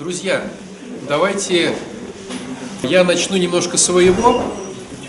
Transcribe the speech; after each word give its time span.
Друзья, 0.00 0.42
давайте 1.06 1.76
я 2.82 3.04
начну 3.04 3.36
немножко 3.36 3.76
своего, 3.76 4.42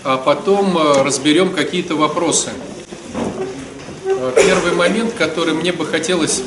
а 0.03 0.17
потом 0.17 0.77
э, 0.77 1.03
разберем 1.03 1.53
какие-то 1.53 1.95
вопросы. 1.95 2.49
Э, 4.04 4.33
Первый 4.35 4.73
момент, 4.73 5.13
который 5.13 5.54
мне 5.54 5.71
бы 5.71 5.85
хотелось, 5.85 6.43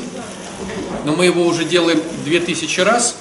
но 1.05 1.15
мы 1.15 1.25
его 1.25 1.43
уже 1.43 1.65
делаем 1.65 1.99
2000 2.25 2.81
раз, 2.81 3.17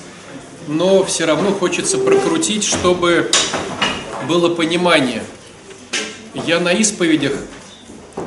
но 0.68 1.02
все 1.04 1.24
равно 1.24 1.52
хочется 1.52 1.96
прокрутить, 1.96 2.62
чтобы 2.62 3.30
было 4.28 4.54
понимание. 4.54 5.24
Я 6.34 6.60
на 6.60 6.78
исповедях 6.78 7.32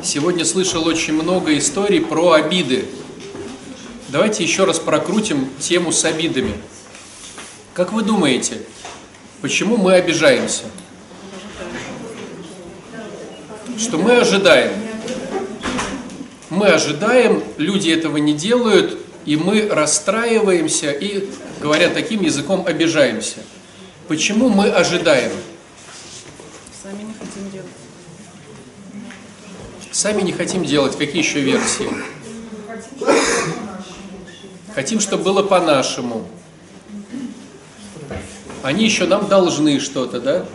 сегодня 0.04 0.46
слышал 0.46 0.88
очень 0.88 1.14
много 1.14 1.56
историй 1.60 2.02
про 2.02 2.32
обиды. 2.32 2.86
Давайте 4.10 4.42
еще 4.44 4.64
раз 4.64 4.80
прокрутим 4.80 5.48
тему 5.60 5.92
с 5.92 6.04
обидами. 6.04 6.56
Как 7.78 7.94
вы 7.94 8.02
думаете, 8.02 8.58
почему 9.40 9.78
мы 9.78 9.94
обижаемся? 9.94 10.64
Что 13.78 14.00
мы 14.00 14.18
ожидаем. 14.18 14.74
Мы 16.50 16.70
ожидаем, 16.70 17.44
люди 17.58 17.92
этого 17.92 18.18
не 18.18 18.34
делают, 18.34 18.98
и 19.26 19.36
мы 19.36 19.70
расстраиваемся 19.70 20.90
и, 20.90 21.30
говоря 21.62 21.90
таким 21.90 22.24
языком, 22.24 22.66
обижаемся. 22.66 23.44
Почему 24.08 24.50
мы 24.50 24.70
ожидаем? 24.72 25.34
Сами 26.82 27.04
не 27.04 27.14
хотим 27.14 27.52
делать. 27.52 27.72
Сами 29.92 30.22
не 30.24 30.32
хотим 30.32 30.66
делать. 30.66 30.98
Какие 30.98 31.22
еще 31.22 31.42
версии? 31.42 31.90
Хотим, 34.74 35.00
чтобы 35.00 35.26
было 35.26 35.44
по-нашему. 35.44 36.28
Они 38.68 38.84
еще 38.84 39.06
нам 39.06 39.30
должны 39.30 39.80
что-то, 39.80 40.20
да? 40.20 40.46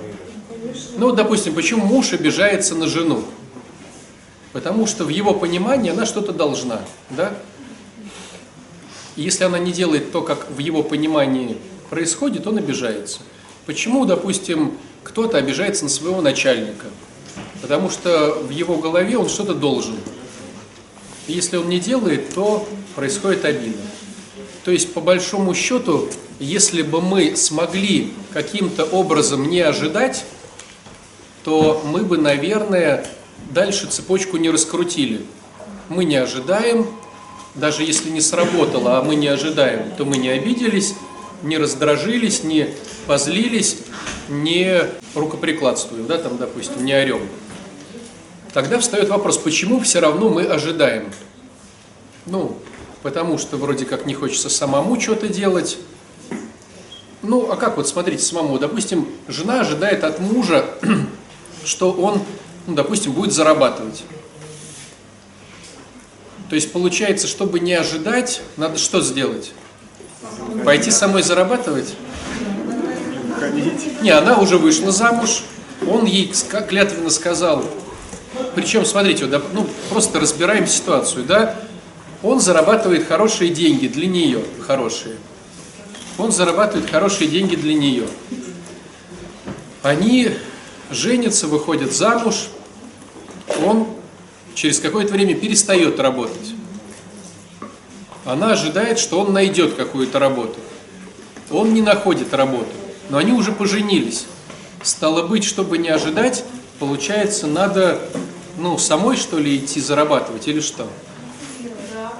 Ну, 0.99 1.13
допустим, 1.13 1.55
почему 1.55 1.87
муж 1.87 2.13
обижается 2.13 2.75
на 2.75 2.87
жену? 2.87 3.25
Потому 4.53 4.87
что 4.87 5.05
в 5.05 5.09
его 5.09 5.33
понимании 5.33 5.91
она 5.91 6.05
что-то 6.05 6.33
должна, 6.33 6.83
да? 7.09 7.33
Если 9.17 9.45
она 9.45 9.59
не 9.59 9.73
делает 9.73 10.13
то, 10.13 10.21
как 10.21 10.51
в 10.51 10.59
его 10.59 10.83
понимании 10.83 11.57
происходит, 11.89 12.47
он 12.47 12.59
обижается. 12.59 13.21
Почему, 13.65 14.05
допустим, 14.05 14.77
кто-то 15.05 15.39
обижается 15.39 15.85
на 15.85 15.91
своего 15.91 16.21
начальника? 16.21 16.89
Потому 17.63 17.89
что 17.89 18.35
в 18.43 18.51
его 18.51 18.77
голове 18.77 19.17
он 19.17 19.31
что-то 19.31 19.55
должен. 19.55 19.97
Если 21.29 21.57
он 21.57 21.71
не 21.71 21.81
делает, 21.81 22.35
то 22.35 22.69
происходит 22.95 23.47
обида. 23.47 23.79
То 24.65 24.71
есть, 24.71 24.95
по 24.95 25.01
большому 25.01 25.55
счету, 25.55 26.09
если 26.39 26.83
бы 26.83 27.01
мы 27.01 27.37
смогли 27.37 28.13
каким-то 28.33 28.85
образом 28.85 29.49
не 29.49 29.61
ожидать, 29.61 30.25
то 31.45 31.83
мы 31.85 32.03
бы, 32.03 32.19
наверное, 32.19 33.07
дальше 33.51 33.87
цепочку 33.89 34.37
не 34.37 34.51
раскрутили. 34.51 35.23
Мы 35.89 36.05
не 36.05 36.17
ожидаем, 36.17 36.87
даже 37.55 37.83
если 37.83 38.11
не 38.11 38.21
сработало, 38.21 38.99
а 38.99 39.03
мы 39.03 39.17
не 39.17 39.27
ожидаем, 39.27 39.91
то 39.97 40.05
мы 40.05 40.17
не 40.17 40.29
обиделись, 40.29 40.95
не 41.43 41.59
раздражились, 41.59 42.45
не 42.45 42.69
позлились, 43.07 43.79
не 44.29 44.85
рукоприкладствуем, 45.15 46.07
да, 46.07 46.19
там, 46.19 46.39
допустим, 46.39 46.85
не 46.85 46.95
орем. 46.95 47.29
Тогда 48.53 48.79
встает 48.79 49.09
вопрос, 49.09 49.39
почему 49.39 49.81
все 49.81 49.99
равно 49.99 50.29
мы 50.29 50.45
ожидаем? 50.45 51.11
Ну, 52.27 52.57
потому 53.03 53.39
что 53.39 53.57
вроде 53.57 53.85
как 53.85 54.07
не 54.07 54.15
хочется 54.15 54.49
самому 54.49 55.01
что-то 55.01 55.29
делать. 55.29 55.79
Ну, 57.23 57.51
а 57.51 57.57
как 57.57 57.77
вот, 57.77 57.89
смотрите, 57.89 58.23
самому, 58.23 58.59
допустим, 58.59 59.09
жена 59.29 59.61
ожидает 59.61 60.05
от 60.05 60.19
мужа, 60.19 60.65
что 61.65 61.93
он, 61.93 62.23
ну, 62.67 62.75
допустим, 62.75 63.13
будет 63.13 63.33
зарабатывать. 63.33 64.03
То 66.49 66.57
есть 66.57 66.73
получается, 66.73 67.29
чтобы 67.29 67.61
не 67.61 67.75
ожидать, 67.75 68.43
надо 68.57 68.79
что 68.79 69.01
сделать? 69.01 69.53
Пойти 70.65 70.91
самой 70.91 71.23
зарабатывать? 71.23 71.95
Не, 74.03 74.11
она 74.11 74.39
уже 74.39 74.59
вышла 74.59 74.91
замуж, 74.93 75.45
он 75.89 76.05
ей 76.05 76.33
клятвенно 76.69 77.11
сказал, 77.11 77.65
причем, 78.55 78.85
смотрите, 78.85 79.27
вот, 79.27 79.43
ну, 79.53 79.67
просто 79.89 80.21
разбираем 80.21 80.67
ситуацию, 80.67 81.25
да, 81.25 81.57
он 82.23 82.41
зарабатывает 82.41 83.07
хорошие 83.07 83.51
деньги 83.51 83.89
для 83.89 84.07
нее, 84.07 84.43
хорошие. 84.67 85.17
Он 86.19 86.31
зарабатывает 86.31 86.91
хорошие 86.91 87.29
деньги 87.29 87.57
для 87.57 87.75
нее. 87.75 88.07
Они 89.83 90.31
женятся, 90.91 91.49
выходят 91.49 91.93
замуж, 91.93 92.49
он 93.65 93.87
через 94.55 94.79
какое-то 94.79 95.13
время 95.13 95.35
перестает 95.35 95.99
работать. 95.99 96.55
Она 98.25 98.53
ожидает, 98.53 98.99
что 98.99 99.21
он 99.21 99.33
найдет 99.33 99.75
какую-то 99.75 100.19
работу. 100.19 100.61
Он 101.51 101.75
не 101.75 101.83
находит 101.83 102.33
работу, 102.35 102.71
но 103.11 103.19
они 103.19 103.33
уже 103.33 103.51
поженились. 103.51 104.27
Стало 104.83 105.27
быть, 105.27 105.45
чтобы 105.45 105.79
не 105.79 105.89
ожидать, 105.89 106.45
получается, 106.79 107.47
надо 107.47 108.01
ну, 108.59 108.79
самой, 108.79 109.17
что 109.17 109.39
ли, 109.39 109.57
идти 109.57 109.81
зарабатывать 109.81 110.47
или 110.47 110.61
что? 110.61 110.87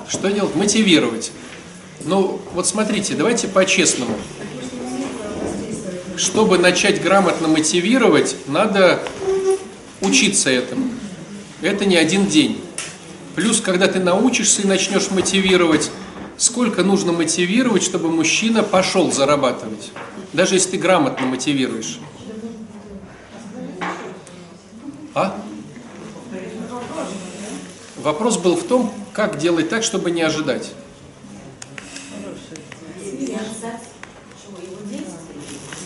Что 0.09 0.31
делать? 0.31 0.55
Мотивировать. 0.55 1.33
Ну, 2.05 2.41
вот 2.55 2.67
смотрите, 2.67 3.15
давайте 3.15 3.49
по-честному. 3.49 4.17
Чтобы 6.17 6.59
начать 6.59 7.03
грамотно 7.03 7.49
мотивировать, 7.49 8.37
надо 8.47 9.03
учиться 10.01 10.51
этому. 10.51 10.91
Это 11.63 11.85
не 11.85 11.97
один 11.97 12.27
день. 12.27 12.61
Плюс, 13.35 13.61
когда 13.61 13.87
ты 13.87 13.99
научишься 13.99 14.63
и 14.63 14.67
начнешь 14.67 15.11
мотивировать, 15.11 15.91
сколько 16.37 16.83
нужно 16.83 17.13
мотивировать, 17.13 17.83
чтобы 17.83 18.11
мужчина 18.11 18.63
пошел 18.63 19.11
зарабатывать? 19.11 19.91
Даже 20.33 20.57
если 20.57 20.73
ты 20.73 20.79
грамотно 20.79 21.27
мотивируешь. 21.27 21.99
А? 25.15 25.41
Вопрос 28.03 28.37
был 28.37 28.57
в 28.57 28.65
том, 28.65 28.93
как 29.13 29.39
делать 29.39 29.69
так, 29.69 29.85
чтобы 29.85 30.11
не 30.11 30.23
ожидать. 30.23 30.73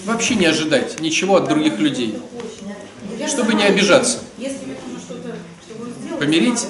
Вообще 0.07 0.37
не 0.37 0.47
ожидать 0.47 1.01
ничего 1.01 1.37
от 1.37 1.49
других 1.49 1.79
людей, 1.79 2.19
чтобы 3.27 3.55
не 3.55 3.65
обижаться. 3.65 4.21
Помирить 6.19 6.67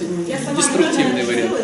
деструктивный 0.57 1.25
вариант. 1.25 1.61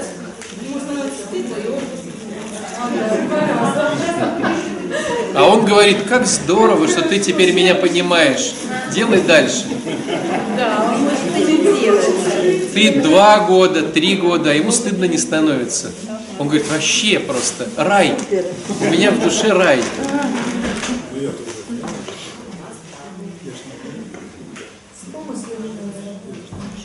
А 5.34 5.44
он 5.44 5.64
говорит, 5.64 6.02
как 6.08 6.26
здорово, 6.26 6.86
что 6.86 7.02
ты 7.02 7.18
теперь 7.18 7.52
меня 7.52 7.74
понимаешь. 7.74 8.52
Делай 8.94 9.22
дальше. 9.22 9.64
Да, 10.56 10.94
это 11.62 11.80
делать. 11.80 12.72
Ты 12.72 13.00
два 13.00 13.40
года, 13.40 13.82
три 13.82 14.16
года, 14.16 14.50
а 14.50 14.54
ему 14.54 14.70
стыдно 14.72 15.04
не 15.04 15.18
становится. 15.18 15.92
Он 16.38 16.48
говорит, 16.48 16.68
вообще 16.70 17.18
просто 17.18 17.68
рай. 17.76 18.14
У 18.80 18.84
меня 18.84 19.10
в 19.10 19.22
душе 19.22 19.52
рай. 19.52 19.80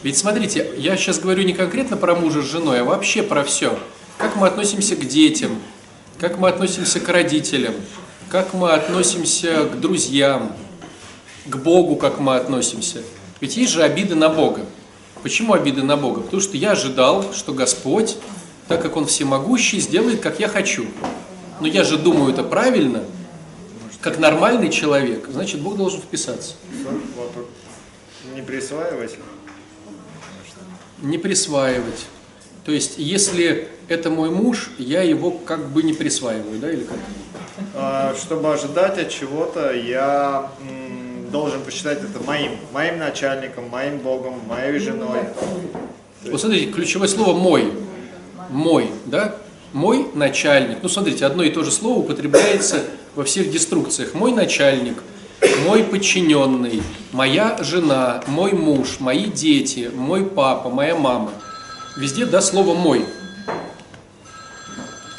Ведь 0.04 0.18
смотрите, 0.18 0.72
я 0.78 0.96
сейчас 0.96 1.20
говорю 1.20 1.44
не 1.44 1.54
конкретно 1.54 1.98
про 1.98 2.16
мужа 2.16 2.42
с 2.42 2.46
женой, 2.46 2.82
а 2.82 2.84
вообще 2.84 3.24
про 3.24 3.44
все. 3.44 3.78
Как 4.18 4.36
мы 4.36 4.48
относимся 4.48 4.96
к 4.96 5.06
детям, 5.06 5.60
как 6.18 6.38
мы 6.38 6.50
относимся 6.50 7.00
к 7.00 7.10
родителям, 7.10 7.74
как 8.30 8.54
мы 8.54 8.72
относимся 8.72 9.66
к 9.66 9.80
друзьям, 9.80 10.54
к 11.46 11.58
Богу, 11.58 11.96
как 11.96 12.20
мы 12.20 12.36
относимся. 12.36 13.02
Ведь 13.40 13.58
есть 13.58 13.72
же 13.72 13.84
обиды 13.84 14.16
на 14.16 14.30
Бога. 14.30 14.66
Почему 15.24 15.54
обиды 15.54 15.84
на 15.84 15.98
Бога? 15.98 16.22
Потому 16.22 16.42
что 16.42 16.58
я 16.58 16.72
ожидал, 16.72 17.34
что 17.34 17.54
Господь, 17.54 18.18
так 18.68 18.82
как 18.82 18.96
Он 18.96 19.06
всемогущий, 19.06 19.80
сделает, 19.80 20.22
как 20.22 20.40
я 20.40 20.48
хочу. 20.48 20.86
Но 21.60 21.68
я 21.68 21.84
же 21.84 21.98
думаю 21.98 22.34
это 22.34 22.44
правильно, 22.44 23.04
как 24.02 24.20
нормальный 24.20 24.70
человек, 24.70 25.28
значит, 25.30 25.62
Бог 25.62 25.76
должен 25.76 26.02
вписаться. 26.02 26.54
Не 28.36 28.42
присваивать. 28.42 29.18
Не 31.02 31.18
присваивать. 31.18 32.06
То 32.64 32.72
есть, 32.72 32.96
если 32.98 33.70
это 33.88 34.10
мой 34.10 34.30
муж, 34.30 34.72
я 34.78 35.02
его 35.02 35.32
как 35.32 35.70
бы 35.70 35.84
не 35.84 35.94
присваиваю, 35.94 36.60
да, 36.60 36.72
или 36.72 36.84
как? 36.84 36.98
А, 37.74 38.16
Чтобы 38.16 38.54
ожидать 38.54 38.98
от 38.98 39.10
чего-то, 39.10 39.74
я 39.74 40.52
должен 41.32 41.62
посчитать 41.62 42.00
это 42.00 42.24
моим, 42.26 42.52
моим 42.74 43.00
начальником, 43.00 43.70
моим 43.70 44.00
богом, 44.00 44.42
моей 44.48 44.80
женой. 44.80 45.20
Вот 46.24 46.42
смотрите, 46.42 46.72
ключевое 46.72 47.08
слово 47.08 47.38
«мой». 47.38 47.74
Мой, 48.50 48.90
да? 49.06 49.36
Мой 49.74 50.08
начальник. 50.14 50.78
Ну, 50.82 50.90
смотрите, 50.90 51.26
одно 51.26 51.44
и 51.44 51.50
то 51.50 51.64
же 51.64 51.72
слово 51.72 52.00
употребляется 52.00 52.84
во 53.16 53.24
всех 53.26 53.52
деструкциях. 53.52 54.14
Мой 54.14 54.32
начальник, 54.32 55.04
мой 55.66 55.84
подчиненный, 55.84 56.82
моя 57.12 57.58
жена, 57.62 58.24
мой 58.28 58.54
муж, 58.54 59.00
мои 59.00 59.26
дети, 59.26 59.92
мой 59.94 60.26
папа, 60.26 60.70
моя 60.70 60.96
мама. 60.96 61.32
Везде 61.98 62.26
да 62.26 62.42
слово 62.42 62.74
«мой». 62.74 63.06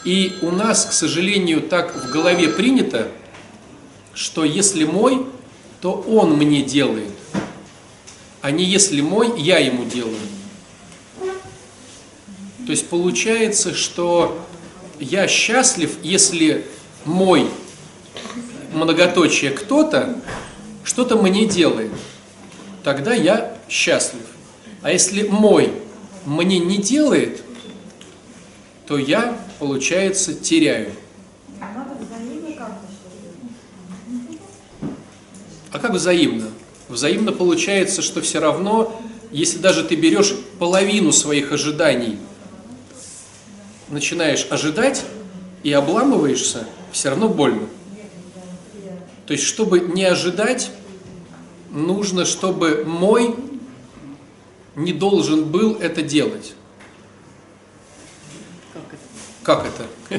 И 0.04 0.38
у 0.40 0.50
нас, 0.50 0.86
к 0.86 0.92
сожалению, 0.92 1.60
так 1.60 1.94
в 1.94 2.10
голове 2.10 2.48
принято, 2.48 3.08
что 4.14 4.44
если 4.44 4.84
мой, 4.84 5.26
то 5.80 5.92
он 5.92 6.36
мне 6.36 6.62
делает, 6.62 7.12
а 8.40 8.50
не 8.50 8.64
если 8.64 9.00
мой, 9.00 9.40
я 9.40 9.58
ему 9.58 9.84
делаю. 9.84 10.16
То 12.66 12.72
есть 12.72 12.88
получается, 12.88 13.74
что 13.74 14.44
я 14.98 15.26
счастлив, 15.26 15.96
если 16.02 16.66
мой 17.04 17.48
многоточие 18.72 19.50
кто-то 19.50 20.20
что-то 20.88 21.16
мне 21.16 21.44
делает. 21.44 21.92
Тогда 22.82 23.12
я 23.12 23.58
счастлив. 23.68 24.22
А 24.80 24.90
если 24.90 25.28
мой 25.28 25.70
мне 26.24 26.58
не 26.58 26.78
делает, 26.78 27.42
то 28.86 28.96
я, 28.96 29.38
получается, 29.58 30.32
теряю. 30.32 30.90
А 35.72 35.78
как 35.78 35.92
взаимно? 35.92 36.50
Взаимно 36.88 37.32
получается, 37.32 38.00
что 38.00 38.20
все 38.22 38.38
равно, 38.38 39.00
если 39.30 39.58
даже 39.58 39.84
ты 39.84 39.94
берешь 39.94 40.34
половину 40.58 41.12
своих 41.12 41.52
ожиданий, 41.52 42.18
начинаешь 43.88 44.46
ожидать 44.50 45.04
и 45.62 45.72
обламываешься, 45.72 46.66
все 46.92 47.10
равно 47.10 47.28
больно. 47.28 47.68
То 49.26 49.32
есть, 49.32 49.44
чтобы 49.44 49.80
не 49.80 50.04
ожидать, 50.04 50.70
нужно, 51.70 52.24
чтобы 52.24 52.84
мой 52.86 53.36
не 54.74 54.92
должен 54.94 55.44
был 55.44 55.74
это 55.74 56.00
делать. 56.00 56.54
Как 59.42 59.66
это? 59.66 60.18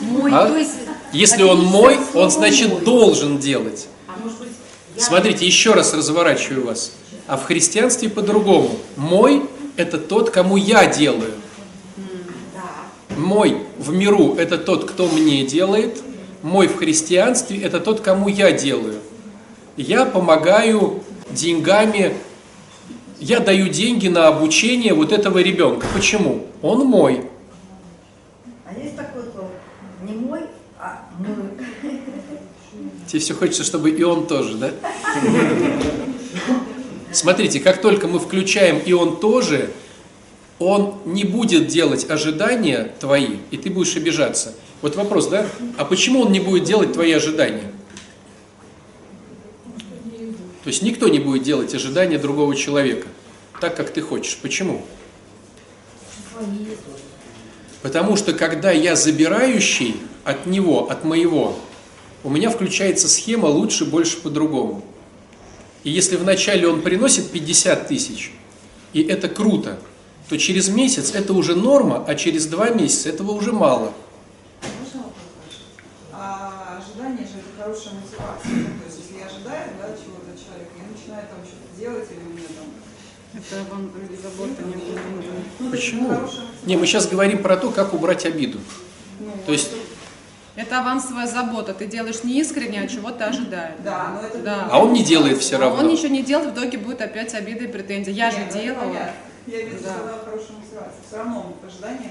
Мой, 0.00 0.30
А? 0.32 0.46
то 0.46 0.56
есть... 0.56 0.72
Если 1.12 1.42
он 1.42 1.62
мой, 1.64 1.98
он 2.14 2.30
значит 2.30 2.84
должен 2.84 3.38
делать. 3.38 3.88
Смотрите, 4.96 5.46
еще 5.46 5.72
раз 5.72 5.94
разворачиваю 5.94 6.66
вас. 6.66 6.92
А 7.26 7.36
в 7.36 7.44
христианстве 7.44 8.08
по-другому. 8.08 8.70
Мой– 8.96 9.42
это 9.76 9.98
тот, 9.98 10.30
кому 10.30 10.56
я 10.56 10.86
делаю. 10.86 11.32
Мой 13.16 13.62
в 13.78 13.92
миру– 13.92 14.34
это 14.38 14.58
тот, 14.58 14.90
кто 14.90 15.08
мне 15.08 15.44
делает. 15.44 16.02
Мой 16.42 16.68
в 16.68 16.76
христианстве– 16.76 17.60
это 17.62 17.80
тот, 17.80 18.00
кому 18.00 18.28
я 18.28 18.52
делаю. 18.52 19.00
Я 19.76 20.04
помогаю 20.04 21.02
деньгами, 21.30 22.14
я 23.18 23.40
даю 23.40 23.68
деньги 23.68 24.08
на 24.08 24.28
обучение 24.28 24.94
вот 24.94 25.12
этого 25.12 25.38
ребенка. 25.38 25.86
Почему? 25.94 26.46
Он 26.62 26.86
мой. 26.86 27.24
А 28.66 28.78
есть 28.78 28.96
такой 28.96 29.22
слово? 29.32 29.50
Не 30.02 30.14
мой, 30.14 30.40
а 30.78 31.06
мой. 31.18 31.34
Тебе 33.14 33.20
все 33.20 33.34
хочется, 33.34 33.62
чтобы 33.62 33.92
и 33.92 34.02
он 34.02 34.26
тоже, 34.26 34.56
да? 34.56 34.72
Смотрите, 37.12 37.60
как 37.60 37.80
только 37.80 38.08
мы 38.08 38.18
включаем 38.18 38.80
и 38.80 38.92
он 38.92 39.20
тоже, 39.20 39.70
он 40.58 40.98
не 41.04 41.22
будет 41.22 41.68
делать 41.68 42.10
ожидания 42.10 42.92
твои, 42.98 43.36
и 43.52 43.56
ты 43.56 43.70
будешь 43.70 43.94
обижаться. 43.94 44.54
Вот 44.82 44.96
вопрос, 44.96 45.28
да? 45.28 45.46
А 45.78 45.84
почему 45.84 46.22
он 46.22 46.32
не 46.32 46.40
будет 46.40 46.64
делать 46.64 46.92
твои 46.92 47.12
ожидания? 47.12 47.70
То 50.64 50.66
есть 50.66 50.82
никто 50.82 51.06
не 51.06 51.20
будет 51.20 51.44
делать 51.44 51.72
ожидания 51.72 52.18
другого 52.18 52.56
человека, 52.56 53.06
так 53.60 53.76
как 53.76 53.90
ты 53.90 54.00
хочешь. 54.00 54.36
Почему? 54.42 54.84
Потому 57.80 58.16
что 58.16 58.32
когда 58.32 58.72
я 58.72 58.96
забирающий 58.96 60.00
от 60.24 60.46
него, 60.46 60.90
от 60.90 61.04
моего, 61.04 61.56
у 62.24 62.30
меня 62.30 62.48
включается 62.50 63.08
схема 63.08 63.46
лучше, 63.46 63.84
больше, 63.84 64.16
по-другому. 64.16 64.82
И 65.84 65.90
если 65.90 66.16
вначале 66.16 66.66
он 66.66 66.80
приносит 66.80 67.30
50 67.30 67.86
тысяч, 67.86 68.32
и 68.94 69.02
это 69.02 69.28
круто, 69.28 69.78
то 70.30 70.38
через 70.38 70.70
месяц 70.70 71.14
это 71.14 71.34
уже 71.34 71.54
норма, 71.54 72.02
а 72.08 72.14
через 72.14 72.46
два 72.46 72.70
месяца 72.70 73.10
этого 73.10 73.32
уже 73.32 73.52
мало. 73.52 73.92
Можно 74.80 75.02
вопрос? 75.02 75.60
А 76.12 76.80
ожидание 76.80 77.26
же 77.26 77.34
это 77.40 77.62
хорошая 77.62 77.92
мотивация. 77.92 78.50
Ну, 78.52 78.80
То 78.80 78.86
есть 78.86 79.00
если 79.04 79.18
я 79.20 79.26
ожидаю 79.26 79.70
да, 79.78 79.88
чего-то 79.88 80.32
от 80.32 80.40
человека, 80.40 80.72
я 80.78 80.84
начинаю 80.90 81.28
там 81.28 81.44
что-то 81.44 81.78
делать 81.78 82.08
или 82.10 82.24
у 82.24 82.32
меня 82.32 82.48
там... 82.56 82.66
Это 83.36 83.70
вам 83.70 83.90
вроде 83.90 84.16
забота 84.22 84.62
не 84.62 84.76
нужна. 84.76 85.32
Ну, 85.58 85.70
Почему? 85.70 86.20
Не, 86.64 86.76
мы 86.78 86.86
сейчас 86.86 87.06
говорим 87.06 87.42
про 87.42 87.58
то, 87.58 87.70
как 87.70 87.92
убрать 87.92 88.24
обиду. 88.24 88.60
Ну, 89.20 89.32
То 89.44 89.52
есть, 89.52 89.70
Это 90.56 90.78
авансовая 90.80 91.26
забота. 91.26 91.74
Ты 91.74 91.86
делаешь 91.86 92.22
не 92.22 92.40
искренне, 92.40 92.80
а 92.82 92.86
чего 92.86 93.10
ты 93.10 93.24
ожидаешь. 93.24 93.74
Да, 93.84 94.10
но 94.20 94.26
это... 94.26 94.38
Да. 94.38 94.68
а 94.70 94.78
он 94.82 94.92
не 94.92 95.02
делает 95.02 95.38
все 95.38 95.58
равно. 95.58 95.82
он 95.82 95.88
ничего 95.88 96.08
не 96.08 96.22
делает, 96.22 96.50
в 96.50 96.54
итоге 96.54 96.78
будет 96.78 97.00
опять 97.00 97.34
обида 97.34 97.64
и 97.64 97.66
претензия. 97.66 98.14
Я 98.14 98.30
же 98.30 98.38
Нет, 98.38 98.50
это 98.50 98.58
делала. 98.62 98.80
понятно. 98.80 99.12
Я 99.46 99.58
в 99.58 99.66
виду, 99.66 99.76
Да. 99.82 99.90
что 99.90 100.08
это 100.08 100.24
хорошая 100.24 100.56
мотивация. 100.56 101.00
Все 101.08 101.16
равно 101.16 101.52
ожидание. 101.66 102.10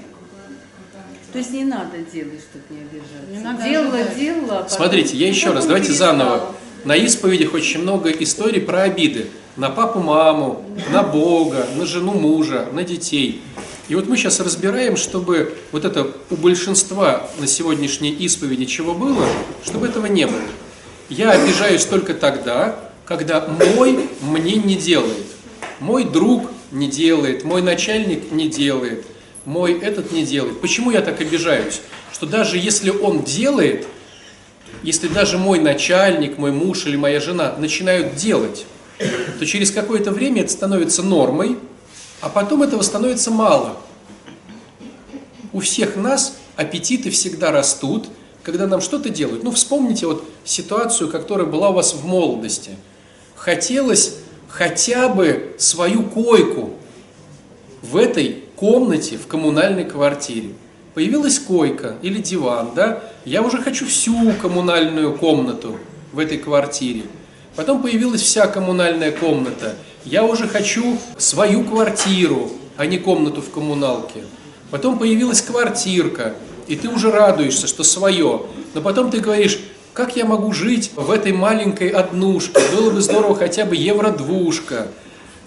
То 1.32 1.38
есть 1.38 1.50
не 1.52 1.64
надо 1.64 1.98
делать, 1.98 2.40
чтобы 2.40 2.64
не 2.70 2.82
обижаться. 2.82 3.30
Не 3.30 3.38
надо 3.40 3.64
делала, 3.64 3.94
ожидать. 3.96 4.16
делала. 4.18 4.66
Смотрите, 4.68 5.16
я 5.16 5.28
еще 5.28 5.50
раз, 5.52 5.66
давайте 5.66 5.88
перестала. 5.88 6.16
заново. 6.16 6.54
На 6.84 6.96
исповедях 7.04 7.54
очень 7.54 7.80
много 7.82 8.10
историй 8.10 8.60
про 8.60 8.82
обиды. 8.82 9.26
На 9.56 9.70
папу, 9.70 9.98
маму, 10.00 10.64
на 10.92 11.02
Бога, 11.02 11.66
на 11.76 11.86
жену 11.86 12.12
мужа, 12.12 12.68
на 12.72 12.84
детей. 12.84 13.42
И 13.88 13.94
вот 13.94 14.08
мы 14.08 14.16
сейчас 14.16 14.40
разбираем, 14.40 14.96
чтобы 14.96 15.54
вот 15.70 15.84
это 15.84 16.10
у 16.30 16.36
большинства 16.36 17.28
на 17.38 17.46
сегодняшней 17.46 18.12
исповеди 18.12 18.64
чего 18.64 18.94
было, 18.94 19.26
чтобы 19.64 19.86
этого 19.86 20.06
не 20.06 20.26
было. 20.26 20.40
Я 21.10 21.32
обижаюсь 21.32 21.84
только 21.84 22.14
тогда, 22.14 22.76
когда 23.04 23.46
мой 23.46 24.08
мне 24.22 24.54
не 24.54 24.76
делает. 24.76 25.26
Мой 25.80 26.04
друг 26.04 26.50
не 26.70 26.88
делает, 26.88 27.44
мой 27.44 27.60
начальник 27.60 28.32
не 28.32 28.48
делает, 28.48 29.04
мой 29.44 29.78
этот 29.78 30.12
не 30.12 30.24
делает. 30.24 30.60
Почему 30.60 30.90
я 30.90 31.02
так 31.02 31.20
обижаюсь? 31.20 31.82
Что 32.12 32.24
даже 32.24 32.56
если 32.56 32.88
он 32.88 33.22
делает, 33.22 33.86
если 34.82 35.08
даже 35.08 35.36
мой 35.36 35.58
начальник, 35.58 36.38
мой 36.38 36.52
муж 36.52 36.86
или 36.86 36.96
моя 36.96 37.20
жена 37.20 37.54
начинают 37.58 38.16
делать, 38.16 38.64
то 39.38 39.44
через 39.44 39.70
какое-то 39.70 40.10
время 40.10 40.42
это 40.42 40.52
становится 40.52 41.02
нормой, 41.02 41.58
а 42.24 42.30
потом 42.30 42.62
этого 42.62 42.80
становится 42.80 43.30
мало. 43.30 43.76
У 45.52 45.60
всех 45.60 45.94
нас 45.94 46.38
аппетиты 46.56 47.10
всегда 47.10 47.52
растут, 47.52 48.06
когда 48.42 48.66
нам 48.66 48.80
что-то 48.80 49.10
делают. 49.10 49.44
Ну, 49.44 49.50
вспомните 49.50 50.06
вот 50.06 50.24
ситуацию, 50.42 51.10
которая 51.10 51.46
была 51.46 51.68
у 51.68 51.74
вас 51.74 51.92
в 51.92 52.06
молодости. 52.06 52.70
Хотелось 53.36 54.16
хотя 54.48 55.10
бы 55.10 55.54
свою 55.58 56.02
койку 56.02 56.70
в 57.82 57.94
этой 57.94 58.44
комнате, 58.56 59.18
в 59.18 59.26
коммунальной 59.26 59.84
квартире. 59.84 60.54
Появилась 60.94 61.38
койка 61.38 61.96
или 62.00 62.22
диван, 62.22 62.70
да, 62.74 63.02
я 63.26 63.42
уже 63.42 63.58
хочу 63.60 63.84
всю 63.86 64.32
коммунальную 64.40 65.14
комнату 65.18 65.76
в 66.10 66.18
этой 66.18 66.38
квартире. 66.38 67.02
Потом 67.54 67.82
появилась 67.82 68.22
вся 68.22 68.46
коммунальная 68.46 69.12
комната. 69.12 69.74
Я 70.04 70.24
уже 70.24 70.46
хочу 70.46 70.98
свою 71.16 71.64
квартиру, 71.64 72.50
а 72.76 72.84
не 72.86 72.98
комнату 72.98 73.40
в 73.40 73.50
коммуналке. 73.50 74.24
Потом 74.70 74.98
появилась 74.98 75.40
квартирка, 75.40 76.34
и 76.66 76.76
ты 76.76 76.88
уже 76.88 77.10
радуешься, 77.10 77.66
что 77.66 77.84
свое. 77.84 78.42
Но 78.74 78.80
потом 78.82 79.10
ты 79.10 79.20
говоришь, 79.20 79.58
как 79.94 80.16
я 80.16 80.24
могу 80.24 80.52
жить 80.52 80.90
в 80.94 81.10
этой 81.10 81.32
маленькой 81.32 81.88
однушке? 81.88 82.60
Было 82.76 82.90
бы 82.90 83.00
здорово 83.00 83.34
хотя 83.34 83.64
бы 83.64 83.76
евро-двушка. 83.76 84.88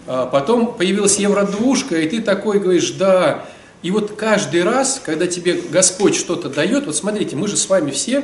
А 0.07 0.25
Потом 0.25 0.73
появилась 0.73 1.19
евро-двушка, 1.19 1.99
и 1.99 2.09
ты 2.09 2.21
такой 2.21 2.59
говоришь, 2.59 2.91
да. 2.91 3.45
И 3.83 3.91
вот 3.91 4.13
каждый 4.15 4.63
раз, 4.63 5.01
когда 5.03 5.27
тебе 5.27 5.61
Господь 5.69 6.15
что-то 6.15 6.49
дает, 6.49 6.85
вот 6.85 6.95
смотрите, 6.95 7.35
мы 7.35 7.47
же 7.47 7.57
с 7.57 7.69
вами 7.69 7.91
все, 7.91 8.23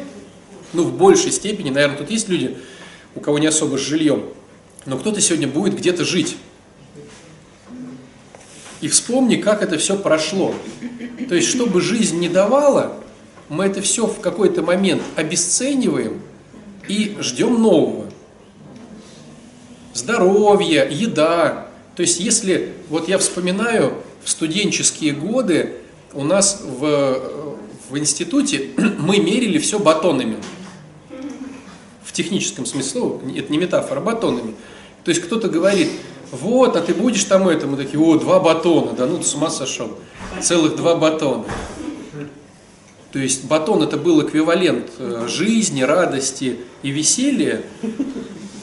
ну 0.72 0.84
в 0.84 0.94
большей 0.94 1.32
степени, 1.32 1.70
наверное, 1.70 1.98
тут 1.98 2.10
есть 2.10 2.28
люди, 2.28 2.58
у 3.16 3.20
кого 3.20 3.38
не 3.38 3.48
особо 3.48 3.78
с 3.78 3.82
жильем, 3.82 4.24
но 4.86 4.98
кто-то 4.98 5.22
сегодня 5.22 5.48
будет 5.48 5.76
где-то 5.76 6.04
жить. 6.06 6.38
И 8.82 8.88
вспомни, 8.90 9.38
как 9.38 9.62
это 9.64 9.78
все 9.78 9.98
прошло. 9.98 10.54
То 11.30 11.36
есть, 11.36 11.48
чтобы 11.48 11.80
жизнь 11.82 12.20
не 12.20 12.28
давала, 12.28 12.98
мы 13.48 13.66
это 13.66 13.82
все 13.82 14.08
в 14.08 14.20
какой-то 14.20 14.62
момент 14.62 15.02
обесцениваем 15.16 16.22
и 16.88 17.16
ждем 17.22 17.62
нового. 17.62 18.10
Здоровье, 19.94 20.88
еда. 20.92 21.68
То 21.96 22.02
есть, 22.02 22.20
если, 22.20 22.74
вот 22.90 23.08
я 23.08 23.18
вспоминаю, 23.20 23.94
в 24.24 24.30
студенческие 24.30 25.14
годы 25.14 25.76
у 26.14 26.24
нас 26.24 26.62
в, 26.62 27.60
в 27.90 27.98
институте 27.98 28.72
мы 29.00 29.20
мерили 29.20 29.60
все 29.60 29.80
батонами. 29.80 30.38
техническом 32.14 32.66
смысле, 32.66 33.20
это 33.36 33.52
не 33.52 33.58
метафора, 33.58 34.00
батонами. 34.00 34.54
То 35.04 35.10
есть 35.10 35.22
кто-то 35.22 35.50
говорит, 35.50 35.90
вот, 36.32 36.76
а 36.76 36.82
ты 36.82 36.94
будешь 36.94 37.24
там 37.26 37.48
это, 37.48 37.68
мы 37.68 37.78
такие, 37.78 38.00
о, 38.00 38.18
два 38.18 38.40
батона, 38.40 38.94
да 38.94 39.06
ну 39.06 39.18
ты 39.18 39.24
с 39.24 39.36
ума 39.36 39.50
сошел, 39.50 39.92
целых 40.42 40.76
два 40.76 40.96
батона. 40.96 41.46
То 43.12 43.20
есть 43.20 43.46
батон 43.46 43.84
это 43.84 43.98
был 43.98 44.26
эквивалент 44.28 44.90
э, 44.98 45.28
жизни, 45.30 45.84
радости 45.84 46.58
и 46.82 46.90
веселья. 46.90 47.62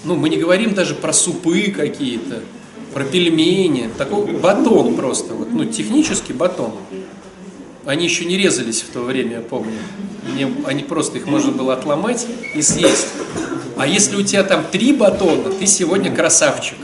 Ну, 0.03 0.17
мы 0.17 0.29
не 0.29 0.39
говорим 0.39 0.75
даже 0.75 0.97
про 0.97 1.13
супы 1.13 1.71
какие-то, 1.71 2.41
про 2.93 3.05
пельмени. 3.05 3.91
Такой 3.97 4.33
батон 4.33 4.97
просто, 4.97 5.35
вот, 5.35 5.53
ну, 5.53 5.67
технический 5.67 6.33
батон. 6.33 6.73
Они 7.91 8.05
еще 8.05 8.25
не 8.25 8.39
резались 8.39 8.83
в 8.83 8.91
то 8.91 9.01
время, 9.01 9.39
я 9.39 9.41
помню. 9.41 9.77
Они, 10.25 10.47
они 10.65 10.85
просто, 10.85 11.19
их 11.19 11.27
можно 11.27 11.51
было 11.51 11.73
отломать 11.73 12.25
и 12.55 12.63
съесть. 12.63 13.09
А 13.77 13.85
если 13.85 14.15
у 14.15 14.23
тебя 14.23 14.45
там 14.45 14.65
три 14.71 14.93
батона, 14.93 15.51
ты 15.51 15.67
сегодня 15.67 16.15
красавчик. 16.15 16.77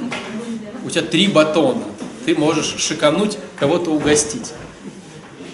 У 0.85 0.91
тебя 0.91 1.03
три 1.03 1.29
батона. 1.29 1.85
Ты 2.25 2.35
можешь 2.35 2.75
шикануть, 2.79 3.39
кого-то 3.57 3.93
угостить. 3.93 4.53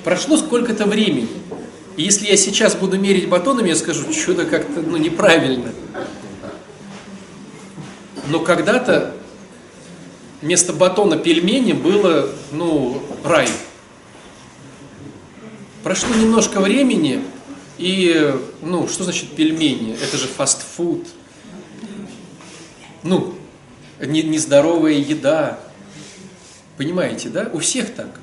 Прошло 0.05 0.39
сколько-то 0.39 0.87
времени. 0.87 1.29
И 1.99 2.03
если 2.03 2.29
я 2.29 2.39
сейчас 2.39 2.75
буду 2.75 2.99
мерить 2.99 3.29
батонами, 3.29 3.69
я 3.69 3.77
скажу, 3.77 4.11
что-то 4.11 4.47
как-то 4.47 4.81
ну, 4.81 4.97
неправильно. 4.97 5.71
Но 8.29 8.41
когда-то 8.41 9.15
вместо 10.41 10.73
батона 10.73 11.19
пельмени 11.19 11.75
было, 11.75 12.31
ну, 12.53 13.03
рай. 13.23 13.49
Прошло 15.83 16.15
немножко 16.15 16.61
времени, 16.61 17.25
и, 17.77 18.35
ну, 18.61 18.87
что 18.87 19.03
значит 19.03 19.31
пельмени? 19.31 19.97
Это 20.01 20.17
же 20.17 20.29
фастфуд. 20.29 21.07
Ну, 23.03 23.35
не- 24.01 24.23
нездоровая 24.23 24.93
еда. 24.93 25.59
Понимаете, 26.77 27.29
да? 27.31 27.51
У 27.53 27.59
всех 27.59 27.93
так. 27.95 28.21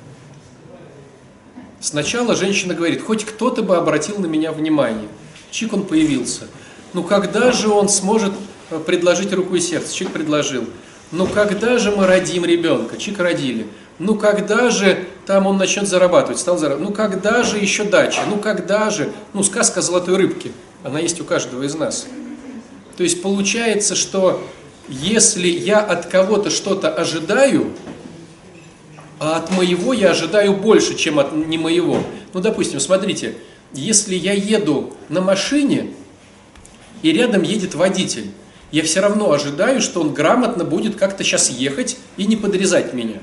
Сначала 1.80 2.34
женщина 2.34 2.74
говорит, 2.74 3.02
хоть 3.02 3.24
кто-то 3.24 3.62
бы 3.62 3.76
обратил 3.76 4.18
на 4.18 4.26
меня 4.26 4.52
внимание. 4.52 5.08
Чик 5.50 5.72
он 5.72 5.84
появился. 5.84 6.46
Ну 6.92 7.02
когда 7.04 7.52
же 7.52 7.68
он 7.68 7.88
сможет 7.88 8.32
э, 8.70 8.78
предложить 8.78 9.32
руку 9.32 9.54
и 9.54 9.60
сердце? 9.60 9.94
Чик 9.94 10.10
предложил. 10.10 10.64
Ну 11.10 11.26
когда 11.26 11.78
же 11.78 11.90
мы 11.90 12.06
родим 12.06 12.44
ребенка? 12.44 12.96
Чик 12.96 13.18
родили. 13.18 13.66
Ну 13.98 14.14
когда 14.14 14.70
же 14.70 15.06
там 15.26 15.46
он 15.46 15.58
начнет 15.58 15.86
зарабатывать? 15.88 16.38
Стал 16.38 16.58
зарабатывать. 16.58 16.90
Ну 16.90 16.94
когда 16.94 17.42
же 17.42 17.58
еще 17.58 17.84
дача? 17.84 18.20
Ну 18.28 18.36
когда 18.36 18.90
же? 18.90 19.12
Ну 19.32 19.42
сказка 19.42 19.82
золотой 19.82 20.16
рыбке. 20.16 20.52
Она 20.82 20.98
есть 21.00 21.20
у 21.20 21.24
каждого 21.24 21.62
из 21.62 21.74
нас. 21.74 22.06
То 22.96 23.02
есть 23.02 23.22
получается, 23.22 23.94
что 23.94 24.42
если 24.88 25.48
я 25.48 25.80
от 25.80 26.06
кого-то 26.06 26.50
что-то 26.50 26.90
ожидаю, 26.90 27.72
а 29.18 29.36
от 29.36 29.50
моего 29.50 29.92
я 29.92 30.10
ожидаю 30.10 30.54
больше, 30.54 30.96
чем 30.96 31.18
от 31.18 31.32
не 31.32 31.58
моего. 31.58 32.02
Ну, 32.32 32.40
допустим, 32.40 32.80
смотрите, 32.80 33.36
если 33.72 34.14
я 34.14 34.32
еду 34.32 34.94
на 35.08 35.20
машине, 35.20 35.90
и 37.02 37.12
рядом 37.12 37.42
едет 37.42 37.74
водитель, 37.74 38.30
я 38.72 38.82
все 38.82 39.00
равно 39.00 39.32
ожидаю, 39.32 39.80
что 39.80 40.00
он 40.00 40.12
грамотно 40.14 40.64
будет 40.64 40.96
как-то 40.96 41.24
сейчас 41.24 41.50
ехать 41.50 41.96
и 42.16 42.24
не 42.24 42.36
подрезать 42.36 42.92
меня. 42.94 43.18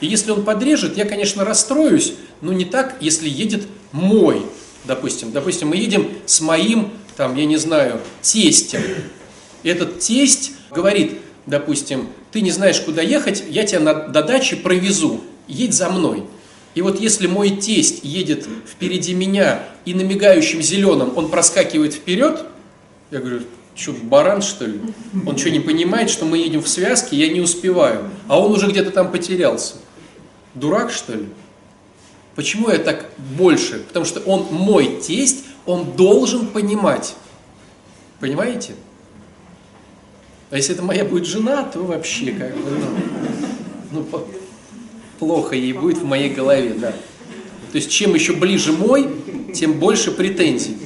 И 0.00 0.06
если 0.06 0.30
он 0.30 0.44
подрежет, 0.44 0.96
я, 0.96 1.04
конечно, 1.04 1.44
расстроюсь, 1.44 2.14
но 2.40 2.52
не 2.52 2.64
так, 2.64 2.96
если 3.00 3.28
едет 3.28 3.66
мой, 3.92 4.42
допустим. 4.84 5.32
Допустим, 5.32 5.68
мы 5.68 5.76
едем 5.76 6.08
с 6.26 6.40
моим, 6.40 6.90
там, 7.16 7.36
я 7.36 7.44
не 7.44 7.56
знаю, 7.56 8.00
тестем. 8.22 8.80
Этот 9.62 9.98
тесть 9.98 10.52
говорит, 10.70 11.20
допустим, 11.46 12.08
ты 12.32 12.40
не 12.40 12.50
знаешь, 12.50 12.80
куда 12.80 13.02
ехать, 13.02 13.44
я 13.48 13.64
тебя 13.64 13.80
на, 13.80 13.94
до 13.94 14.22
дачи 14.22 14.56
провезу, 14.56 15.20
едь 15.48 15.74
за 15.74 15.90
мной. 15.90 16.24
И 16.74 16.82
вот 16.82 17.00
если 17.00 17.26
мой 17.26 17.50
тесть 17.50 18.00
едет 18.04 18.46
впереди 18.66 19.12
меня 19.14 19.64
и 19.84 19.92
на 19.92 20.02
мигающем 20.02 20.62
зеленом 20.62 21.12
он 21.16 21.28
проскакивает 21.28 21.94
вперед, 21.94 22.44
я 23.10 23.18
говорю, 23.18 23.40
что, 23.74 23.92
баран 23.92 24.40
что 24.40 24.66
ли? 24.66 24.80
Он 25.26 25.36
что, 25.36 25.50
не 25.50 25.58
понимает, 25.58 26.10
что 26.10 26.24
мы 26.26 26.38
едем 26.38 26.62
в 26.62 26.68
связке, 26.68 27.16
я 27.16 27.28
не 27.28 27.40
успеваю, 27.40 28.10
а 28.28 28.38
он 28.38 28.52
уже 28.52 28.68
где-то 28.68 28.90
там 28.92 29.10
потерялся. 29.10 29.74
Дурак 30.54 30.90
что 30.90 31.14
ли? 31.14 31.28
Почему 32.34 32.70
я 32.70 32.78
так 32.78 33.10
больше? 33.18 33.80
Потому 33.88 34.04
что 34.04 34.20
он 34.20 34.46
мой 34.50 35.00
тесть, 35.00 35.44
он 35.66 35.92
должен 35.96 36.46
понимать. 36.48 37.14
Понимаете? 38.18 38.74
А 40.50 40.56
если 40.56 40.74
это 40.74 40.82
моя 40.82 41.04
будет 41.04 41.26
жена, 41.26 41.62
то 41.62 41.80
вообще 41.80 42.32
как 42.32 42.56
бы, 42.56 42.70
ну, 43.92 44.06
ну, 44.10 44.26
плохо 45.18 45.54
ей 45.54 45.72
будет 45.72 45.98
в 45.98 46.04
моей 46.04 46.30
голове, 46.30 46.74
да. 46.74 46.90
То 46.90 47.76
есть 47.76 47.90
чем 47.90 48.14
еще 48.14 48.32
ближе 48.32 48.72
мой, 48.72 49.08
тем 49.54 49.74
больше 49.74 50.10
претензий. 50.10 50.76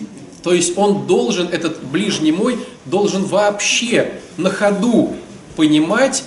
То 0.43 0.53
есть 0.53 0.77
он 0.77 1.07
должен, 1.07 1.49
этот 1.49 1.83
ближний 1.85 2.33
мой, 2.33 2.59
должен 2.85 3.25
вообще 3.25 4.21
на 4.37 4.51
ходу 4.51 5.15
понимать, 5.57 6.25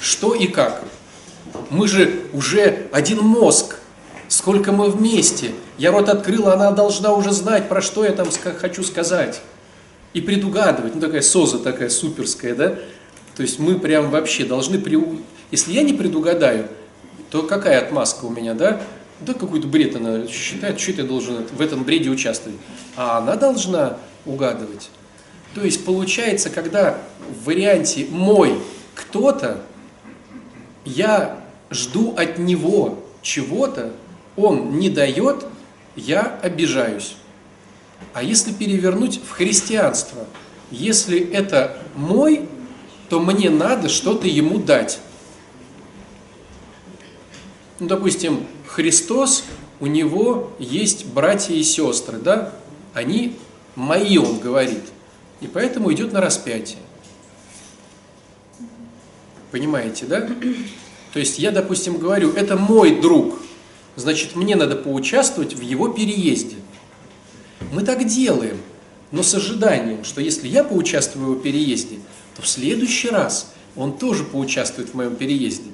что 0.00 0.34
и 0.34 0.46
как. 0.46 0.82
Мы 1.70 1.86
же 1.86 2.24
уже 2.32 2.88
один 2.92 3.20
мозг, 3.20 3.76
сколько 4.28 4.72
мы 4.72 4.90
вместе. 4.90 5.52
Я 5.78 5.92
рот 5.92 6.08
открыла, 6.08 6.54
она 6.54 6.72
должна 6.72 7.14
уже 7.14 7.32
знать, 7.32 7.68
про 7.68 7.80
что 7.80 8.04
я 8.04 8.12
там 8.12 8.28
хочу 8.58 8.82
сказать. 8.82 9.40
И 10.12 10.20
предугадывать, 10.20 10.96
ну 10.96 11.00
такая 11.00 11.22
соза 11.22 11.58
такая 11.60 11.88
суперская, 11.88 12.54
да? 12.56 12.74
То 13.36 13.42
есть 13.42 13.60
мы 13.60 13.78
прям 13.78 14.10
вообще 14.10 14.44
должны, 14.44 14.80
при... 14.80 14.98
если 15.52 15.72
я 15.72 15.82
не 15.82 15.92
предугадаю, 15.92 16.68
то 17.30 17.42
какая 17.42 17.78
отмазка 17.78 18.24
у 18.24 18.30
меня, 18.30 18.54
да? 18.54 18.80
Да 19.20 19.34
какой-то 19.34 19.68
бред 19.68 19.94
она 19.94 20.26
считает, 20.26 20.80
что 20.80 20.90
я 20.92 21.04
должен 21.04 21.46
в 21.52 21.60
этом 21.60 21.84
бреде 21.84 22.10
участвовать. 22.10 22.58
А 22.96 23.18
она 23.18 23.36
должна 23.36 23.98
угадывать. 24.26 24.90
То 25.54 25.62
есть 25.62 25.84
получается, 25.84 26.50
когда 26.50 26.98
в 27.42 27.46
варианте 27.46 28.06
мой 28.10 28.60
кто-то, 28.94 29.62
я 30.84 31.39
жду 31.70 32.14
от 32.16 32.38
него 32.38 32.98
чего-то, 33.22 33.92
он 34.36 34.78
не 34.78 34.90
дает, 34.90 35.46
я 35.96 36.38
обижаюсь. 36.42 37.16
А 38.12 38.22
если 38.22 38.52
перевернуть 38.52 39.20
в 39.22 39.30
христианство, 39.30 40.26
если 40.70 41.20
это 41.32 41.76
мой, 41.94 42.48
то 43.08 43.20
мне 43.20 43.50
надо 43.50 43.88
что-то 43.88 44.26
ему 44.26 44.58
дать. 44.58 45.00
Ну, 47.78 47.86
допустим, 47.86 48.46
Христос, 48.66 49.44
у 49.80 49.86
него 49.86 50.52
есть 50.58 51.06
братья 51.06 51.54
и 51.54 51.62
сестры, 51.62 52.18
да? 52.18 52.52
Они 52.94 53.36
мои, 53.74 54.18
он 54.18 54.38
говорит. 54.38 54.84
И 55.40 55.46
поэтому 55.46 55.92
идет 55.92 56.12
на 56.12 56.20
распятие. 56.20 56.78
Понимаете, 59.50 60.06
да? 60.06 60.28
То 61.12 61.18
есть 61.18 61.38
я, 61.38 61.50
допустим, 61.50 61.98
говорю, 61.98 62.32
это 62.32 62.56
мой 62.56 63.00
друг, 63.00 63.38
значит, 63.96 64.36
мне 64.36 64.56
надо 64.56 64.76
поучаствовать 64.76 65.54
в 65.54 65.60
его 65.60 65.88
переезде. 65.88 66.56
Мы 67.72 67.82
так 67.82 68.06
делаем, 68.06 68.58
но 69.10 69.22
с 69.22 69.34
ожиданием, 69.34 70.04
что 70.04 70.20
если 70.20 70.48
я 70.48 70.64
поучаствую 70.64 71.26
в 71.26 71.30
его 71.30 71.40
переезде, 71.40 71.98
то 72.36 72.42
в 72.42 72.48
следующий 72.48 73.08
раз 73.08 73.52
он 73.76 73.96
тоже 73.96 74.24
поучаствует 74.24 74.90
в 74.90 74.94
моем 74.94 75.16
переезде. 75.16 75.70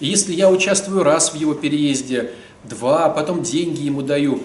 И 0.00 0.06
если 0.06 0.32
я 0.32 0.50
участвую 0.50 1.02
раз 1.04 1.32
в 1.32 1.36
его 1.36 1.54
переезде, 1.54 2.32
два, 2.64 3.06
а 3.06 3.10
потом 3.10 3.42
деньги 3.42 3.82
ему 3.82 4.02
даю, 4.02 4.42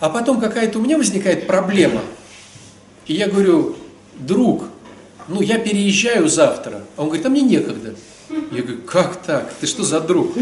а 0.00 0.08
потом 0.08 0.40
какая-то 0.40 0.78
у 0.78 0.82
меня 0.82 0.96
возникает 0.96 1.46
проблема, 1.46 2.02
и 3.06 3.14
я 3.14 3.28
говорю, 3.28 3.76
друг, 4.18 4.64
ну 5.26 5.40
я 5.40 5.58
переезжаю 5.58 6.28
завтра, 6.28 6.84
а 6.96 7.02
он 7.02 7.08
говорит, 7.08 7.26
а 7.26 7.30
мне 7.30 7.40
некогда. 7.40 7.94
Я 8.30 8.62
говорю, 8.62 8.82
как 8.82 9.22
так? 9.22 9.52
Ты 9.60 9.66
что 9.66 9.84
за 9.84 10.00
друг? 10.00 10.32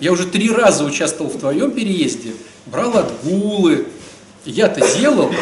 Я 0.00 0.12
уже 0.12 0.26
три 0.26 0.50
раза 0.50 0.84
участвовал 0.84 1.30
в 1.30 1.38
твоем 1.38 1.72
переезде, 1.72 2.32
брал 2.66 2.96
отгулы, 2.96 3.86
я-то 4.44 4.80
делал, 4.98 5.32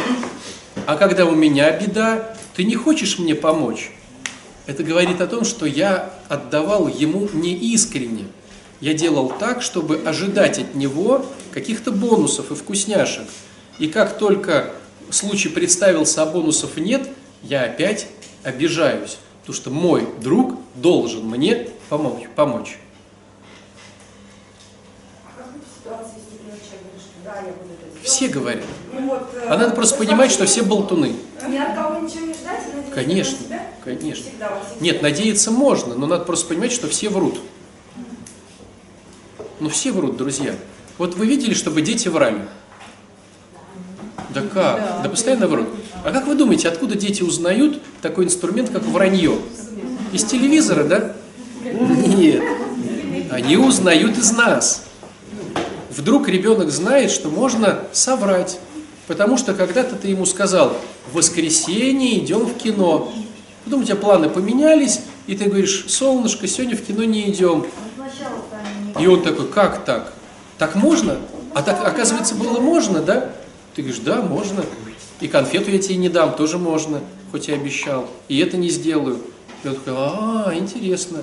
а 0.87 0.97
когда 0.97 1.27
у 1.27 1.35
меня 1.35 1.71
беда, 1.79 2.35
ты 2.55 2.65
не 2.65 2.77
хочешь 2.77 3.19
мне 3.19 3.35
помочь? 3.35 3.91
Это 4.67 4.85
говорит 4.85 5.21
о 5.21 5.27
том, 5.27 5.45
что 5.45 5.67
я 5.67 6.15
отдавал 6.29 6.89
ему 6.89 7.29
неискренне. 7.33 8.27
Я 8.81 8.95
делал 8.95 9.33
так, 9.39 9.63
чтобы 9.63 10.01
ожидать 10.05 10.59
от 10.59 10.75
него 10.75 11.27
каких-то 11.53 11.93
бонусов 11.93 12.51
и 12.51 12.55
вкусняшек. 12.55 13.27
И 13.79 13.89
как 13.89 14.19
только 14.19 14.73
случай 15.11 15.49
представился, 15.49 16.23
а 16.23 16.27
бонусов 16.27 16.77
нет, 16.77 17.09
я 17.43 17.65
опять 17.65 18.07
обижаюсь. 18.45 19.19
Потому 19.43 19.57
что 19.57 19.71
мой 19.71 20.09
друг 20.21 20.55
должен 20.77 21.27
мне 21.27 21.69
помочь. 21.89 22.29
помочь. 22.37 22.79
А 25.27 25.37
как 25.37 25.53
быть 25.53 25.63
в 25.63 25.79
ситуации, 25.81 26.15
если 26.17 26.39
например, 26.39 26.59
человек 26.61 26.83
говорит, 26.85 27.03
что 27.03 27.25
да, 27.25 27.35
я 27.41 27.53
буду 27.53 27.75
это 27.75 28.07
Все 28.07 28.29
говорят. 28.29 28.65
Ну 28.93 29.15
э, 29.15 29.47
А 29.49 29.59
надо 29.59 29.75
просто 29.75 29.99
понимать, 29.99 30.31
что 30.31 30.47
все 30.47 30.63
болтуны. 30.63 31.17
Ни 31.49 31.57
от 31.57 31.75
кого 31.75 31.99
ничего 31.99 32.27
не 32.27 32.35
ждать, 32.35 32.63
Конечно, 32.95 33.39
конечно. 33.85 34.31
Нет, 34.81 35.03
надеяться 35.03 35.51
можно, 35.51 35.95
но 35.97 36.07
надо 36.07 36.25
просто 36.25 36.47
понимать, 36.47 36.71
что 36.71 36.87
все 36.89 37.09
врут. 37.09 37.41
Ну 39.59 39.69
все 39.71 39.91
врут, 39.91 40.17
друзья. 40.17 40.55
Вот 40.99 41.15
вы 41.17 41.27
видели, 41.27 41.55
чтобы 41.55 41.83
дети 41.83 42.07
врали? 42.07 42.43
Да 44.35 44.43
как? 44.43 45.03
Да, 45.03 45.09
постоянно 45.09 45.47
врут. 45.47 45.69
А 46.05 46.11
как 46.11 46.27
вы 46.27 46.35
думаете, 46.35 46.69
откуда 46.69 46.95
дети 46.95 47.23
узнают 47.23 47.81
такой 48.01 48.25
инструмент, 48.25 48.71
как 48.71 48.83
вранье? 48.85 49.39
Из 50.13 50.25
телевизора, 50.25 50.85
да? 50.85 51.13
Нет. 51.63 52.43
Они 53.31 53.57
узнают 53.57 54.19
из 54.19 54.33
нас. 54.33 54.85
Вдруг 55.91 56.29
ребенок 56.29 56.71
знает, 56.71 57.11
что 57.11 57.29
можно 57.29 57.81
соврать. 57.93 58.59
Потому 59.07 59.37
что 59.37 59.53
когда-то 59.53 59.97
ты 59.97 60.09
ему 60.09 60.27
сказал, 60.27 60.77
в 61.11 61.17
воскресенье 61.17 62.19
идем 62.19 62.47
в 62.47 62.55
кино. 62.55 63.13
Потом 63.65 63.83
у 63.83 63.85
тебя 63.85 63.97
планы 63.97 64.29
поменялись, 64.29 65.01
и 65.27 65.37
ты 65.37 65.47
говоришь, 65.47 65.85
солнышко, 65.89 66.47
сегодня 66.47 66.77
в 66.77 66.83
кино 66.83 67.05
не 67.05 67.31
идем. 67.31 67.67
И 68.99 69.07
он 69.07 69.23
такой, 69.23 69.49
как 69.49 69.85
так? 69.85 70.13
Так 70.59 70.75
можно? 70.75 71.17
А 71.55 71.63
так, 71.63 71.87
оказывается, 71.87 72.35
было 72.35 72.61
можно, 72.61 73.01
да? 73.01 73.31
Ты 73.75 73.83
говоришь, 73.83 74.01
да, 74.01 74.23
можно. 74.23 74.65
И 75.21 75.29
конфету 75.29 75.71
я 75.71 75.79
тебе 75.79 75.97
не 75.97 76.09
дам, 76.09 76.35
тоже 76.35 76.59
можно, 76.59 77.01
хоть 77.31 77.49
и 77.49 77.53
обещал. 77.53 78.09
И 78.29 78.39
это 78.39 78.57
не 78.57 78.69
сделаю. 78.69 79.21
И 79.65 79.69
он 79.69 79.77
такой, 79.77 79.95
а, 79.97 80.53
интересно. 80.55 81.23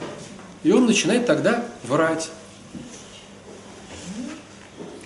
И 0.64 0.72
он 0.72 0.86
начинает 0.86 1.26
тогда 1.26 1.66
врать. 1.84 2.30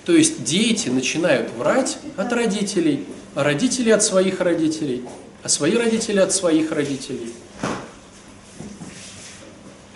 То 0.06 0.14
есть 0.14 0.44
дети 0.44 0.90
начинают 0.90 1.52
врать 1.52 1.98
от 2.18 2.32
родителей, 2.34 3.06
а 3.36 3.44
родители 3.44 3.90
от 3.90 4.04
своих 4.04 4.42
родителей, 4.42 5.04
а 5.44 5.50
свои 5.50 5.76
родители 5.76 6.20
от 6.20 6.34
своих 6.34 6.72
родителей. 6.72 7.34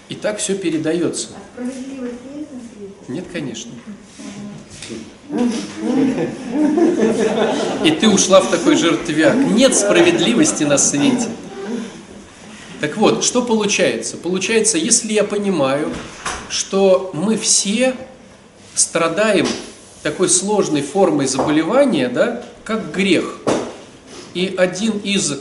И 0.09 0.15
так 0.15 0.39
все 0.39 0.55
передается. 0.55 1.29
А? 1.57 1.69
Нет, 3.09 3.25
конечно. 3.31 3.71
И 7.83 7.91
ты 7.91 8.07
ушла 8.07 8.41
в 8.41 8.49
такой 8.49 8.75
жертвяк. 8.75 9.35
Нет 9.35 9.75
справедливости 9.75 10.63
на 10.63 10.77
свете. 10.77 11.27
Так 12.79 12.95
вот, 12.97 13.23
что 13.23 13.41
получается? 13.41 14.17
Получается, 14.17 14.77
если 14.77 15.11
я 15.11 15.23
понимаю, 15.23 15.91
что 16.49 17.11
мы 17.13 17.37
все 17.37 17.95
страдаем 18.75 19.47
такой 20.03 20.29
сложной 20.29 20.81
формой 20.81 21.27
заболевания, 21.27 22.07
да, 22.07 22.43
как 22.63 22.91
грех. 22.91 23.39
И 24.33 24.53
один 24.57 24.97
из 24.99 25.39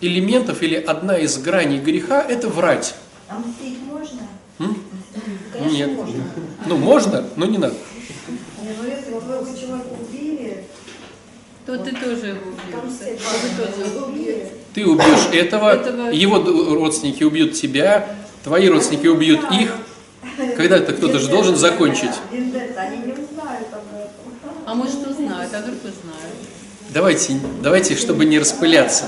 элементов 0.00 0.62
или 0.62 0.76
одна 0.76 1.18
из 1.18 1.38
граней 1.38 1.80
греха– 1.80 2.22
это 2.28 2.48
врать. 2.48 2.94
А 3.28 3.42
можно? 3.90 4.20
М? 4.58 4.76
Конечно, 5.52 5.76
Нет. 5.76 5.96
можно. 5.96 6.24
Ну, 6.66 6.76
можно, 6.76 7.24
но 7.36 7.46
не 7.46 7.58
надо. 7.58 7.74
Не, 8.62 8.70
ну 8.80 8.88
если 8.88 9.10
вот 9.12 9.24
вы 9.24 9.40
бы 9.40 9.58
человека 9.58 9.88
убили, 10.00 10.64
То 11.68 11.76
ты 11.76 11.90
тоже 11.90 12.28
его 12.28 14.06
убьешь. 14.06 14.48
Ты 14.72 14.86
убьешь 14.86 15.28
этого, 15.34 15.74
Этого. 15.74 16.08
его 16.08 16.38
родственники 16.74 17.22
убьют 17.24 17.52
тебя, 17.52 18.08
твои 18.42 18.70
родственники 18.70 19.06
убьют 19.06 19.40
их. 19.52 19.76
Когда-то 20.56 20.94
кто-то 20.94 21.18
же 21.18 21.28
должен 21.28 21.56
закончить. 21.56 22.12
Вендетта, 22.32 22.80
они 22.80 22.96
не 23.04 23.12
узнают 23.12 23.68
об 23.70 23.82
этом. 23.94 24.64
А 24.64 24.74
может 24.74 25.06
узнают, 25.06 25.52
а 25.52 25.60
вдруг 25.60 25.76
узнают. 25.80 26.36
Давайте, 26.88 27.38
давайте, 27.62 27.96
чтобы 27.96 28.24
не 28.24 28.38
распыляться. 28.38 29.04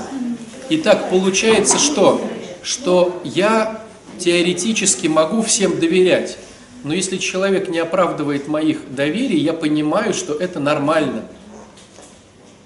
Итак, 0.69 1.09
получается 1.09 1.79
что? 1.79 2.21
Что 2.61 3.19
я 3.23 3.81
теоретически 4.19 5.07
могу 5.07 5.41
всем 5.41 5.79
доверять. 5.79 6.37
Но 6.83 6.93
если 6.93 7.17
человек 7.17 7.69
не 7.69 7.79
оправдывает 7.79 8.47
моих 8.47 8.93
доверий, 8.93 9.39
я 9.39 9.53
понимаю, 9.53 10.13
что 10.13 10.35
это 10.35 10.59
нормально. 10.59 11.23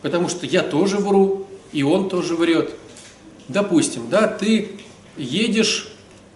Потому 0.05 0.29
что 0.29 0.45
я 0.45 0.61
тоже 0.61 0.97
вру, 0.97 1.47
и 1.71 1.81
он 1.81 2.09
тоже 2.09 2.35
врет. 2.35 2.75
Допустим, 3.47 4.07
да, 4.07 4.27
ты 4.27 4.73
едешь 5.17 5.87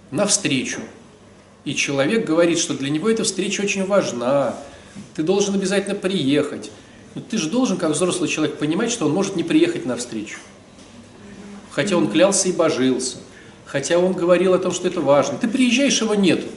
навстречу, 0.09 0.81
и 1.65 1.75
человек 1.75 2.25
говорит, 2.25 2.57
что 2.57 2.73
для 2.73 2.89
него 2.89 3.07
эта 3.07 3.23
встреча 3.23 3.61
очень 3.61 3.85
важна, 3.85 4.55
ты 5.13 5.21
должен 5.21 5.53
обязательно 5.53 5.93
приехать. 5.93 6.71
Но 7.13 7.21
ты 7.21 7.37
же 7.37 7.47
должен, 7.47 7.77
как 7.77 7.91
взрослый 7.91 8.27
человек, 8.27 8.57
понимать, 8.57 8.89
что 8.89 9.05
он 9.05 9.13
может 9.13 9.35
не 9.35 9.43
приехать 9.43 9.85
на 9.85 9.97
встречу. 9.97 10.39
Хотя 11.69 11.95
он 11.95 12.09
клялся 12.09 12.49
и 12.49 12.51
божился, 12.51 13.17
хотя 13.65 13.99
он 13.99 14.13
говорил 14.13 14.55
о 14.55 14.57
том, 14.57 14.71
что 14.71 14.87
это 14.87 14.99
важно. 14.99 15.37
Ты 15.37 15.47
приезжаешь, 15.47 16.01
его 16.01 16.15
нету. 16.15 16.47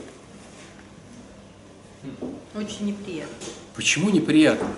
Очень 2.55 2.87
неприятно. 2.87 3.37
Почему 3.77 4.09
неприятно? 4.09 4.69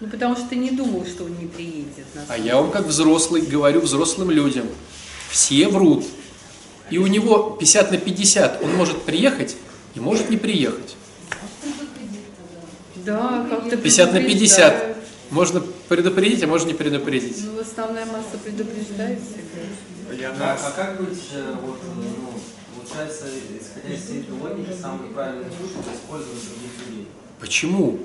Ну, 0.00 0.08
потому 0.08 0.34
что 0.34 0.46
ты 0.48 0.56
не 0.56 0.70
думал, 0.70 1.04
что 1.04 1.24
он 1.24 1.36
не 1.38 1.46
приедет. 1.46 2.06
На 2.14 2.22
А 2.28 2.38
я 2.38 2.56
вам 2.56 2.70
как 2.70 2.86
взрослый 2.86 3.42
говорю 3.42 3.80
взрослым 3.80 4.30
людям. 4.30 4.66
Все 5.30 5.68
врут. 5.68 6.04
И 6.88 6.98
у 6.98 7.06
него 7.06 7.56
50 7.60 7.92
на 7.92 7.98
50. 7.98 8.62
Он 8.62 8.74
может 8.74 9.02
приехать 9.02 9.56
и 9.94 10.00
может 10.00 10.30
не 10.30 10.38
приехать. 10.38 10.96
Да, 12.96 13.46
как-то 13.48 13.76
50 13.76 14.12
на 14.12 14.22
50. 14.22 14.26
предупреждают. 14.26 14.96
Можно 15.30 15.62
предупредить, 15.88 16.42
а 16.42 16.46
можно 16.46 16.68
не 16.68 16.74
предупредить. 16.74 17.36
Ну, 17.44 17.60
основная 17.60 18.04
масса 18.06 18.36
предупреждает 18.42 19.20
всегда. 19.20 20.34
А, 20.40 20.58
а 20.60 20.70
как 20.72 21.00
быть, 21.00 21.20
э, 21.32 21.54
вот, 21.62 21.78
ну, 21.96 22.32
получается, 22.74 23.26
исходя 23.60 23.94
из 23.94 24.10
этой 24.10 24.32
логики, 24.32 24.70
самый 24.80 25.08
правильный 25.10 25.44
это 25.44 25.94
использовать 25.94 26.40
других 26.48 26.88
людей? 26.88 27.06
Почему? 27.38 28.00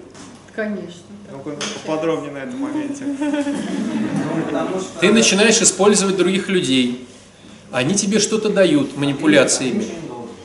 Конечно. 0.55 1.01
Ну-ка, 1.31 1.57
поподробнее 1.83 2.31
на 2.31 2.37
этом 2.39 2.59
моменте. 2.59 3.03
Ну. 3.05 4.81
Ты 5.01 5.11
начинаешь 5.11 5.61
использовать 5.61 6.15
других 6.15 6.47
людей. 6.47 7.07
Они 7.71 7.95
тебе 7.95 8.19
что-то 8.19 8.49
дают 8.49 8.95
манипуляциями. 8.95 9.85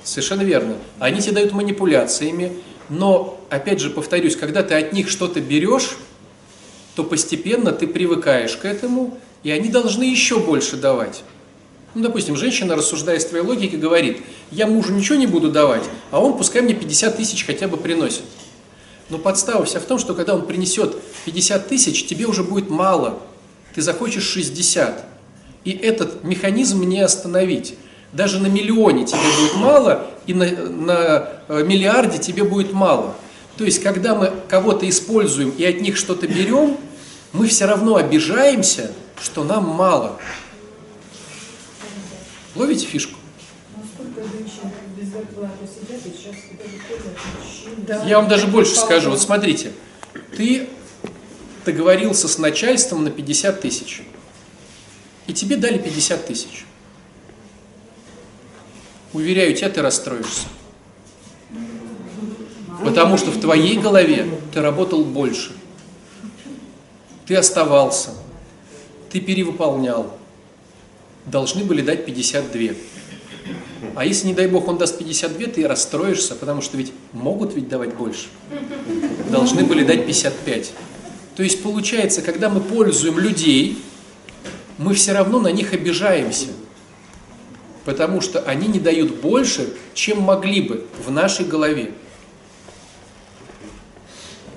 Совершенно 0.03 0.43
верно. 0.43 0.77
Они 0.99 1.21
тебе 1.21 1.33
дают 1.33 1.53
манипуляциями, 1.53 2.53
но, 2.89 3.39
опять 3.51 3.81
же, 3.81 3.91
повторюсь, 3.91 4.35
когда 4.35 4.63
ты 4.63 4.75
от 4.75 4.93
них 4.93 5.09
что-то 5.09 5.41
берешь, 5.41 5.97
то 6.97 7.05
постепенно 7.05 7.71
ты 7.71 7.87
привыкаешь 7.87 8.57
к 8.57 8.65
этому, 8.65 9.17
и 9.45 9.51
они 9.51 9.69
должны 9.69 10.03
еще 10.03 10.41
больше 10.41 10.77
давать. 10.77 11.23
Ну, 11.95 12.03
допустим, 12.03 12.37
женщина, 12.37 12.75
рассуждая 12.75 13.19
из 13.19 13.27
твоей 13.27 13.45
логики, 13.45 13.77
говорит, 13.77 14.23
я 14.51 14.67
мужу 14.67 14.93
ничего 14.93 15.17
не 15.17 15.27
буду 15.27 15.51
давать, 15.51 15.85
а 16.11 16.21
он 16.21 16.37
пускай 16.37 16.63
мне 16.63 16.75
50 16.75 17.17
тысяч 17.17 17.45
хотя 17.45 17.69
бы 17.69 17.77
приносит. 17.77 18.23
Но 19.11 19.19
подстава 19.19 19.65
вся 19.65 19.81
в 19.81 19.85
том, 19.85 19.99
что 19.99 20.15
когда 20.15 20.35
он 20.35 20.47
принесет 20.47 20.97
50 21.25 21.69
тысяч, 21.69 22.07
тебе 22.07 22.27
уже 22.27 22.45
будет 22.45 22.71
мало. 22.71 23.19
Ты 23.75 23.83
захочешь 23.83 24.25
60. 24.25 25.05
И 25.65 25.71
этот 25.73 26.25
механизм 26.25 26.83
не 26.85 27.01
остановить. 27.01 27.75
Даже 28.13 28.39
на 28.39 28.47
миллионе 28.47 29.05
тебе 29.05 29.21
будет 29.21 29.57
мало, 29.57 30.07
и 30.27 30.35
на, 30.35 30.51
на 30.51 31.29
э, 31.49 31.65
миллиарде 31.65 32.19
тебе 32.19 32.45
будет 32.45 32.73
мало. 32.73 33.15
То 33.57 33.65
есть, 33.65 33.83
когда 33.83 34.15
мы 34.15 34.33
кого-то 34.49 34.89
используем 34.89 35.51
и 35.51 35.65
от 35.65 35.81
них 35.81 35.97
что-то 35.97 36.27
берем, 36.27 36.77
мы 37.33 37.47
все 37.47 37.67
равно 37.67 37.97
обижаемся, 37.97 38.91
что 39.21 39.45
нам 39.45 39.69
мало. 39.69 40.19
Ловите 42.57 42.87
фишку? 42.87 43.15
Да. 47.91 48.05
Я 48.05 48.21
вам 48.21 48.29
даже 48.29 48.47
больше 48.47 48.77
скажу. 48.77 49.11
Вот 49.11 49.21
смотрите, 49.21 49.73
ты 50.37 50.69
договорился 51.65 52.29
с 52.29 52.39
начальством 52.39 53.03
на 53.03 53.11
50 53.11 53.61
тысяч, 53.61 54.03
и 55.27 55.35
тебе 55.35 55.57
дали 55.57 55.77
50 55.77 56.25
тысяч. 56.25 56.67
Уверяю 59.13 59.57
тебя, 59.57 59.71
ты 59.71 59.83
расстроишься. 59.83 60.47
Потому 62.85 63.19
что 63.19 63.33
в 63.33 63.41
твоей 63.41 63.77
голове 63.77 64.39
ты 64.55 64.61
работал 64.61 65.05
больше. 65.05 65.51
Ты 67.27 67.35
оставался. 67.35 68.11
Ты 69.11 69.19
перевыполнял. 69.19 70.17
Должны 71.27 71.65
были 71.65 71.83
дать 71.83 72.07
52. 72.07 72.77
А 73.95 74.05
если, 74.05 74.29
не 74.29 74.35
дай 74.35 74.47
бог, 74.47 74.69
он 74.69 74.79
даст 74.79 74.99
52, 74.99 75.47
ты 75.49 75.67
расстроишься, 75.67 76.35
потому 76.35 76.63
что 76.63 76.77
ведь 76.77 76.93
могут 77.13 77.55
ведь 77.55 77.69
давать 77.69 77.95
больше. 77.95 78.29
Должны 79.31 79.65
были 79.65 79.85
дать 79.85 80.07
55. 80.07 80.73
То 81.37 81.43
есть 81.43 81.63
получается, 81.63 82.23
когда 82.23 82.49
мы 82.49 82.61
пользуем 82.61 83.19
людей, 83.19 83.83
мы 84.79 84.95
все 84.95 85.13
равно 85.13 85.41
на 85.41 85.49
них 85.49 85.73
обижаемся. 85.73 86.47
Потому 87.85 88.21
что 88.21 88.41
они 88.41 88.69
не 88.69 88.79
дают 88.79 89.17
больше, 89.21 89.75
чем 89.95 90.21
могли 90.21 90.61
бы 90.61 90.87
в 91.05 91.11
нашей 91.11 91.47
голове. 91.47 91.93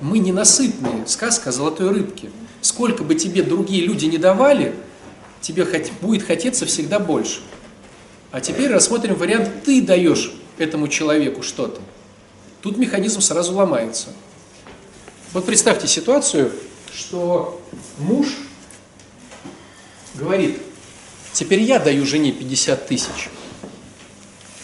Мы 0.02 0.20
ненасытные. 0.20 1.08
Сказка 1.08 1.50
о 1.50 1.54
золотой 1.54 1.90
рыбке. 1.90 2.30
Сколько 2.62 3.04
бы 3.04 3.16
тебе 3.16 3.44
другие 3.44 3.86
люди 3.86 4.06
не 4.06 4.18
давали, 4.18 4.76
тебе 5.42 5.66
будет 6.02 6.24
хотеться 6.24 6.66
всегда 6.66 7.00
больше. 7.00 7.40
А 8.34 8.42
теперь 8.42 8.72
рассмотрим 8.72 9.14
вариант, 9.14 9.64
ты 9.64 9.80
даешь 9.80 10.34
этому 10.58 10.88
человеку 10.88 11.44
что-то. 11.44 11.80
Тут 12.64 12.80
механизм 12.80 13.22
сразу 13.22 13.54
ломается. 13.54 14.08
Вот 15.34 15.46
представьте 15.46 15.88
ситуацию, 15.88 16.52
что 16.92 17.62
муж 18.00 18.26
говорит, 20.16 20.58
теперь 21.32 21.62
я 21.62 21.78
даю 21.78 22.08
жене 22.08 22.32
50 22.32 22.88
тысяч. 22.88 23.30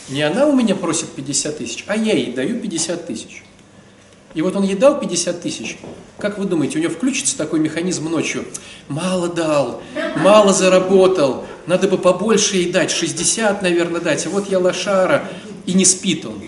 Не 0.09 0.23
она 0.23 0.47
у 0.47 0.55
меня 0.55 0.73
просит 0.73 1.11
50 1.11 1.59
тысяч, 1.59 1.83
а 1.85 1.95
я 1.95 2.13
ей 2.13 2.33
даю 2.33 2.59
50 2.59 3.05
тысяч. 3.05 3.43
И 4.35 4.41
вот 4.41 4.55
он 4.55 4.63
ей 4.63 4.75
дал 4.75 4.99
50 4.99 5.41
тысяч. 5.41 5.77
Как 6.17 6.37
вы 6.37 6.45
думаете, 6.45 6.77
у 6.77 6.81
него 6.81 6.93
включится 6.93 7.37
такой 7.37 7.59
механизм 7.59 8.09
ночью? 8.09 8.45
Мало 8.87 9.27
дал, 9.27 9.81
мало 10.17 10.53
заработал, 10.53 11.45
надо 11.65 11.87
бы 11.87 11.97
побольше 11.97 12.57
ей 12.57 12.71
дать, 12.71 12.91
60, 12.91 13.61
наверное, 13.61 14.01
дать, 14.01 14.25
а 14.25 14.29
вот 14.29 14.49
я 14.49 14.59
лошара, 14.59 15.27
и 15.65 15.73
не 15.73 15.85
спит 15.85 16.25
он. 16.25 16.41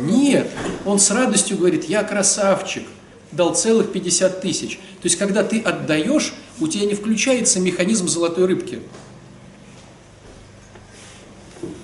Нет, 0.00 0.50
он 0.84 0.98
с 0.98 1.10
радостью 1.10 1.56
говорит, 1.56 1.84
я 1.84 2.02
красавчик, 2.02 2.82
дал 3.30 3.54
целых 3.54 3.92
50 3.92 4.40
тысяч. 4.40 4.76
То 5.00 5.06
есть, 5.06 5.16
когда 5.16 5.42
ты 5.42 5.60
отдаешь, 5.60 6.34
у 6.60 6.68
тебя 6.68 6.86
не 6.86 6.94
включается 6.94 7.60
механизм 7.60 8.08
золотой 8.08 8.46
рыбки. 8.46 8.80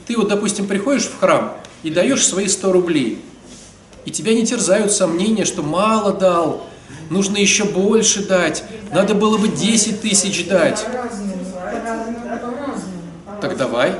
Ты 0.06 0.16
вот, 0.16 0.28
допустим, 0.28 0.66
приходишь 0.66 1.04
в 1.04 1.18
храм 1.18 1.56
и 1.82 1.90
даешь 1.90 2.26
свои 2.26 2.48
100 2.48 2.72
рублей, 2.72 3.20
и 4.08 4.10
тебя 4.10 4.32
не 4.32 4.46
терзают 4.46 4.90
сомнения, 4.90 5.44
что 5.44 5.62
мало 5.62 6.14
дал, 6.14 6.66
нужно 7.10 7.36
еще 7.36 7.64
больше 7.64 8.26
дать, 8.26 8.64
надо 8.90 9.12
было 9.12 9.36
бы 9.36 9.48
10 9.48 10.00
тысяч 10.00 10.46
дать. 10.46 10.82
Так 13.42 13.58
давай. 13.58 13.92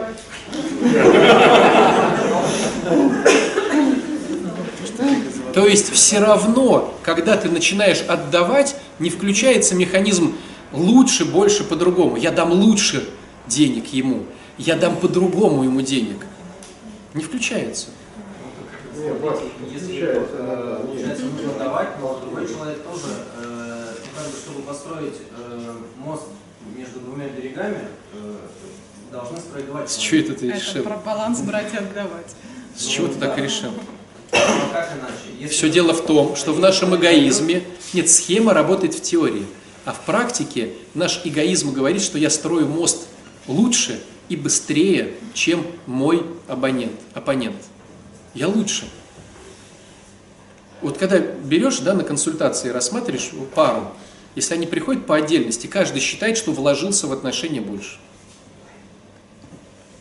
То 5.53 5.67
есть 5.67 5.93
все 5.93 6.21
равно, 6.21 6.95
когда 7.03 7.37
ты 7.37 7.51
начинаешь 7.51 8.03
отдавать, 8.09 8.77
не 8.99 9.11
включается 9.11 9.75
механизм 9.75 10.35
лучше, 10.73 11.27
больше, 11.27 11.65
по-другому. 11.65 12.17
Я 12.17 12.31
дам 12.31 12.53
лучше 12.53 13.07
денег 13.47 13.93
ему, 13.93 14.23
я 14.57 14.75
дам 14.77 14.97
по-другому 14.97 15.65
ему 15.65 15.83
денег. 15.83 16.25
Не 17.13 17.23
включается. 17.23 17.89
Если 19.73 20.01
э, 20.03 20.81
получается 20.85 21.25
нужно 21.25 21.53
давать, 21.59 21.89
но 22.01 22.21
другой 22.21 22.47
человек 22.47 22.83
тоже, 22.83 23.15
э, 23.37 23.95
ну, 24.01 24.09
как 24.17 24.27
бы, 24.27 24.37
чтобы 24.37 24.63
построить 24.63 25.15
э, 25.37 25.73
мост 25.97 26.25
между 26.77 27.01
двумя 27.01 27.29
берегами, 27.29 27.81
э, 28.13 28.35
должны 29.13 29.39
справедливать. 29.39 29.91
С 29.91 29.97
чего 29.97 30.21
это 30.21 30.35
ты 30.35 30.49
Это 30.51 30.59
решил? 30.59 30.83
про 30.85 30.97
баланс 30.97 31.41
брать 31.41 31.73
и 31.73 31.77
отдавать. 31.77 32.35
С 32.77 32.85
чего 32.85 33.09
ты 33.09 33.19
так 33.19 33.39
решил? 33.39 33.71
Ну, 34.33 34.39
как 34.73 34.93
иначе? 34.93 35.39
Если 35.41 35.55
Все 35.55 35.71
дело 35.71 35.93
в 35.93 36.05
том, 36.05 36.37
что 36.37 36.53
в 36.53 36.61
нашем 36.61 36.95
эгоизме, 36.95 37.63
нет, 37.93 38.09
схема 38.09 38.55
работает 38.55 38.95
в 38.95 39.01
теории, 39.01 39.47
а 39.85 39.93
в 39.93 40.01
практике 40.01 40.73
наш 40.95 41.23
эгоизм 41.25 41.73
говорит, 41.73 42.03
что 42.03 42.19
я 42.19 42.31
строю 42.31 42.67
мост 42.69 43.09
лучше 43.47 44.01
и 44.29 44.37
быстрее, 44.37 45.15
чем 45.33 45.67
мой 45.87 46.25
абонент, 46.47 46.93
оппонент. 47.15 47.57
Я 48.35 48.49
лучше. 48.49 48.89
Вот 50.81 50.99
когда 50.99 51.19
берешь 51.19 51.79
да, 51.79 51.95
на 51.95 52.05
консультации, 52.05 52.69
рассматриваешь 52.71 53.31
пару, 53.55 53.93
если 54.35 54.55
они 54.55 54.67
приходят 54.67 55.07
по 55.07 55.17
отдельности, 55.17 55.67
каждый 55.67 56.01
считает, 56.01 56.37
что 56.37 56.53
вложился 56.53 57.07
в 57.07 57.13
отношения 57.13 57.61
больше. 57.61 57.99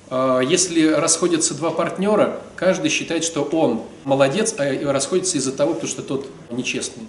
А 0.10 0.40
Если 0.40 0.88
расходятся 0.88 1.54
два 1.54 1.72
партнера, 1.72 2.40
каждый 2.56 2.90
считает, 2.90 3.24
что 3.24 3.42
он 3.44 3.84
молодец, 4.04 4.56
а 4.58 4.94
расходится 4.94 5.38
из-за 5.38 5.52
того, 5.52 5.74
потому 5.74 5.90
что 5.90 6.02
тот 6.02 6.30
нечестный. 6.50 7.08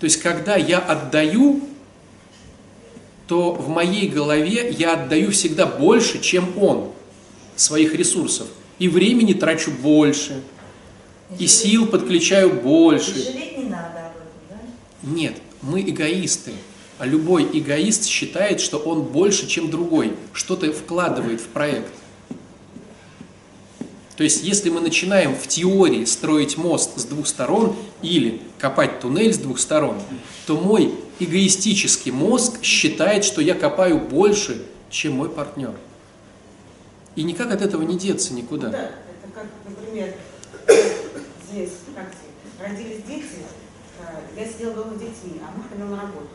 То 0.00 0.04
есть, 0.04 0.22
когда 0.22 0.56
я 0.56 0.78
отдаю, 0.78 1.60
то 3.26 3.52
в 3.52 3.68
моей 3.68 4.08
голове 4.08 4.70
я 4.70 4.94
отдаю 4.94 5.32
всегда 5.32 5.66
больше, 5.66 6.20
чем 6.20 6.56
он 6.58 6.92
своих 7.56 7.94
ресурсов. 7.94 8.46
И 8.78 8.88
времени 8.88 9.34
трачу 9.34 9.70
больше, 9.70 10.40
и 11.38 11.46
сил 11.46 11.86
подключаю 11.86 12.50
И 12.50 12.52
больше. 12.52 13.14
жалеть 13.14 13.58
не 13.58 13.64
надо 13.64 14.06
об 14.06 14.16
этом, 14.16 14.28
да? 14.50 14.56
Нет, 15.02 15.36
мы 15.62 15.82
эгоисты. 15.82 16.52
А 16.98 17.06
любой 17.06 17.48
эгоист 17.52 18.06
считает, 18.06 18.60
что 18.60 18.78
он 18.78 19.02
больше, 19.02 19.46
чем 19.46 19.70
другой, 19.70 20.14
что-то 20.32 20.72
вкладывает 20.72 21.40
в 21.40 21.46
проект. 21.46 21.92
То 24.16 24.24
есть, 24.24 24.42
если 24.42 24.68
мы 24.68 24.80
начинаем 24.80 25.36
в 25.36 25.46
теории 25.46 26.04
строить 26.04 26.56
мост 26.56 26.98
с 26.98 27.04
двух 27.04 27.28
сторон 27.28 27.76
или 28.02 28.42
копать 28.58 28.98
туннель 28.98 29.32
с 29.32 29.38
двух 29.38 29.60
сторон, 29.60 29.96
то 30.46 30.56
мой 30.56 30.92
эгоистический 31.20 32.10
мозг 32.10 32.60
считает, 32.62 33.24
что 33.24 33.40
я 33.40 33.54
копаю 33.54 34.00
больше, 34.00 34.60
чем 34.90 35.12
мой 35.12 35.28
партнер. 35.28 35.74
И 37.14 37.22
никак 37.22 37.52
от 37.52 37.62
этого 37.62 37.82
не 37.82 37.96
деться 37.96 38.34
никуда. 38.34 38.70
Да, 38.70 38.78
это 38.78 39.32
как, 39.32 39.46
например, 39.68 40.14
здесь, 41.58 41.70
как 41.94 42.06
тебе, 42.10 42.68
родились 42.68 43.02
дети, 43.06 43.42
э, 44.00 44.40
я 44.40 44.46
сидела 44.46 44.74
дома 44.74 44.92
с 44.96 45.00
детьми, 45.00 45.40
а 45.42 45.56
муж 45.56 45.66
ходил 45.70 45.86
на 45.86 46.00
работу. 46.02 46.28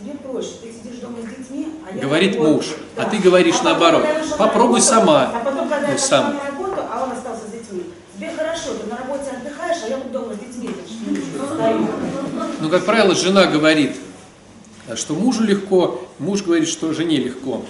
Тебе 0.00 0.14
проще, 0.14 0.50
ты 0.62 0.72
сидишь 0.72 1.00
дома 1.00 1.18
с 1.22 1.26
детьми, 1.38 1.68
а 1.88 1.94
я 1.94 2.02
Говорит 2.02 2.32
на 2.32 2.38
работу. 2.38 2.54
муж, 2.56 2.66
а 2.96 3.04
ты 3.04 3.18
говоришь 3.18 3.54
потом, 3.58 3.70
наоборот. 3.72 4.02
на 4.30 4.36
Попробуй 4.36 4.80
работу, 4.80 4.82
сама. 4.82 5.22
А 5.34 5.40
потом, 5.44 5.68
когда 5.68 5.86
Ну, 5.86 5.92
я 5.92 5.98
сам. 5.98 6.34
на 6.34 6.44
работу, 6.44 6.82
а 6.90 7.04
он 7.04 7.12
остался 7.12 7.46
с 7.48 7.52
детьми. 7.52 7.84
Тебе 8.16 8.30
хорошо, 8.36 8.74
ты 8.80 8.88
на 8.90 8.96
работе 8.96 9.30
отдыхаешь, 9.30 9.78
а 9.84 9.88
я 9.88 9.96
вот 9.98 10.10
дома 10.12 10.34
с 10.34 10.38
детьми 10.38 10.70
стою. 11.54 11.86
Ну, 12.60 12.68
как 12.70 12.84
правило, 12.84 13.14
жена 13.14 13.46
говорит, 13.46 13.96
что 14.96 15.14
мужу 15.14 15.44
легко, 15.44 16.04
муж 16.18 16.42
говорит, 16.42 16.68
что 16.68 16.92
жене 16.92 17.18
легко. 17.18 17.64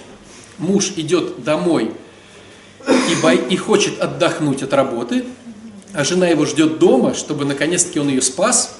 Муж 0.57 0.93
идет 0.95 1.43
домой 1.43 1.91
и, 2.87 3.21
бой- 3.21 3.45
и 3.49 3.57
хочет 3.57 3.99
отдохнуть 3.99 4.63
от 4.63 4.73
работы, 4.73 5.25
а 5.95 6.03
жена 6.03 6.27
его 6.27 6.45
ждет 6.45 6.77
дома, 6.77 7.13
чтобы 7.13 7.45
наконец-таки 7.45 7.99
он 7.99 8.09
ее 8.09 8.21
спас 8.21 8.77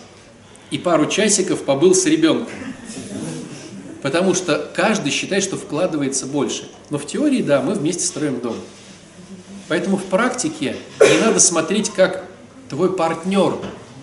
и 0.69 0.77
пару 0.77 1.05
часиков 1.05 1.63
побыл 1.63 1.95
с 1.95 2.05
ребенком. 2.05 2.53
Потому 4.01 4.33
что 4.35 4.69
каждый 4.75 5.11
считает, 5.11 5.41
что 5.41 5.55
вкладывается 5.55 6.25
больше. 6.25 6.69
Но 6.89 6.97
в 6.97 7.07
теории, 7.07 7.41
да, 7.41 7.61
мы 7.61 7.73
вместе 7.73 8.03
строим 8.03 8.41
дом. 8.41 8.55
Поэтому 9.69 9.95
в 9.95 10.03
практике 10.03 10.75
не 10.99 11.17
надо 11.25 11.39
смотреть, 11.39 11.89
как 11.89 12.25
твой 12.69 12.93
партнер 12.93 13.53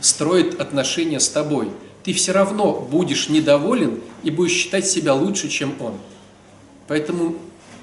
строит 0.01 0.59
отношения 0.59 1.21
с 1.21 1.29
тобой. 1.29 1.71
Ты 2.05 2.15
все 2.15 2.33
равно 2.33 2.73
будешь 2.73 3.29
недоволен 3.29 4.01
и 4.23 4.31
будешь 4.31 4.53
считать 4.53 4.89
себя 4.89 5.15
лучше, 5.15 5.51
чем 5.51 5.75
он. 5.81 5.95
Поэтому, 6.89 7.37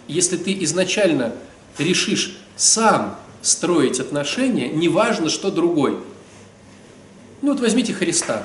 если 0.07 0.37
ты 0.37 0.57
изначально 0.63 1.33
решишь 1.77 2.37
сам 2.57 3.17
строить 3.41 3.99
отношения, 3.99 4.69
неважно, 4.69 5.30
что 5.30 5.52
другой. 5.52 5.97
Ну 7.41 7.52
вот 7.52 7.60
возьмите 7.60 7.93
Христа. 7.93 8.43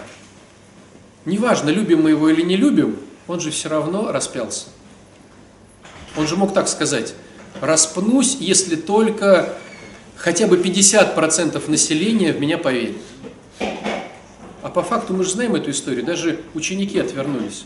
Неважно, 1.25 1.71
любим 1.71 2.03
мы 2.03 2.11
его 2.11 2.29
или 2.29 2.43
не 2.43 2.57
любим, 2.57 2.97
он 3.27 3.41
же 3.41 3.51
все 3.51 3.69
равно 3.69 4.13
распялся. 4.13 4.67
Он 6.17 6.27
же 6.27 6.37
мог 6.37 6.53
так 6.53 6.69
сказать, 6.69 7.15
распнусь, 7.61 8.37
если 8.39 8.77
только 8.77 9.55
хотя 10.17 10.47
бы 10.47 10.57
50% 10.59 11.71
населения 11.71 12.33
в 12.33 12.41
меня 12.41 12.59
поверит. 12.59 12.97
А 14.63 14.71
по 14.71 14.83
факту 14.83 15.13
мы 15.13 15.25
же 15.25 15.31
знаем 15.31 15.55
эту 15.55 15.71
историю, 15.71 16.05
даже 16.05 16.41
ученики 16.55 16.99
отвернулись. 16.99 17.65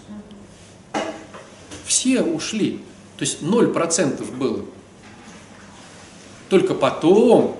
Все 1.85 2.23
ушли, 2.23 2.81
то 3.17 3.25
есть 3.25 3.43
0% 3.43 4.37
было. 4.37 4.64
Только 6.49 6.75
потом, 6.75 7.57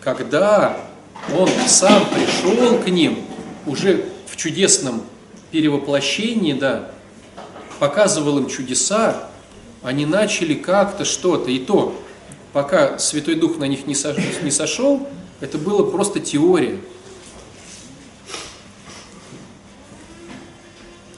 когда 0.00 0.76
он 1.36 1.48
сам 1.66 2.04
пришел 2.06 2.78
к 2.78 2.88
ним, 2.88 3.18
уже 3.66 4.06
в 4.26 4.36
чудесном 4.36 5.02
перевоплощении, 5.50 6.52
да, 6.52 6.90
показывал 7.78 8.38
им 8.38 8.48
чудеса, 8.48 9.30
они 9.82 10.06
начали 10.06 10.54
как-то 10.54 11.04
что-то. 11.04 11.50
И 11.50 11.58
то, 11.58 11.98
пока 12.52 12.98
Святой 12.98 13.36
Дух 13.36 13.58
на 13.58 13.64
них 13.64 13.86
не 13.86 13.94
сошел, 13.94 15.08
это 15.40 15.58
было 15.58 15.88
просто 15.90 16.20
теория. 16.20 16.78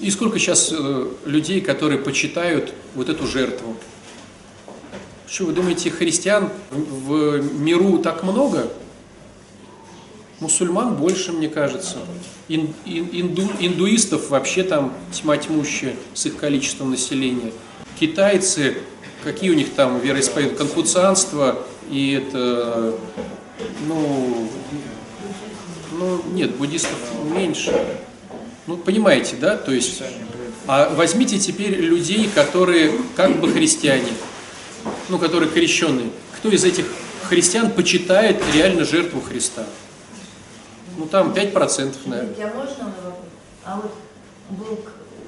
И 0.01 0.11
сколько 0.11 0.39
сейчас 0.39 0.73
э, 0.73 1.09
людей, 1.25 1.61
которые 1.61 1.99
почитают 1.99 2.73
вот 2.95 3.09
эту 3.09 3.27
жертву? 3.27 3.77
Что, 5.31 5.45
вы 5.45 5.53
думаете, 5.53 5.91
христиан 5.91 6.51
в 6.71 7.41
миру 7.61 7.99
так 7.99 8.23
много? 8.23 8.69
Мусульман 10.41 10.95
больше, 10.95 11.33
мне 11.33 11.49
кажется. 11.49 11.97
Ин- 12.49 12.73
ин- 12.87 13.11
инду- 13.13 13.53
индуистов 13.61 14.31
вообще 14.31 14.63
там 14.63 14.95
тьма 15.13 15.37
тьмущая 15.37 15.97
с 16.15 16.25
их 16.27 16.37
количеством 16.37 16.91
населения. 16.91 17.53
Китайцы, 17.99 18.79
какие 19.25 19.51
у 19.51 19.55
них 19.55 19.75
там 19.75 19.99
вероисповедания? 20.01 20.57
Конфуцианство 20.57 21.59
и 21.91 22.13
это, 22.13 22.95
ну, 23.87 24.49
ну, 25.99 26.23
нет, 26.33 26.55
буддистов 26.57 26.97
меньше. 27.37 27.75
Ну, 28.67 28.77
понимаете, 28.77 29.37
да? 29.41 29.57
То 29.57 29.73
есть, 29.73 30.01
а 30.67 30.95
возьмите 30.95 31.39
теперь 31.39 31.75
людей, 31.75 32.31
которые 32.35 32.93
как 33.17 33.41
бы 33.41 33.51
христиане, 33.51 34.09
ну, 35.09 35.19
которые 35.19 35.51
крещенные. 35.51 36.11
Кто 36.37 36.51
из 36.51 36.65
этих 36.65 36.87
христиан 37.29 37.71
почитает 37.71 38.43
реально 38.55 38.85
жертву 38.85 39.21
Христа? 39.21 39.65
Ну, 40.97 41.07
там 41.07 41.33
5%, 41.33 41.97
наверное. 42.07 42.35
Я 42.37 42.47
можно 42.49 42.85
на 42.85 43.11
вопрос? 43.11 43.29
А 43.65 43.77
вот 43.77 43.95
был 44.51 44.79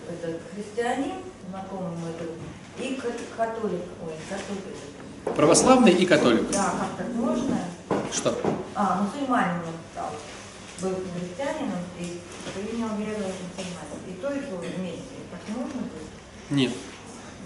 этот 0.09 0.41
христианин, 0.55 1.15
знакомый 1.49 1.91
мой 1.91 2.13
друг, 2.19 2.37
и 2.79 3.01
католик, 3.37 3.83
ой, 4.03 4.15
католик. 4.29 5.37
Православный 5.37 5.93
и 5.93 6.07
католик. 6.07 6.51
Да, 6.51 6.75
как 6.81 7.07
так 7.07 7.15
можно? 7.15 7.59
Что? 8.13 8.41
А, 8.75 9.03
мусульманином 9.03 9.75
стал. 9.93 10.11
Был 10.81 10.97
христианином 11.19 11.79
и 11.99 12.21
принял 12.55 12.89
веру 12.97 13.29
мусульманин. 13.29 14.01
И 14.09 14.13
то, 14.21 14.33
и 14.33 14.41
то 14.41 14.57
вместе. 14.57 15.21
Так 15.31 15.57
можно 15.57 15.83
быть? 15.83 16.51
Нет. 16.51 16.73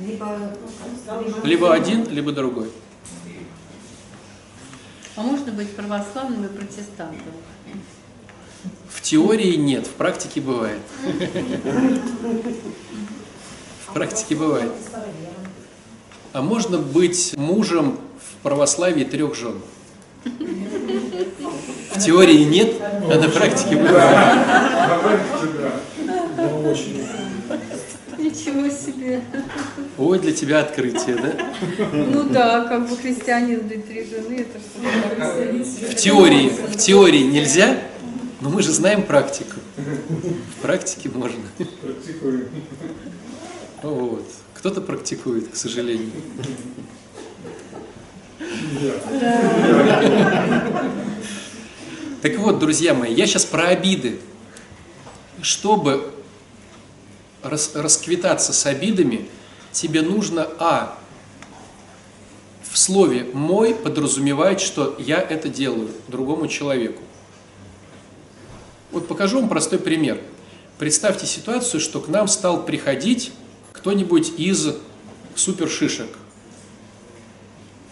Либо, 0.00 0.26
ну, 0.26 0.68
как, 1.06 1.44
Либо 1.44 1.72
один, 1.72 2.08
либо 2.08 2.32
другой. 2.32 2.70
А 5.16 5.22
можно 5.22 5.52
быть 5.52 5.74
православным 5.76 6.44
и 6.44 6.48
протестантом? 6.48 7.32
В 8.88 9.00
теории 9.00 9.54
нет, 9.54 9.86
в 9.86 9.92
практике 9.92 10.40
бывает. 10.40 10.80
В 13.86 13.92
практике 13.92 14.34
бывает. 14.34 14.72
А 16.32 16.42
можно 16.42 16.78
быть 16.78 17.34
мужем 17.36 17.98
в 18.18 18.42
православии 18.42 19.04
трех 19.04 19.36
жен? 19.36 19.60
В 20.24 22.00
теории 22.04 22.42
нет, 22.42 22.74
а 22.80 23.18
на 23.18 23.28
практике 23.28 23.76
бывает. 23.76 24.46
Ничего 28.34 28.68
себе. 28.68 29.22
Ой, 29.96 30.18
для 30.18 30.32
тебя 30.32 30.60
открытие, 30.60 31.16
да? 31.16 31.32
Ну 31.92 32.24
да, 32.24 32.64
как 32.64 32.88
бы 32.88 32.96
христианин 32.96 33.60
быть 33.60 33.86
три 33.86 34.04
жены, 34.04 34.40
это 34.40 34.58
что 34.58 35.86
В 35.90 35.94
теории, 35.94 36.48
в 36.48 36.76
теории 36.76 37.22
нельзя, 37.22 37.78
но 38.40 38.50
мы 38.50 38.62
же 38.62 38.72
знаем 38.72 39.04
практику. 39.04 39.60
В 39.76 40.62
практике 40.62 41.10
можно. 41.14 41.40
Вот. 43.82 44.26
Кто-то 44.54 44.80
практикует, 44.80 45.50
к 45.50 45.56
сожалению. 45.56 46.10
Так 52.20 52.38
вот, 52.38 52.58
друзья 52.58 52.94
мои, 52.94 53.14
я 53.14 53.26
сейчас 53.26 53.44
про 53.44 53.68
обиды. 53.68 54.18
Чтобы 55.42 56.13
рас- 57.44 57.74
расквитаться 57.74 58.52
с 58.52 58.66
обидами, 58.66 59.28
тебе 59.72 60.02
нужно, 60.02 60.48
а, 60.58 60.98
в 62.70 62.78
слове 62.78 63.24
«мой» 63.32 63.74
подразумевать, 63.74 64.60
что 64.60 64.96
я 64.98 65.20
это 65.20 65.48
делаю 65.48 65.90
другому 66.08 66.48
человеку. 66.48 67.02
Вот 68.90 69.06
покажу 69.06 69.40
вам 69.40 69.48
простой 69.48 69.78
пример. 69.78 70.20
Представьте 70.78 71.26
ситуацию, 71.26 71.80
что 71.80 72.00
к 72.00 72.08
нам 72.08 72.26
стал 72.26 72.64
приходить 72.64 73.32
кто-нибудь 73.72 74.32
из 74.38 74.74
супершишек. 75.36 76.08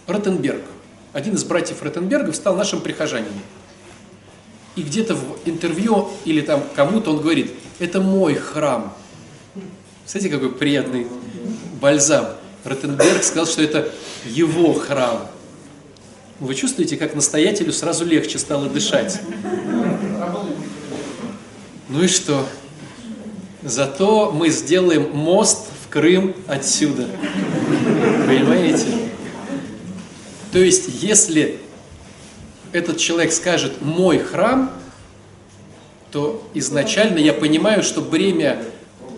Ротенберг. 0.07 0.63
Один 1.13 1.35
из 1.35 1.43
братьев 1.43 1.81
Ротенбергов 1.81 2.35
стал 2.35 2.55
нашим 2.57 2.81
прихожанином. 2.81 3.41
И 4.75 4.81
где-то 4.81 5.15
в 5.15 5.39
интервью 5.45 6.09
или 6.25 6.41
там 6.41 6.63
кому-то 6.75 7.11
он 7.11 7.21
говорит, 7.21 7.51
это 7.79 8.01
мой 8.01 8.35
храм. 8.35 8.93
Смотрите, 10.05 10.35
какой 10.35 10.51
приятный 10.51 11.07
бальзам. 11.79 12.27
Ротенберг 12.63 13.23
сказал, 13.23 13.45
что 13.45 13.61
это 13.61 13.89
его 14.25 14.73
храм. 14.73 15.27
Вы 16.39 16.55
чувствуете, 16.55 16.97
как 16.97 17.15
настоятелю 17.15 17.71
сразу 17.71 18.05
легче 18.05 18.39
стало 18.39 18.67
дышать? 18.67 19.19
Ну 21.89 22.03
и 22.03 22.07
что? 22.07 22.45
Зато 23.61 24.31
мы 24.31 24.49
сделаем 24.49 25.11
мост 25.11 25.67
в 25.85 25.89
Крым 25.89 26.35
отсюда. 26.47 27.07
Понимаете? 28.27 28.87
То 30.51 30.59
есть, 30.59 31.01
если 31.01 31.59
этот 32.73 32.97
человек 32.97 33.31
скажет 33.31 33.81
«мой 33.81 34.19
храм», 34.19 34.71
то 36.11 36.45
изначально 36.53 37.19
я 37.19 37.33
понимаю, 37.33 37.83
что 37.83 38.01
бремя 38.01 38.63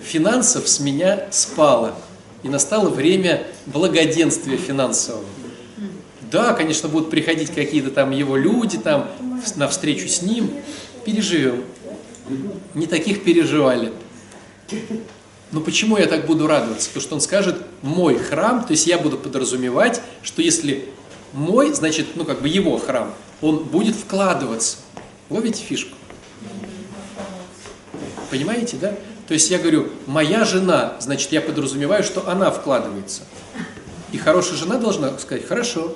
финансов 0.06 0.68
с 0.68 0.80
меня 0.80 1.28
спало. 1.32 1.96
И 2.44 2.50
настало 2.50 2.90
время 2.90 3.48
благоденствия 3.66 4.58
финансового. 4.58 5.26
Да, 6.32 6.54
конечно, 6.54 6.90
будут 6.90 7.10
приходить 7.10 7.50
какие-то 7.50 7.92
там 7.92 8.12
его 8.12 8.36
люди 8.36 8.78
там 8.78 9.10
на 9.56 9.68
встречу 9.68 10.08
с 10.08 10.22
ним. 10.22 10.52
Переживем. 11.06 11.64
Не 12.74 12.88
таких 12.88 13.24
переживали. 13.24 13.92
Но 15.52 15.62
почему 15.62 15.98
я 15.98 16.08
так 16.08 16.26
буду 16.26 16.48
радоваться? 16.48 16.90
Потому 16.90 17.02
что 17.02 17.16
он 17.16 17.22
скажет 17.22 17.58
«мой 17.82 18.18
храм», 18.18 18.64
то 18.66 18.72
есть 18.72 18.88
я 18.88 18.98
буду 18.98 19.18
подразумевать, 19.18 20.02
что 20.22 20.42
если 20.42 20.90
мой, 21.34 21.72
значит, 21.74 22.08
ну 22.16 22.26
как 22.26 22.42
бы 22.42 22.50
его 22.50 22.78
храм, 22.78 23.14
он 23.42 23.64
будет 23.64 23.96
вкладываться. 23.96 24.78
Ловите 25.30 25.64
фишку? 25.64 25.96
Понимаете, 28.30 28.78
да? 28.78 28.96
То 29.28 29.34
есть 29.34 29.50
я 29.50 29.58
говорю, 29.58 29.90
моя 30.06 30.46
жена, 30.46 30.96
значит, 31.00 31.32
я 31.32 31.42
подразумеваю, 31.42 32.04
что 32.04 32.30
она 32.30 32.52
вкладывается. 32.52 33.24
И 34.12 34.18
хорошая 34.18 34.58
жена 34.58 34.78
должна 34.78 35.18
сказать, 35.18 35.46
хорошо, 35.48 35.96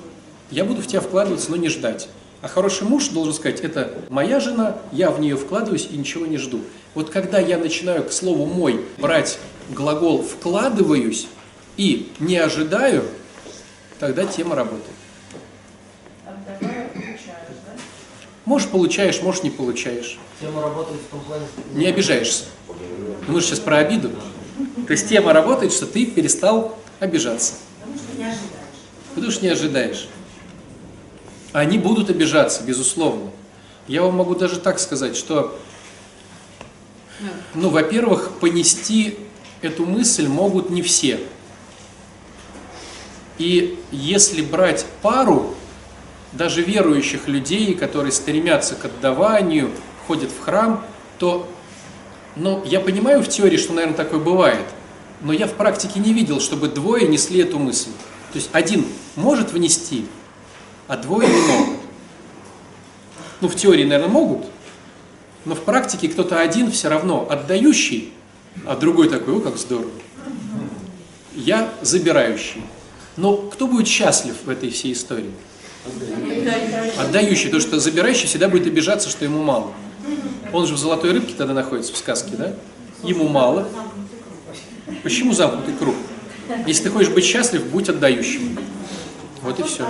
я 0.49 0.65
буду 0.65 0.81
в 0.81 0.87
тебя 0.87 0.99
вкладываться, 0.99 1.51
но 1.51 1.57
не 1.57 1.69
ждать. 1.69 2.09
А 2.41 2.47
хороший 2.47 2.87
муж 2.87 3.09
должен 3.09 3.33
сказать, 3.33 3.59
это 3.59 3.93
моя 4.09 4.39
жена, 4.39 4.77
я 4.91 5.11
в 5.11 5.19
нее 5.19 5.35
вкладываюсь 5.35 5.87
и 5.91 5.97
ничего 5.97 6.25
не 6.25 6.37
жду. 6.37 6.61
Вот 6.95 7.09
когда 7.09 7.39
я 7.39 7.57
начинаю 7.57 8.03
к 8.03 8.11
слову 8.11 8.45
«мой» 8.45 8.85
брать 8.97 9.37
глагол 9.69 10.23
«вкладываюсь» 10.23 11.27
и 11.77 12.11
«не 12.19 12.37
ожидаю», 12.37 13.03
тогда 13.99 14.25
тема 14.25 14.55
работает. 14.55 14.95
Отдавая, 16.25 16.87
получаешь, 16.93 17.59
да? 17.65 17.73
Можешь 18.49 18.69
получаешь, 18.69 19.21
можешь 19.21 19.43
не 19.43 19.51
получаешь. 19.51 20.17
Тема 20.41 20.63
работает 20.63 20.99
в 21.01 21.11
том 21.11 21.19
плане. 21.19 21.45
Не 21.75 21.85
обижаешься. 21.85 22.45
Мы 23.27 23.41
же 23.41 23.45
сейчас 23.45 23.59
про 23.59 23.77
обиду. 23.77 24.09
То 24.87 24.91
есть 24.93 25.07
тема 25.07 25.33
работает, 25.33 25.71
что 25.71 25.85
ты 25.85 26.07
перестал 26.07 26.75
обижаться. 26.99 27.53
Потому 27.79 27.99
что 27.99 28.17
не 28.17 28.23
ожидаешь. 28.23 28.39
Потому 29.13 29.31
что 29.31 29.45
не 29.45 29.51
ожидаешь. 29.51 30.07
Они 31.53 31.77
будут 31.77 32.09
обижаться, 32.09 32.63
безусловно. 32.63 33.29
Я 33.87 34.01
вам 34.01 34.15
могу 34.15 34.33
даже 34.33 34.59
так 34.59 34.79
сказать, 34.79 35.15
что, 35.15 35.55
ну, 37.53 37.69
во-первых, 37.69 38.31
понести 38.39 39.19
эту 39.61 39.85
мысль 39.85 40.27
могут 40.27 40.71
не 40.71 40.81
все. 40.81 41.19
И 43.37 43.77
если 43.91 44.41
брать 44.41 44.87
пару, 45.03 45.53
даже 46.31 46.61
верующих 46.61 47.27
людей, 47.27 47.73
которые 47.73 48.11
стремятся 48.11 48.75
к 48.75 48.85
отдаванию, 48.85 49.71
ходят 50.07 50.31
в 50.31 50.39
храм, 50.39 50.83
то, 51.17 51.47
ну, 52.35 52.63
я 52.65 52.79
понимаю 52.79 53.21
в 53.23 53.27
теории, 53.27 53.57
что, 53.57 53.73
наверное, 53.73 53.97
такое 53.97 54.19
бывает, 54.19 54.65
но 55.21 55.33
я 55.33 55.47
в 55.47 55.53
практике 55.53 55.99
не 55.99 56.13
видел, 56.13 56.39
чтобы 56.39 56.67
двое 56.67 57.07
несли 57.07 57.41
эту 57.41 57.59
мысль. 57.59 57.91
То 58.31 58.37
есть 58.37 58.49
один 58.53 58.85
может 59.15 59.51
внести, 59.51 60.05
а 60.87 60.97
двое 60.97 61.27
не 61.27 61.41
могут. 61.41 61.79
Ну, 63.41 63.47
в 63.47 63.55
теории, 63.55 63.83
наверное, 63.83 64.11
могут, 64.11 64.45
но 65.45 65.55
в 65.55 65.61
практике 65.61 66.09
кто-то 66.09 66.39
один 66.39 66.71
все 66.71 66.89
равно 66.89 67.27
отдающий, 67.29 68.13
а 68.65 68.75
другой 68.75 69.09
такой, 69.09 69.37
о, 69.37 69.39
как 69.39 69.57
здорово. 69.57 69.91
Я 71.33 71.73
забирающий. 71.81 72.61
Но 73.15 73.37
кто 73.37 73.67
будет 73.67 73.87
счастлив 73.87 74.35
в 74.43 74.49
этой 74.49 74.69
всей 74.69 74.93
истории? 74.93 75.31
Отдающий, 76.97 77.45
потому 77.45 77.61
что 77.61 77.79
забирающий 77.79 78.27
всегда 78.27 78.49
будет 78.49 78.67
обижаться, 78.67 79.09
что 79.09 79.25
ему 79.25 79.41
мало. 79.43 79.71
Он 80.51 80.65
же 80.65 80.73
в 80.73 80.77
золотой 80.77 81.11
рыбке 81.11 81.33
тогда 81.37 81.53
находится 81.53 81.93
в 81.93 81.97
сказке, 81.97 82.31
да? 82.37 82.53
Ему 83.03 83.27
мало. 83.27 83.67
Почему 85.03 85.33
замкнутый 85.33 85.75
круг? 85.75 85.95
Если 86.65 86.83
ты 86.83 86.89
хочешь 86.89 87.11
быть 87.11 87.23
счастлив, 87.23 87.65
будь 87.67 87.89
отдающим. 87.89 88.57
Вот 89.41 89.59
и 89.59 89.63
все. 89.63 89.87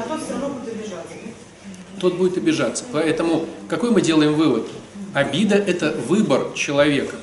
Тот 1.99 2.15
будет 2.15 2.37
обижаться. 2.37 2.83
Поэтому 2.91 3.45
какой 3.67 3.91
мы 3.91 4.01
делаем 4.01 4.33
вывод? 4.33 4.67
Обида– 5.13 5.55
это 5.67 5.95
выбор 6.07 6.53
человека. 6.53 7.15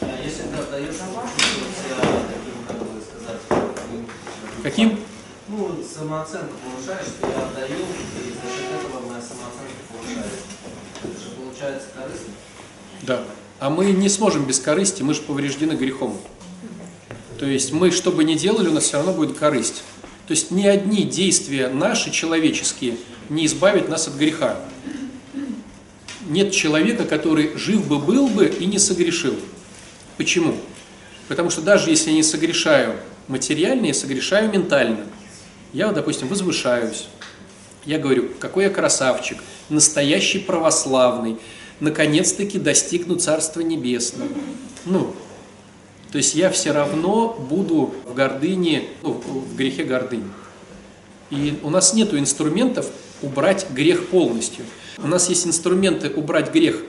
А 0.00 0.08
Каким? 4.62 4.98
Ну, 5.56 5.70
самооценку 5.84 6.54
повышаешь, 6.64 7.06
что 7.06 7.28
я 7.28 7.46
отдаю, 7.46 7.78
и 7.78 8.30
за 8.30 8.50
счет 8.50 8.72
этого 8.72 9.06
моя 9.06 9.22
самооценка 9.22 9.84
повышается. 9.88 10.38
Это 11.04 11.20
же 11.20 11.30
получается 11.36 11.86
корыстно. 11.94 12.32
Да. 13.02 13.24
А 13.60 13.70
мы 13.70 13.92
не 13.92 14.08
сможем 14.08 14.46
без 14.46 14.58
корысти, 14.58 15.04
мы 15.04 15.14
же 15.14 15.22
повреждены 15.22 15.74
грехом. 15.74 16.18
То 17.38 17.46
есть 17.46 17.72
мы, 17.72 17.92
что 17.92 18.10
бы 18.10 18.24
ни 18.24 18.34
делали, 18.34 18.66
у 18.66 18.72
нас 18.72 18.84
все 18.84 18.96
равно 18.96 19.12
будет 19.12 19.38
корысть. 19.38 19.84
То 20.26 20.32
есть 20.32 20.50
ни 20.50 20.66
одни 20.66 21.04
действия 21.04 21.68
наши, 21.68 22.10
человеческие, 22.10 22.96
не 23.28 23.46
избавят 23.46 23.88
нас 23.88 24.08
от 24.08 24.14
греха. 24.14 24.58
Нет 26.26 26.50
человека, 26.50 27.04
который 27.04 27.56
жив 27.56 27.86
бы 27.86 28.00
был 28.00 28.26
бы 28.26 28.46
и 28.46 28.66
не 28.66 28.80
согрешил. 28.80 29.36
Почему? 30.16 30.56
Потому 31.28 31.50
что 31.50 31.60
даже 31.60 31.90
если 31.90 32.10
я 32.10 32.16
не 32.16 32.24
согрешаю 32.24 32.96
материально, 33.28 33.86
я 33.86 33.94
согрешаю 33.94 34.50
ментально. 34.50 35.06
Я, 35.74 35.90
допустим, 35.90 36.28
возвышаюсь. 36.28 37.08
Я 37.84 37.98
говорю, 37.98 38.30
какой 38.38 38.64
я 38.64 38.70
красавчик, 38.70 39.38
настоящий 39.68 40.38
православный, 40.38 41.36
наконец-таки 41.80 42.60
достигну 42.60 43.16
Царства 43.16 43.60
Небесного. 43.60 44.30
Ну, 44.84 45.12
то 46.12 46.18
есть 46.18 46.36
я 46.36 46.48
все 46.50 46.70
равно 46.70 47.34
буду 47.50 47.92
в 48.06 48.14
гордыне, 48.14 48.84
ну, 49.02 49.14
в 49.14 49.56
грехе 49.56 49.82
гордыни. 49.82 50.30
И 51.30 51.58
у 51.64 51.70
нас 51.70 51.92
нет 51.92 52.14
инструментов 52.14 52.88
убрать 53.20 53.66
грех 53.70 54.06
полностью. 54.10 54.64
У 54.98 55.08
нас 55.08 55.28
есть 55.28 55.44
инструменты 55.44 56.08
убрать 56.08 56.52
грех 56.52 56.82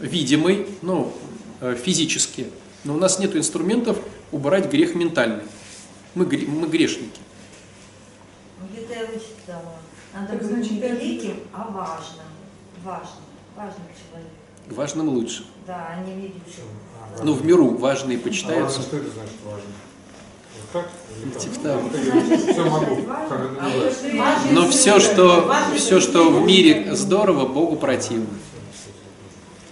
видимый, 0.00 0.66
ну, 0.82 1.14
э, 1.62 1.74
физически, 1.82 2.48
но 2.84 2.92
у 2.94 2.98
нас 2.98 3.18
нет 3.18 3.34
инструментов 3.34 3.96
убрать 4.32 4.70
грех 4.70 4.94
ментальный. 4.94 5.44
Мы, 6.14 6.26
мы 6.26 6.68
грешники. 6.68 7.20
Вычитала. 9.44 9.72
Надо 10.14 10.28
Так, 10.28 10.38
быть 10.38 10.46
значит, 10.48 10.72
не 10.72 10.80
великим, 10.80 11.36
а 11.52 11.64
важным. 11.70 12.26
Важным. 12.84 13.24
Важным 13.56 13.86
человеком. 13.98 14.30
Важным 14.68 15.08
лучше. 15.10 15.44
Да, 15.66 15.88
а 15.90 16.02
не 16.04 16.12
величим. 16.14 16.64
Ну, 17.22 17.32
в 17.34 17.44
миру 17.44 17.76
важные 17.76 18.18
А 18.18 18.20
почитаются. 18.20 18.78
важно, 18.78 18.82
что 18.82 18.96
это 18.96 19.10
значит 19.10 19.36
важно? 19.44 19.70
Вот 20.56 20.70
так? 20.72 20.88
Типа 21.40 21.80
А 23.60 24.52
Но 24.52 24.68
все, 24.68 25.00
что, 25.00 25.54
все, 25.76 26.00
что 26.00 26.30
в 26.30 26.44
мире 26.44 26.94
здорово, 26.94 27.46
Богу 27.46 27.76
противно. 27.76 28.26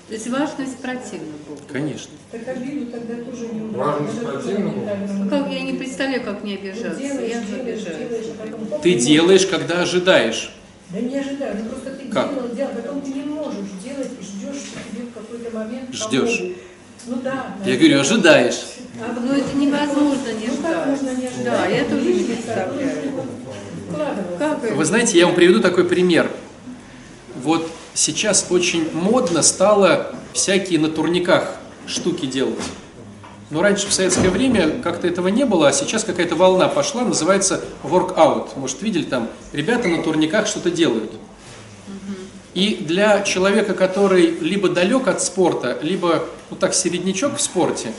То 0.08 0.14
есть 0.14 0.28
важность 0.28 0.78
противна. 0.78 1.32
Конечно. 1.72 2.10
Так 2.30 2.46
обиду 2.48 2.86
тогда 2.92 3.14
тоже 3.24 3.46
не 3.48 3.72
противного? 3.72 4.40
фундаментально. 4.40 5.24
Ну, 5.24 5.30
Как 5.30 5.50
я 5.50 5.60
не 5.62 5.72
представляю, 5.74 6.22
как 6.22 6.44
не 6.44 6.56
Ты 6.56 6.68
обижаться. 6.70 7.00
делаешь, 7.00 7.30
Я 7.32 7.40
же 7.40 7.46
делаешь, 7.46 7.78
обижаюсь. 7.80 7.98
делаешь, 8.08 8.26
а 8.38 8.46
потом 8.46 8.80
Ты 8.82 8.94
не 8.94 9.00
делаешь, 9.00 9.46
когда 9.46 9.82
ожидаешь. 9.82 10.52
Да 10.90 11.00
не 11.00 11.18
ожидаю, 11.18 11.56
ну 11.64 11.70
просто 11.70 11.90
ты 11.92 12.08
Как? 12.10 12.34
делал, 12.34 12.48
делал, 12.54 12.70
потом 12.74 13.00
ты 13.00 13.10
не 13.12 13.22
можешь 13.24 13.70
делать 13.82 14.10
и 14.20 14.22
ждешь, 14.22 14.62
что 14.62 14.78
тебе 14.90 15.06
в 15.06 15.14
какой-то 15.14 15.56
момент 15.56 15.94
Ждешь. 15.94 16.36
помогут. 16.38 16.56
Ну 17.06 17.16
да. 17.24 17.56
Я 17.64 17.76
говорю, 17.76 18.00
ожидаешь. 18.00 18.60
А 19.00 19.18
Ну 19.18 19.32
это 19.32 19.56
невозможно 19.56 20.32
не 20.38 20.46
Ну 20.48 20.56
как 20.62 20.70
ждать. 20.72 20.86
можно 20.88 21.10
не 21.18 21.26
ожидать? 21.26 21.44
Да, 21.44 21.66
я 21.66 21.84
тоже 21.84 22.12
не 22.12 22.24
представляю. 22.24 22.90
Как 24.38 24.72
Вы 24.76 24.84
знаете, 24.84 25.18
я 25.18 25.26
вам 25.26 25.34
приведу 25.34 25.60
такой 25.60 25.84
пример. 25.84 26.30
Вот 27.42 27.68
сейчас 27.94 28.46
очень 28.50 28.92
модно 28.94 29.42
стало 29.42 30.14
всякие 30.32 30.78
на 30.78 30.88
турниках 30.88 31.56
штуки 31.86 32.26
делать. 32.26 32.58
Но 33.50 33.60
раньше 33.60 33.86
в 33.86 33.92
советское 33.92 34.30
время 34.30 34.80
как-то 34.82 35.06
этого 35.06 35.28
не 35.28 35.44
было, 35.44 35.68
а 35.68 35.72
сейчас 35.72 36.04
какая-то 36.04 36.36
волна 36.36 36.68
пошла, 36.68 37.02
называется 37.02 37.62
workout. 37.82 38.58
Может, 38.58 38.80
видели 38.80 39.04
там, 39.04 39.28
ребята 39.52 39.88
на 39.88 40.02
турниках 40.02 40.46
что-то 40.46 40.70
делают. 40.70 41.12
И 42.54 42.76
для 42.76 43.22
человека, 43.22 43.74
который 43.74 44.26
либо 44.40 44.68
далек 44.68 45.08
от 45.08 45.22
спорта, 45.22 45.78
либо, 45.82 46.24
ну 46.50 46.56
так, 46.56 46.74
середнячок 46.74 47.36
в 47.36 47.40
спорте, 47.40 47.92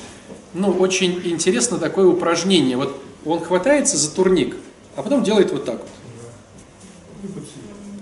ну, 0.54 0.70
очень 0.72 1.22
интересно 1.24 1.78
такое 1.78 2.06
упражнение. 2.06 2.78
Вот 2.78 3.02
он 3.26 3.40
хватается 3.40 3.98
за 3.98 4.12
турник, 4.12 4.56
а 4.96 5.02
потом 5.02 5.24
делает 5.24 5.52
вот 5.52 5.66
так 5.66 5.80
вот. 5.80 7.34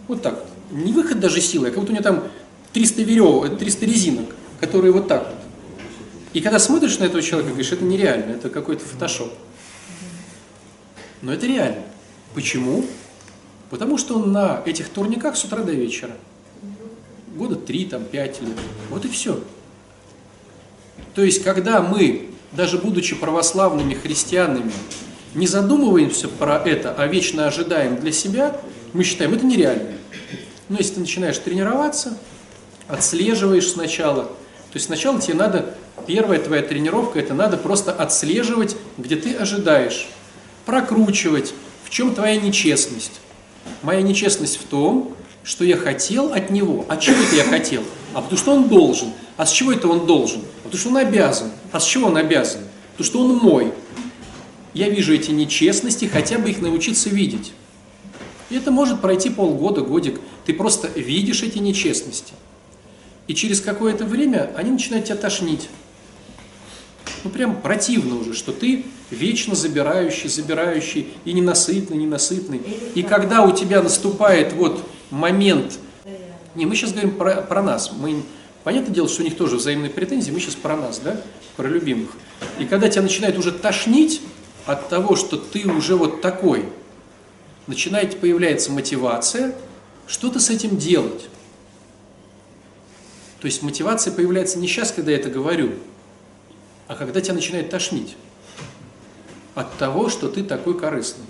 Вот 0.07 0.21
так 0.21 0.39
вот. 0.39 0.47
Не 0.77 0.91
выход 0.91 1.19
даже 1.19 1.39
силы, 1.41 1.67
а 1.67 1.71
как 1.71 1.79
будто 1.79 1.91
у 1.91 1.95
него 1.95 2.03
там 2.03 2.23
300 2.73 3.01
веревок, 3.03 3.57
300 3.57 3.85
резинок, 3.85 4.25
которые 4.59 4.91
вот 4.91 5.07
так 5.07 5.27
вот. 5.27 5.40
И 6.33 6.41
когда 6.41 6.59
смотришь 6.59 6.97
на 6.99 7.05
этого 7.05 7.21
человека, 7.21 7.51
говоришь, 7.51 7.71
это 7.71 7.83
нереально, 7.83 8.31
это 8.31 8.49
какой-то 8.49 8.85
фотошоп. 8.85 9.33
Но 11.21 11.33
это 11.33 11.45
реально. 11.45 11.83
Почему? 12.33 12.85
Потому 13.69 13.97
что 13.97 14.17
он 14.17 14.31
на 14.31 14.61
этих 14.65 14.89
турниках 14.89 15.35
с 15.35 15.43
утра 15.43 15.63
до 15.63 15.71
вечера. 15.71 16.13
Года 17.35 17.55
три, 17.55 17.85
там, 17.85 18.05
пять 18.05 18.41
лет. 18.41 18.57
Вот 18.89 19.05
и 19.05 19.09
все. 19.09 19.41
То 21.13 21.23
есть, 21.23 21.43
когда 21.43 21.81
мы, 21.81 22.29
даже 22.53 22.77
будучи 22.77 23.15
православными 23.15 23.93
христианами, 23.93 24.71
не 25.33 25.47
задумываемся 25.47 26.27
про 26.27 26.57
это, 26.57 26.93
а 26.97 27.07
вечно 27.07 27.47
ожидаем 27.47 27.97
для 27.97 28.11
себя, 28.11 28.59
мы 28.93 29.03
считаем, 29.03 29.33
это 29.33 29.45
нереально. 29.45 29.97
Но 30.69 30.77
если 30.77 30.95
ты 30.95 30.99
начинаешь 31.01 31.37
тренироваться, 31.37 32.17
отслеживаешь 32.87 33.69
сначала, 33.69 34.23
то 34.23 34.75
есть 34.75 34.85
сначала 34.85 35.19
тебе 35.19 35.35
надо, 35.35 35.75
первая 36.05 36.39
твоя 36.39 36.61
тренировка, 36.61 37.19
это 37.19 37.33
надо 37.33 37.57
просто 37.57 37.91
отслеживать, 37.91 38.75
где 38.97 39.15
ты 39.15 39.33
ожидаешь, 39.33 40.07
прокручивать, 40.65 41.53
в 41.83 41.89
чем 41.89 42.13
твоя 42.13 42.37
нечестность. 42.39 43.19
Моя 43.81 44.01
нечестность 44.01 44.57
в 44.57 44.63
том, 44.63 45.15
что 45.43 45.63
я 45.63 45.77
хотел 45.77 46.33
от 46.33 46.49
него. 46.49 46.85
А 46.87 46.97
чего 46.97 47.21
это 47.21 47.35
я 47.35 47.43
хотел? 47.43 47.83
А 48.13 48.21
потому 48.21 48.37
что 48.37 48.53
он 48.53 48.67
должен. 48.69 49.09
А 49.37 49.45
с 49.45 49.51
чего 49.51 49.71
это 49.71 49.87
он 49.87 50.05
должен? 50.05 50.41
А 50.41 50.63
потому 50.63 50.79
что 50.79 50.89
он 50.89 50.97
обязан. 50.97 51.51
А 51.71 51.79
с 51.79 51.85
чего 51.85 52.07
он 52.07 52.17
обязан? 52.17 52.61
Потому 52.91 53.05
что 53.05 53.19
он 53.21 53.37
мой. 53.37 53.73
Я 54.73 54.89
вижу 54.89 55.13
эти 55.13 55.31
нечестности, 55.31 56.05
хотя 56.05 56.37
бы 56.37 56.49
их 56.49 56.61
научиться 56.61 57.09
видеть. 57.09 57.53
И 58.49 58.55
это 58.55 58.71
может 58.71 59.01
пройти 59.01 59.29
полгода, 59.29 59.81
годик. 59.81 60.19
Ты 60.45 60.53
просто 60.53 60.87
видишь 60.87 61.43
эти 61.43 61.57
нечестности. 61.57 62.33
И 63.27 63.33
через 63.33 63.61
какое-то 63.61 64.05
время 64.05 64.51
они 64.55 64.71
начинают 64.71 65.05
тебя 65.05 65.15
тошнить. 65.15 65.69
Ну, 67.23 67.29
прям 67.29 67.61
противно 67.61 68.19
уже, 68.19 68.33
что 68.33 68.51
ты 68.51 68.85
вечно 69.09 69.55
забирающий, 69.55 70.29
забирающий, 70.29 71.07
и 71.25 71.33
ненасытный, 71.33 71.97
ненасытный. 71.97 72.61
И 72.95 73.03
когда 73.03 73.43
у 73.43 73.55
тебя 73.55 73.81
наступает 73.81 74.53
вот 74.53 74.83
момент... 75.09 75.79
Не, 76.55 76.65
мы 76.65 76.75
сейчас 76.75 76.91
говорим 76.91 77.15
про, 77.15 77.41
про 77.41 77.61
нас. 77.61 77.91
Мы, 77.97 78.23
понятное 78.63 78.93
дело, 78.93 79.07
что 79.07 79.21
у 79.21 79.25
них 79.25 79.37
тоже 79.37 79.55
взаимные 79.55 79.89
претензии, 79.89 80.31
мы 80.31 80.39
сейчас 80.39 80.55
про 80.55 80.75
нас, 80.75 80.99
да, 80.99 81.21
про 81.55 81.67
любимых. 81.67 82.09
И 82.59 82.65
когда 82.65 82.89
тебя 82.89 83.03
начинает 83.03 83.37
уже 83.37 83.51
тошнить 83.51 84.21
от 84.65 84.89
того, 84.89 85.15
что 85.15 85.37
ты 85.37 85.65
уже 85.65 85.95
вот 85.95 86.21
такой, 86.21 86.65
начинает 87.67 88.19
появляется 88.19 88.71
мотивация 88.71 89.55
что-то 90.07 90.39
с 90.39 90.49
этим 90.49 90.77
делать. 90.77 91.29
То 93.39 93.45
есть 93.45 93.63
мотивация 93.63 94.13
появляется 94.13 94.59
не 94.59 94.67
сейчас, 94.67 94.91
когда 94.91 95.11
я 95.11 95.17
это 95.17 95.29
говорю, 95.29 95.71
а 96.91 96.95
когда 96.95 97.21
тебя 97.21 97.35
начинает 97.35 97.69
тошнить 97.69 98.17
от 99.55 99.77
того, 99.77 100.09
что 100.09 100.27
ты 100.27 100.43
такой 100.43 100.77
корыстный. 100.77 101.23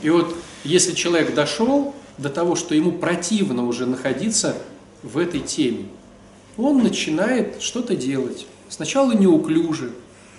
И 0.00 0.10
вот 0.10 0.36
если 0.62 0.92
человек 0.92 1.34
дошел 1.34 1.92
до 2.18 2.30
того, 2.30 2.54
что 2.54 2.76
ему 2.76 2.92
противно 2.92 3.66
уже 3.66 3.84
находиться 3.84 4.56
в 5.02 5.18
этой 5.18 5.40
теме, 5.40 5.86
он 6.56 6.84
начинает 6.84 7.60
что-то 7.60 7.96
делать. 7.96 8.46
Сначала 8.68 9.10
неуклюже. 9.10 9.90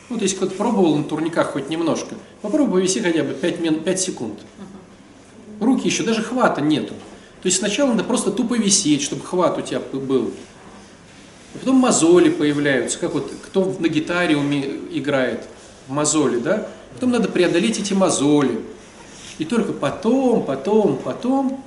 Вот 0.07 0.21
если 0.21 0.37
кто-то 0.37 0.55
пробовал 0.55 0.95
на 0.95 1.03
турниках 1.03 1.51
хоть 1.51 1.67
немножко, 1.67 2.15
попробуй 2.41 2.79
повиси 2.79 3.01
хотя 3.01 3.21
бы 3.23 3.33
5, 3.33 3.59
мин, 3.59 3.83
5 3.83 3.99
секунд. 3.99 4.39
Руки 5.59 5.89
еще, 5.89 6.03
даже 6.03 6.23
хвата 6.23 6.61
нету. 6.61 6.93
То 7.41 7.47
есть 7.47 7.57
сначала 7.57 7.89
надо 7.89 8.05
просто 8.05 8.31
тупо 8.31 8.53
висеть, 8.53 9.01
чтобы 9.01 9.25
хват 9.25 9.57
у 9.57 9.61
тебя 9.61 9.81
был. 9.81 10.31
И 11.55 11.57
потом 11.57 11.75
мозоли 11.75 12.29
появляются, 12.29 12.97
как 12.99 13.13
вот 13.13 13.31
кто 13.45 13.75
на 13.79 13.87
гитаре 13.87 14.35
уме, 14.35 14.63
играет, 14.91 15.45
мозоли, 15.87 16.39
да? 16.39 16.67
Потом 16.93 17.11
надо 17.11 17.29
преодолеть 17.29 17.79
эти 17.79 17.93
мозоли. 17.93 18.59
И 19.37 19.45
только 19.45 19.73
потом, 19.73 20.43
потом, 20.45 20.97
потом 20.97 21.63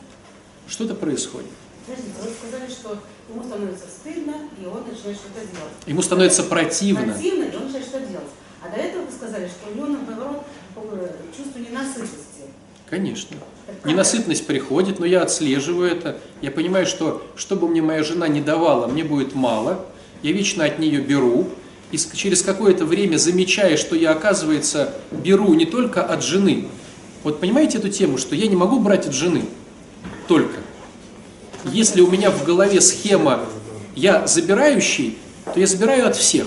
что-то 0.69 0.95
происходит. 0.95 1.51
Подождите, 1.87 2.15
вы 2.23 2.31
сказали, 2.31 2.71
что 2.71 2.99
ему 3.29 3.45
становится 3.45 3.87
стыдно, 3.87 4.35
и 4.61 4.67
он 4.67 4.83
начинает 4.89 5.17
что-то 5.17 5.41
делать. 5.41 5.73
Ему 5.87 6.03
становится 6.03 6.43
противно. 6.43 7.13
Противно, 7.13 7.45
и 7.45 7.57
он 7.57 7.65
начинает 7.65 7.87
что 7.87 8.01
делать. 8.01 8.31
А 8.63 8.69
до 8.69 8.77
этого 8.77 9.05
вы 9.05 9.13
сказали, 9.13 9.47
что 9.47 9.71
у 9.71 9.77
него, 9.77 9.87
наоборот, 9.87 10.43
чувство 11.37 11.59
ненасытности. 11.59 12.51
Конечно. 12.89 13.37
Ненасытность 13.85 14.47
приходит, 14.47 14.99
но 14.99 15.07
я 15.07 15.23
отслеживаю 15.23 15.91
это. 15.91 16.19
Я 16.41 16.51
понимаю, 16.51 16.87
что 16.87 17.27
что 17.37 17.57
бы 17.57 17.69
мне 17.69 17.83
моя 17.83 18.03
жена 18.03 18.29
не 18.29 18.41
давала, 18.41 18.87
мне 18.87 19.05
будет 19.05 19.35
мало. 19.35 19.85
Я 20.23 20.33
вечно 20.33 20.65
от 20.65 20.79
нее 20.79 21.01
беру. 21.01 21.49
И 21.93 21.99
через 22.15 22.43
какое-то 22.43 22.85
время 22.85 23.17
замечая, 23.17 23.77
что 23.77 23.95
я, 23.95 24.11
оказывается, 24.11 24.95
беру 25.11 25.55
не 25.55 25.67
только 25.67 26.03
от 26.03 26.25
жены. 26.25 26.67
Вот 27.23 27.41
понимаете 27.41 27.79
эту 27.79 27.89
тему, 27.89 28.19
что 28.19 28.35
я 28.35 28.47
не 28.47 28.57
могу 28.57 28.81
брать 28.81 29.07
от 29.07 29.15
жены 29.15 29.43
только. 30.29 30.59
Если 31.65 32.01
у 32.01 32.11
меня 32.11 32.31
в 32.31 32.45
голове 32.45 32.81
схема 32.81 33.41
«я 33.95 34.27
забирающий», 34.27 35.19
то 35.53 35.61
я 35.61 35.67
забираю 35.67 36.09
от 36.09 36.17
всех. 36.17 36.47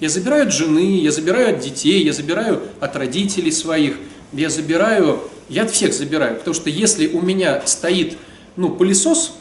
Я 0.00 0.08
забираю 0.08 0.46
от 0.46 0.52
жены, 0.52 1.00
я 1.00 1.10
забираю 1.10 1.56
от 1.56 1.60
детей, 1.60 2.04
я 2.04 2.12
забираю 2.12 2.62
от 2.80 2.96
родителей 2.96 3.50
своих, 3.50 3.96
я 4.32 4.50
забираю, 4.50 5.22
я 5.48 5.62
от 5.64 5.70
всех 5.70 5.92
забираю. 5.94 6.36
Потому 6.36 6.54
что 6.54 6.70
если 6.70 7.08
у 7.08 7.20
меня 7.20 7.62
стоит, 7.66 8.16
ну, 8.56 8.70
пылесос, 8.70 9.32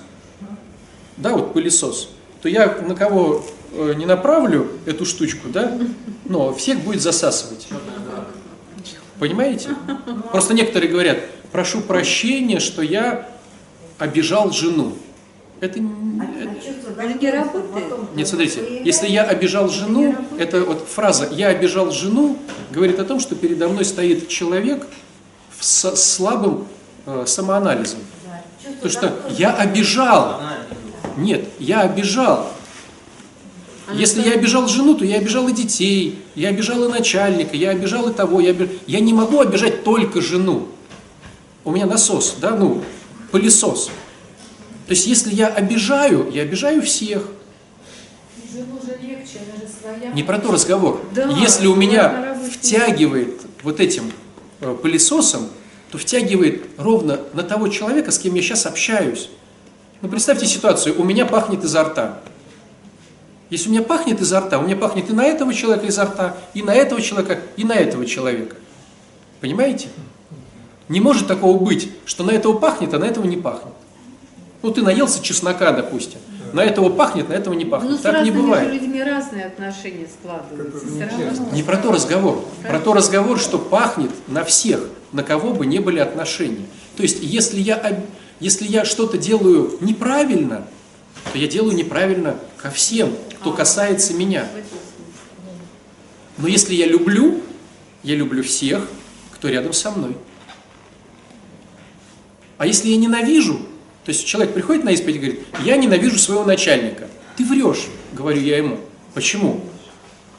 да, 1.18 1.32
вот 1.32 1.53
пылесос, 1.53 2.10
то 2.41 2.49
я 2.49 2.68
на 2.88 2.95
кого 2.95 3.43
э, 3.74 3.93
не 3.95 4.06
направлю 4.06 4.70
эту 4.86 5.06
штучку, 5.06 5.47
да, 5.49 5.78
но 6.26 6.53
всех 6.53 6.80
будет 6.82 7.01
засасывать. 7.01 7.68
Понимаете? 9.20 9.70
Просто 10.32 10.53
некоторые 10.53 10.91
говорят, 10.91 11.20
прошу 11.51 11.82
прощения, 11.82 12.60
что 12.60 12.82
я 12.82 13.30
обижал 13.97 14.51
жену. 14.51 14.93
Это, 15.62 15.80
н- 15.80 16.22
это- 16.22 17.01
Это 17.01 17.14
не 17.18 17.32
работает. 17.32 17.86
нет, 18.16 18.28
смотрите, 18.28 18.82
если 18.84 19.08
я 19.08 19.24
обижал 19.24 19.70
жену, 19.70 20.16
это 20.38 20.62
вот 20.66 20.86
фраза 20.88 21.30
«я 21.32 21.47
обижал 21.47 21.91
жену» 21.91 22.38
говорит 22.72 22.99
о 22.99 23.06
том, 23.06 23.22
что 23.22 23.36
передо 23.36 23.70
мной 23.70 23.86
стоит 23.86 24.28
человек 24.28 24.86
с 25.60 25.95
слабым 25.95 26.68
э, 27.06 27.24
самоанализом. 27.28 27.99
Потому 28.82 28.91
что 28.91 29.14
я 29.38 29.53
обижал. 29.53 30.41
Нет, 31.18 31.45
я 31.60 31.82
обижал. 31.82 32.51
Если 33.93 34.22
я 34.28 34.34
обижал 34.34 34.68
жену, 34.68 34.95
то 34.95 35.06
я 35.06 35.18
обижал 35.18 35.47
и 35.47 35.53
детей, 35.53 36.20
я 36.34 36.49
обижал 36.49 36.84
и 36.86 36.91
начальника, 36.91 37.56
я 37.56 37.70
обижал 37.70 38.10
и 38.10 38.14
того. 38.14 38.39
Я, 38.41 38.51
оби- 38.51 38.80
я 38.88 38.99
не 38.99 39.14
могу 39.14 39.39
обижать 39.39 39.84
только 39.84 40.22
жену. 40.22 40.68
У 41.64 41.72
меня 41.72 41.86
насос, 41.86 42.38
да, 42.41 42.51
ну, 42.51 42.84
пылесос. 43.32 43.88
То 44.88 44.91
есть, 44.91 45.06
если 45.08 45.34
я 45.34 45.47
обижаю, 45.47 46.30
я 46.32 46.41
обижаю 46.43 46.82
всех. 46.82 47.28
Жену 48.51 48.80
же 48.84 48.97
легче, 49.01 49.39
она 49.47 49.56
же 49.62 49.72
своя. 49.72 50.12
Не 50.14 50.24
про 50.24 50.39
то 50.39 50.51
разговор. 50.51 51.01
Да, 51.14 51.28
Если 51.30 51.68
у 51.68 51.76
меня 51.76 52.38
втягивает 52.51 53.41
вот 53.64 53.80
этим 53.80 54.12
пылесосом, 54.74 55.47
то 55.91 55.97
втягивает 55.97 56.66
ровно 56.78 57.20
на 57.34 57.43
того 57.43 57.68
человека, 57.68 58.11
с 58.11 58.20
кем 58.20 58.34
я 58.36 58.41
сейчас 58.41 58.66
общаюсь. 58.66 59.30
Ну, 60.01 60.09
представьте 60.09 60.45
ситуацию, 60.45 60.99
у 60.99 61.03
меня 61.03 61.26
пахнет 61.26 61.63
изо 61.63 61.84
рта. 61.84 62.20
Если 63.49 63.70
у 63.70 63.72
меня 63.72 63.84
пахнет 63.84 64.20
изо 64.22 64.39
рта, 64.39 64.57
у 64.57 64.63
меня 64.63 64.76
пахнет 64.76 65.09
и 65.09 65.13
на 65.13 65.24
этого 65.24 65.53
человека 65.53 65.86
изо 65.86 66.05
рта, 66.05 66.36
и 66.53 66.63
на 66.63 66.74
этого 66.74 67.01
человека, 67.01 67.39
и 67.55 67.63
на 67.63 67.74
этого 67.74 68.05
человека. 68.05 68.55
Понимаете? 69.39 69.89
Не 70.89 70.99
может 70.99 71.28
такого 71.28 71.57
быть, 71.63 71.91
что 72.05 72.24
на 72.24 72.32
этого 72.32 72.53
пахнет, 72.57 72.93
а 72.93 72.99
на 72.99 73.05
этого 73.05 73.26
не 73.26 73.38
пахнет. 73.38 73.74
Ну, 74.61 74.72
ты 74.72 74.82
наелся 74.82 75.22
чеснока, 75.22 75.72
допустим. 75.72 76.20
На 76.54 76.64
этого 76.64 76.89
пахнет, 76.89 77.30
на 77.30 77.34
этого 77.34 77.54
не 77.54 77.66
пахнет. 77.66 77.91
Ну, 77.91 77.98
так 77.98 78.24
не 78.24 78.32
бывает. 78.32 78.68
же 78.68 78.74
людьми 78.80 79.04
разные 79.04 79.46
отношения 79.46 80.08
складываются. 80.08 80.86
Не 81.54 81.64
про 81.64 81.78
то 81.78 81.91
разговор. 81.91 82.43
Про 82.68 82.80
то 82.80 82.93
разговор, 82.93 83.39
что 83.39 83.58
пахнет 83.58 84.12
на 84.28 84.43
всех, 84.43 84.88
на 85.12 85.24
кого 85.24 85.54
бы 85.54 85.66
не 85.66 85.80
были 85.80 86.00
отношения. 86.00 86.66
То 86.96 87.04
есть, 87.04 87.20
если 87.22 87.60
я, 87.60 88.04
если 88.39 88.66
я 88.68 88.86
что-то 88.86 89.18
делаю 89.18 89.78
неправильно, 89.82 90.66
то 91.32 91.38
я 91.38 91.48
делаю 91.48 91.76
неправильно 91.76 92.36
ко 92.58 92.70
всем, 92.70 93.14
кто 93.39 93.52
касается 93.52 94.14
меня. 94.14 94.48
Но 96.38 96.48
если 96.48 96.74
я 96.76 96.86
люблю, 96.86 97.41
я 98.04 98.16
люблю 98.16 98.43
всех, 98.43 98.88
кто 99.32 99.48
рядом 99.48 99.74
со 99.74 99.91
мной. 99.91 100.18
А 102.58 102.66
если 102.66 102.89
я 102.89 102.98
ненавижу, 102.98 103.60
то 104.06 104.12
есть 104.12 104.26
человек 104.26 104.53
приходит 104.53 104.84
на 104.84 104.91
исповедь 104.91 105.16
и 105.16 105.20
говорит, 105.20 105.39
я 105.64 105.78
ненавижу 105.78 106.20
своего 106.20 106.45
начальника. 106.45 107.10
Ты 107.38 107.43
врешь, 107.43 107.88
говорю 108.14 108.39
я 108.39 108.58
ему. 108.58 108.80
Почему? 109.16 109.62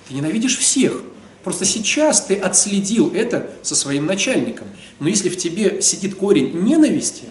Ты 0.09 0.15
ненавидишь 0.15 0.57
всех. 0.57 1.03
Просто 1.43 1.65
сейчас 1.65 2.25
ты 2.25 2.37
отследил 2.37 3.13
это 3.13 3.51
со 3.63 3.75
своим 3.75 4.07
начальником. 4.07 4.69
Но 5.01 5.09
если 5.09 5.29
в 5.29 5.37
тебе 5.37 5.83
сидит 5.83 6.15
корень 6.15 6.53
ненависти, 6.63 7.25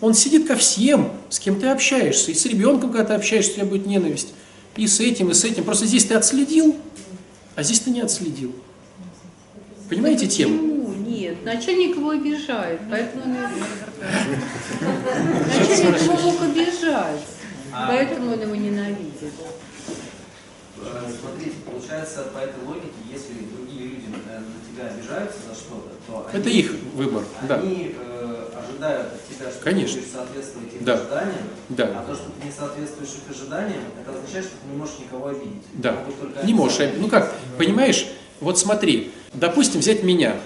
он 0.00 0.14
сидит 0.14 0.46
ко 0.46 0.54
всем, 0.54 1.10
с 1.30 1.40
кем 1.40 1.58
ты 1.58 1.66
общаешься. 1.66 2.30
И 2.30 2.34
с 2.34 2.46
ребенком, 2.46 2.92
когда 2.92 3.04
ты 3.04 3.14
общаешься, 3.14 3.50
у 3.50 3.54
тебя 3.54 3.64
будет 3.64 3.86
ненависть. 3.86 4.28
И 4.76 4.86
с 4.86 5.00
этим, 5.00 5.30
и 5.30 5.34
с 5.34 5.42
этим. 5.42 5.64
Просто 5.64 5.86
здесь 5.86 6.04
ты 6.04 6.14
отследил, 6.14 6.76
а 7.56 7.64
здесь 7.64 7.80
ты 7.80 7.90
не 7.90 8.00
отследил. 8.00 8.54
Понимаете 9.88 10.28
тему? 10.28 10.77
Нет, 11.38 11.44
начальник 11.44 11.96
его 11.96 12.10
обижает, 12.10 12.80
поэтому 12.90 13.24
он 13.24 13.32
его... 13.32 13.48
Начальник 15.46 16.02
его 16.02 16.12
мог 16.32 16.42
обижать, 16.42 17.20
поэтому 17.72 18.32
он 18.32 18.40
его 18.42 18.54
ненавидит. 18.54 19.32
Э, 20.80 21.10
Смотрите, 21.20 21.56
получается, 21.66 22.22
по 22.32 22.38
этой 22.38 22.62
логике, 22.64 22.88
если 23.10 23.32
другие 23.54 23.88
люди 23.88 24.06
э, 24.28 24.38
на 24.38 24.44
тебя 24.64 24.94
обижаются 24.94 25.38
за 25.48 25.54
что-то, 25.54 25.90
то 26.06 26.28
Это 26.32 26.48
они, 26.48 26.58
их 26.60 26.72
выбор, 26.94 27.24
да. 27.48 27.56
они 27.56 27.96
э, 27.98 28.50
ожидают 28.56 29.08
от 29.14 29.28
тебя, 29.28 29.50
что 29.50 29.60
Конечно. 29.64 29.94
ты 29.96 30.00
будешь 30.02 30.12
соответствовать 30.12 30.74
их 30.74 30.84
Да. 30.84 30.94
ожиданиям, 30.94 31.48
Да. 31.70 31.84
а 31.84 32.04
то, 32.06 32.14
что 32.14 32.24
ты 32.40 32.46
не 32.46 32.52
соответствуешь 32.52 33.08
их 33.10 33.30
ожиданиям, 33.36 33.82
это 34.00 34.16
означает, 34.16 34.44
что 34.44 34.54
ты 34.54 34.70
не 34.70 34.76
можешь 34.76 34.98
никого 35.00 35.26
обидеть. 35.28 35.62
Да. 35.74 35.92
Не 36.36 36.42
они 36.42 36.54
можешь. 36.54 36.78
Ну 36.98 37.08
как, 37.08 37.34
понимаешь, 37.58 38.06
вот 38.40 38.58
смотри, 38.58 39.10
допустим, 39.34 39.80
взять 39.80 40.04
меня. 40.04 40.36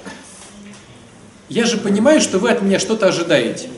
Я 1.53 1.67
же 1.67 1.77
понимаю, 1.77 2.23
что 2.23 2.39
вы 2.39 2.51
от 2.51 2.63
меня 2.63 2.79
что-то 2.79 3.09
ожидаете. 3.09 3.69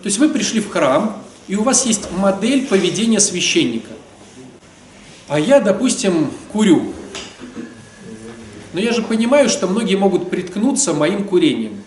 То 0.00 0.06
есть 0.06 0.16
вы 0.16 0.30
пришли 0.30 0.58
в 0.58 0.70
храм, 0.70 1.22
и 1.48 1.54
у 1.54 1.62
вас 1.62 1.84
есть 1.84 2.10
модель 2.12 2.66
поведения 2.66 3.20
священника. 3.20 3.92
А 5.28 5.38
я, 5.38 5.60
допустим, 5.60 6.30
курю. 6.50 6.94
Но 8.72 8.80
я 8.80 8.94
же 8.94 9.02
понимаю, 9.02 9.50
что 9.50 9.66
многие 9.66 9.96
могут 9.96 10.30
приткнуться 10.30 10.94
моим 10.94 11.28
курением. 11.28 11.84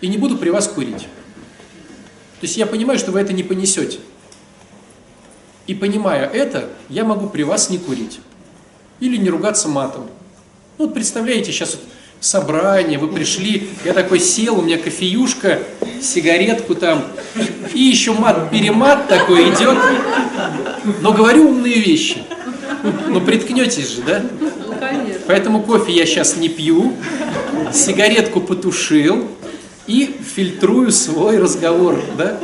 И 0.00 0.08
не 0.08 0.18
буду 0.18 0.36
при 0.36 0.50
вас 0.50 0.66
курить. 0.66 1.02
То 1.02 2.46
есть 2.48 2.56
я 2.56 2.66
понимаю, 2.66 2.98
что 2.98 3.12
вы 3.12 3.20
это 3.20 3.32
не 3.32 3.44
понесете. 3.44 4.00
И 5.68 5.76
понимая 5.76 6.28
это, 6.28 6.70
я 6.88 7.04
могу 7.04 7.28
при 7.28 7.44
вас 7.44 7.70
не 7.70 7.78
курить. 7.78 8.18
Или 8.98 9.16
не 9.16 9.30
ругаться 9.30 9.68
матом. 9.68 10.08
Ну, 10.76 10.86
вот 10.86 10.94
представляете, 10.94 11.52
сейчас 11.52 11.76
вот 11.76 11.84
собрание, 12.24 12.98
вы 12.98 13.08
пришли, 13.08 13.68
я 13.84 13.92
такой 13.92 14.18
сел, 14.18 14.58
у 14.58 14.62
меня 14.62 14.78
кофеюшка, 14.78 15.58
сигаретку 16.00 16.74
там, 16.74 17.04
и 17.74 17.80
еще 17.80 18.12
мат-перемат 18.12 19.08
такой 19.08 19.50
идет. 19.50 19.76
Но 21.02 21.12
говорю 21.12 21.50
умные 21.50 21.80
вещи. 21.80 22.22
Ну, 23.08 23.20
приткнетесь 23.20 23.90
же, 23.90 24.02
да? 24.02 24.22
Ну, 24.40 24.74
конечно. 24.78 25.22
Поэтому 25.26 25.62
кофе 25.62 25.92
я 25.92 26.06
сейчас 26.06 26.36
не 26.36 26.48
пью, 26.48 26.94
сигаретку 27.72 28.40
потушил 28.40 29.28
и 29.86 30.16
фильтрую 30.34 30.92
свой 30.92 31.38
разговор, 31.38 32.02
да? 32.16 32.38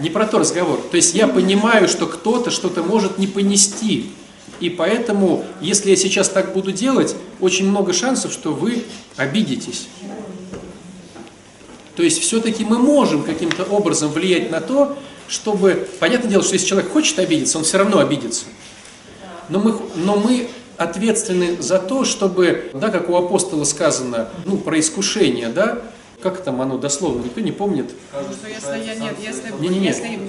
Не 0.00 0.08
про 0.08 0.26
то 0.26 0.38
разговор. 0.38 0.80
То 0.90 0.96
есть 0.96 1.14
я 1.14 1.28
понимаю, 1.28 1.88
что 1.88 2.06
кто-то 2.06 2.50
что-то 2.50 2.82
может 2.82 3.18
не 3.18 3.26
понести. 3.26 4.10
И 4.64 4.70
поэтому, 4.70 5.44
если 5.60 5.90
я 5.90 5.96
сейчас 5.96 6.30
так 6.30 6.54
буду 6.54 6.72
делать, 6.72 7.14
очень 7.38 7.68
много 7.68 7.92
шансов, 7.92 8.32
что 8.32 8.54
вы 8.54 8.84
обидитесь. 9.14 9.88
То 11.96 12.02
есть 12.02 12.22
все-таки 12.22 12.64
мы 12.64 12.78
можем 12.78 13.24
каким-то 13.24 13.64
образом 13.64 14.10
влиять 14.10 14.50
на 14.50 14.62
то, 14.62 14.96
чтобы... 15.28 15.86
Понятное 16.00 16.30
дело, 16.30 16.42
что 16.42 16.54
если 16.54 16.66
человек 16.66 16.90
хочет 16.90 17.18
обидеться, 17.18 17.58
он 17.58 17.64
все 17.64 17.76
равно 17.76 17.98
обидится. 17.98 18.46
Но 19.50 19.58
мы, 19.58 19.78
но 19.96 20.16
мы 20.16 20.48
ответственны 20.78 21.60
за 21.60 21.78
то, 21.78 22.06
чтобы, 22.06 22.70
да, 22.72 22.88
как 22.88 23.10
у 23.10 23.16
апостола 23.16 23.64
сказано, 23.64 24.30
ну, 24.46 24.56
про 24.56 24.80
искушение, 24.80 25.50
да, 25.50 25.82
как 26.22 26.42
там 26.42 26.62
оно 26.62 26.78
дословно, 26.78 27.22
никто 27.22 27.42
не 27.42 27.52
помнит. 27.52 27.90
Что 28.10 28.48
если 28.48 28.86
я 28.86 28.94
нет, 28.94 29.16
если, 29.20 29.52
Не-не-не. 29.60 29.88
если 29.88 30.20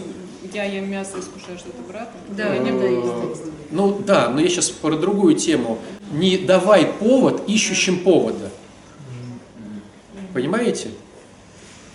я 0.56 0.64
ем 0.64 0.89
мясо 0.89 1.18
и 1.18 1.20
искушаю 1.20 1.58
что-то 1.58 1.82
брата, 1.88 2.14
Да, 2.30 2.58
не 2.58 2.72
да, 2.72 2.86
есть. 2.86 3.43
Ну 3.72 3.99
да, 3.99 4.30
но 4.30 4.39
я 4.39 4.47
сейчас 4.47 4.70
про 4.70 4.95
другую 4.95 5.36
тему. 5.36 5.80
Не 6.12 6.38
давай 6.38 6.86
повод 6.86 7.43
ищущим 7.47 7.99
повода. 7.99 8.49
Понимаете? 10.34 10.86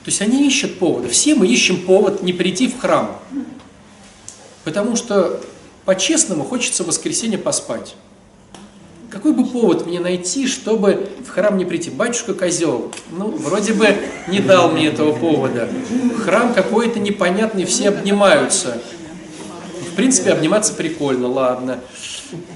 То 0.05 0.07
есть 0.07 0.21
они 0.21 0.47
ищут 0.47 0.79
повода. 0.79 1.09
Все 1.09 1.35
мы 1.35 1.47
ищем 1.47 1.83
повод 1.83 2.23
не 2.23 2.33
прийти 2.33 2.69
в 2.69 2.79
храм. 2.79 3.19
Потому 4.65 4.97
что 4.97 5.41
по-честному 5.87 6.45
хочется 6.45 6.85
в 6.85 6.89
воскресенье 6.89 7.39
поспать. 7.39 7.95
Какой 9.11 9.33
бы 9.33 9.45
повод 9.45 9.87
мне 9.87 9.99
найти, 9.99 10.47
чтобы 10.47 11.09
в 11.27 11.31
храм 11.31 11.59
не 11.59 11.65
прийти? 11.65 11.91
Батюшка 11.91 12.33
козел, 12.33 12.93
ну, 13.11 13.29
вроде 13.29 13.73
бы 13.73 13.97
не 14.29 14.39
дал 14.39 14.71
мне 14.71 14.87
этого 14.87 15.13
повода. 15.13 15.69
Храм 16.25 16.55
какой-то 16.55 17.01
непонятный, 17.01 17.65
все 17.65 17.89
обнимаются. 17.89 18.81
В 19.91 19.97
принципе, 19.97 20.31
обниматься 20.31 20.75
прикольно, 20.75 21.27
ладно. 21.27 21.81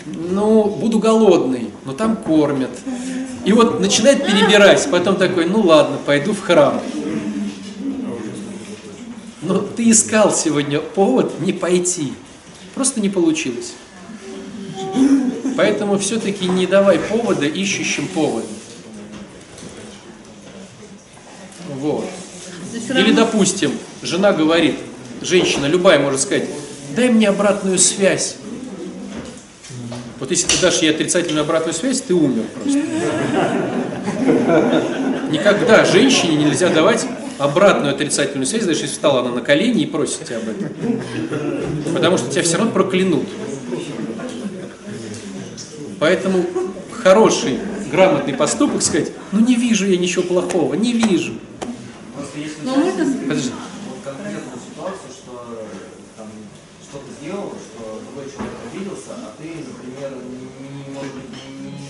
Ну, 0.07 0.65
буду 0.65 1.01
голодный, 1.01 1.71
но 1.85 1.93
там 1.93 2.17
кормят. 2.17 2.71
И 3.45 3.53
вот 3.53 3.81
начинает 3.81 4.25
перебирать, 4.25 4.89
потом 4.91 5.17
такой, 5.17 5.47
ну 5.47 5.61
ладно, 5.61 5.99
пойду 6.07 6.33
в 6.33 6.41
храм. 6.41 6.81
Но 9.43 9.59
ты 9.59 9.91
искал 9.91 10.33
сегодня 10.33 10.79
повод 10.79 11.41
не 11.41 11.53
пойти. 11.53 12.13
Просто 12.75 13.01
не 13.01 13.11
получилось. 13.11 13.73
Поэтому 15.57 15.99
все-таки 15.99 16.47
не 16.47 16.67
давай 16.67 16.99
повода 16.99 17.47
ищущим 17.47 18.09
повода. 18.09 18.47
Вот. 21.77 22.07
Или, 22.91 23.13
допустим, 23.13 23.73
жена 24.03 24.33
говорит, 24.33 24.77
женщина, 25.21 25.67
любая 25.67 25.99
может 25.99 26.21
сказать, 26.21 26.49
дай 26.97 27.09
мне 27.09 27.29
обратную 27.29 27.79
связь. 27.79 28.37
Вот 30.19 30.31
если 30.31 30.47
ты 30.47 30.61
дашь 30.61 30.79
ей 30.79 30.91
отрицательную 30.91 31.43
обратную 31.43 31.75
связь, 31.75 32.01
ты 32.01 32.15
умер 32.15 32.45
просто. 32.55 32.83
Никогда 35.31 35.85
женщине 35.85 36.37
нельзя 36.37 36.69
давать 36.69 37.07
обратную 37.39 37.95
отрицательную 37.95 38.47
связь, 38.47 38.65
даже 38.65 38.83
если 38.83 38.95
встала 38.95 39.21
она 39.21 39.31
на 39.31 39.41
колени 39.41 39.83
и 39.83 39.87
просит 39.87 40.25
тебя 40.25 40.39
об 40.39 40.49
этом. 40.49 40.71
Потому 41.93 42.17
что 42.19 42.31
тебя 42.31 42.43
все 42.43 42.57
равно 42.57 42.73
проклянут. 42.73 43.27
Поэтому 46.01 46.45
хороший, 47.03 47.59
грамотный 47.91 48.35
поступок 48.35 48.83
сказать, 48.83 49.13
ну 49.33 49.41
не 49.41 49.55
вижу 49.55 49.87
я 49.87 49.97
ничего 49.97 50.23
плохого, 50.23 50.75
не 50.75 50.93
вижу. 50.93 51.35
Но 52.65 52.73
взять 52.75 52.97
можно- 52.97 53.21
Подожди. 53.29 53.51
вот 53.89 53.99
конкретную 54.05 54.59
ситуацию, 54.69 55.11
что 55.13 55.67
там 56.17 56.27
что-то 56.83 57.07
сделал, 57.21 57.53
что 57.53 58.01
другой 58.05 58.31
человек 58.33 58.55
обиделся, 58.73 59.11
а 59.17 59.35
ты, 59.39 59.49
например, 59.49 60.13
не, 60.61 60.95
может 60.95 61.15
быть, 61.15 61.31
не, 61.61 61.71
не- 61.71 61.89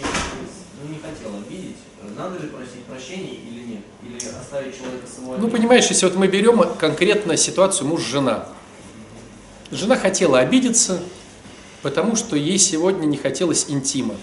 ну, 0.83 0.93
не 0.93 0.99
хотел 0.99 1.31
обидеть, 1.39 1.77
надо 2.19 2.43
ли 2.43 2.49
просить 2.49 2.83
прощения 2.89 3.35
или 3.35 3.65
нет? 3.67 3.81
Или 4.03 4.17
оставить 4.17 4.77
человека 4.77 5.07
самого 5.15 5.39
Ну, 5.39 5.49
понимаешь, 5.49 5.87
если 5.87 6.07
вот 6.07 6.17
мы 6.17 6.27
берем 6.29 6.63
конкретно 6.79 7.37
ситуацию 7.37 7.89
муж-жена. 7.89 8.47
Жена 9.71 9.97
хотела 9.97 10.41
обидеться, 10.41 11.01
потому 11.85 12.17
что 12.17 12.35
ей 12.35 12.59
сегодня 12.59 13.05
не 13.05 13.19
хотелось 13.19 13.67
интима. 13.69 14.15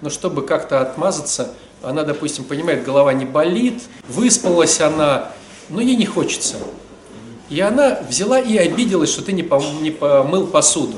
Но 0.00 0.10
чтобы 0.10 0.42
как-то 0.42 0.80
отмазаться, 0.80 1.52
она, 1.82 2.04
допустим, 2.04 2.44
понимает, 2.44 2.84
голова 2.84 3.12
не 3.12 3.24
болит, 3.24 3.82
выспалась 4.08 4.80
она, 4.80 5.32
но 5.68 5.80
ей 5.80 5.96
не 5.96 6.06
хочется. 6.06 6.56
И 7.48 7.58
она 7.60 7.98
взяла 8.08 8.38
и 8.38 8.56
обиделась, 8.56 9.10
что 9.10 9.22
ты 9.22 9.32
не 9.32 9.42
пом- 9.42 9.82
не 9.82 9.90
помыл 9.90 10.46
посуду. 10.46 10.96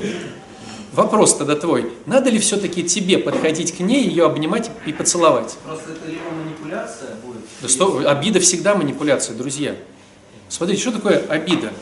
Вопрос 0.93 1.35
тогда 1.35 1.55
твой, 1.55 1.91
надо 2.05 2.29
ли 2.29 2.37
все-таки 2.37 2.83
тебе 2.83 3.17
подходить 3.17 3.75
к 3.75 3.79
ней, 3.79 4.07
ее 4.07 4.27
обнимать 4.27 4.69
и 4.85 4.93
поцеловать? 4.93 5.57
Просто 5.65 5.93
это 5.93 6.11
либо 6.11 6.29
манипуляция 6.29 7.15
будет. 7.25 7.41
Да 7.59 7.67
что, 7.67 8.07
обида 8.07 8.39
всегда 8.39 8.75
манипуляция, 8.75 9.35
друзья. 9.35 9.75
Смотрите, 10.47 10.79
что 10.79 10.91
такое 10.91 11.25
обида? 11.27 11.73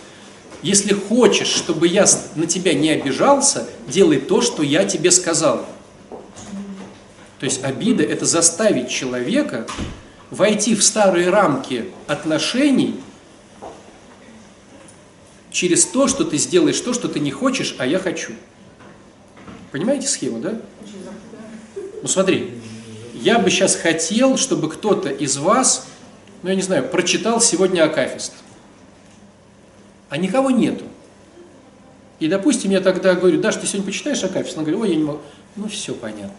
Если 0.61 0.93
хочешь, 0.93 1.47
чтобы 1.47 1.87
я 1.87 2.05
на 2.35 2.45
тебя 2.45 2.73
не 2.73 2.91
обижался, 2.91 3.67
делай 3.87 4.19
то, 4.19 4.41
что 4.41 4.61
я 4.61 4.85
тебе 4.85 5.09
сказал. 5.09 5.65
То 7.39 7.45
есть 7.45 7.63
обида– 7.63 8.03
это 8.05 8.25
заставить 8.25 8.89
человека 8.89 9.65
войти 10.29 10.75
в 10.75 10.83
старые 10.83 11.29
рамки 11.29 11.85
отношений 12.05 12.99
через 15.49 15.85
то, 15.85 16.07
что 16.07 16.23
ты 16.23 16.37
сделаешь 16.37 16.79
то, 16.79 16.93
что 16.93 17.07
ты 17.07 17.19
не 17.19 17.31
хочешь, 17.31 17.75
а 17.79 17.87
я 17.87 17.97
хочу. 17.97 18.33
Понимаете 19.71 20.07
схему, 20.07 20.39
да? 20.39 20.61
Ну 22.01 22.07
смотри, 22.07 22.51
я 23.13 23.39
бы 23.39 23.49
сейчас 23.49 23.75
хотел, 23.75 24.37
чтобы 24.37 24.69
кто-то 24.69 25.09
из 25.09 25.37
вас, 25.37 25.87
ну 26.43 26.49
я 26.49 26.55
не 26.55 26.61
знаю, 26.61 26.87
прочитал 26.87 27.41
сегодня 27.41 27.83
Акафист. 27.83 28.33
А 30.11 30.17
никого 30.17 30.51
нету. 30.51 30.83
И, 32.19 32.27
допустим, 32.27 32.69
я 32.69 32.81
тогда 32.81 33.15
говорю, 33.15 33.39
Даш, 33.39 33.55
ты 33.55 33.65
сегодня 33.65 33.85
почитаешь 33.85 34.21
Акафист? 34.25 34.57
Она 34.57 34.65
говорит, 34.65 34.81
ой, 34.81 34.89
я 34.89 34.95
не 34.97 35.03
могу. 35.05 35.19
Ну, 35.55 35.69
все 35.69 35.93
понятно. 35.93 36.35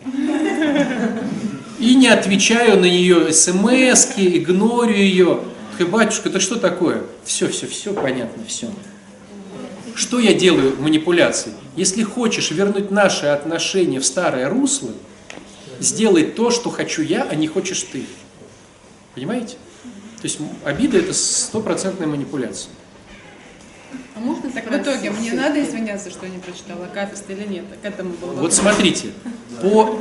И 1.78 1.94
не 1.94 2.08
отвечаю 2.08 2.78
на 2.78 2.84
ее 2.84 3.32
смс 3.32 4.12
игнорю 4.18 4.94
ее. 4.94 5.40
Такой, 5.70 5.86
батюшка, 5.86 6.28
это 6.28 6.38
что 6.38 6.56
такое? 6.56 7.02
Все, 7.24 7.48
все, 7.48 7.66
все 7.66 7.94
понятно, 7.94 8.44
все. 8.46 8.70
Что 9.94 10.20
я 10.20 10.34
делаю 10.34 10.76
манипуляции? 10.78 11.54
Если 11.74 12.02
хочешь 12.02 12.50
вернуть 12.50 12.90
наши 12.90 13.24
отношения 13.24 14.00
в 14.00 14.04
старое 14.04 14.50
русло, 14.50 14.90
сделай 15.80 16.24
то, 16.24 16.50
что 16.50 16.68
хочу 16.68 17.00
я, 17.00 17.22
а 17.22 17.34
не 17.34 17.46
хочешь 17.46 17.82
ты. 17.90 18.04
Понимаете? 19.14 19.56
То 20.20 20.24
есть 20.24 20.38
обида 20.62 20.98
это 20.98 21.14
стопроцентная 21.14 22.06
манипуляция. 22.06 22.68
А 24.14 24.20
можно 24.20 24.50
Так 24.50 24.70
в 24.70 24.76
итоге 24.76 25.10
мне 25.10 25.32
надо 25.32 25.62
извиняться, 25.62 26.10
что 26.10 26.26
я 26.26 26.32
не 26.32 26.38
прочитала 26.38 26.86
Кафест 26.92 27.28
или 27.28 27.46
нет? 27.46 27.64
К 27.82 27.84
этому 27.84 28.10
был 28.10 28.28
Вот 28.28 28.36
вопрос. 28.36 28.54
смотрите, 28.54 29.12
по, 29.60 30.00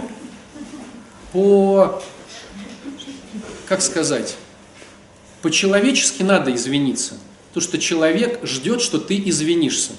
по, 1.32 2.02
как 3.68 3.82
сказать, 3.82 4.36
по-человечески 5.42 6.24
надо 6.24 6.54
извиниться. 6.54 7.16
Потому 7.50 7.64
что 7.68 7.80
человек 7.80 8.40
ждет, 8.46 8.82
что 8.82 8.98
ты 8.98 9.22
извинишься. 9.26 9.92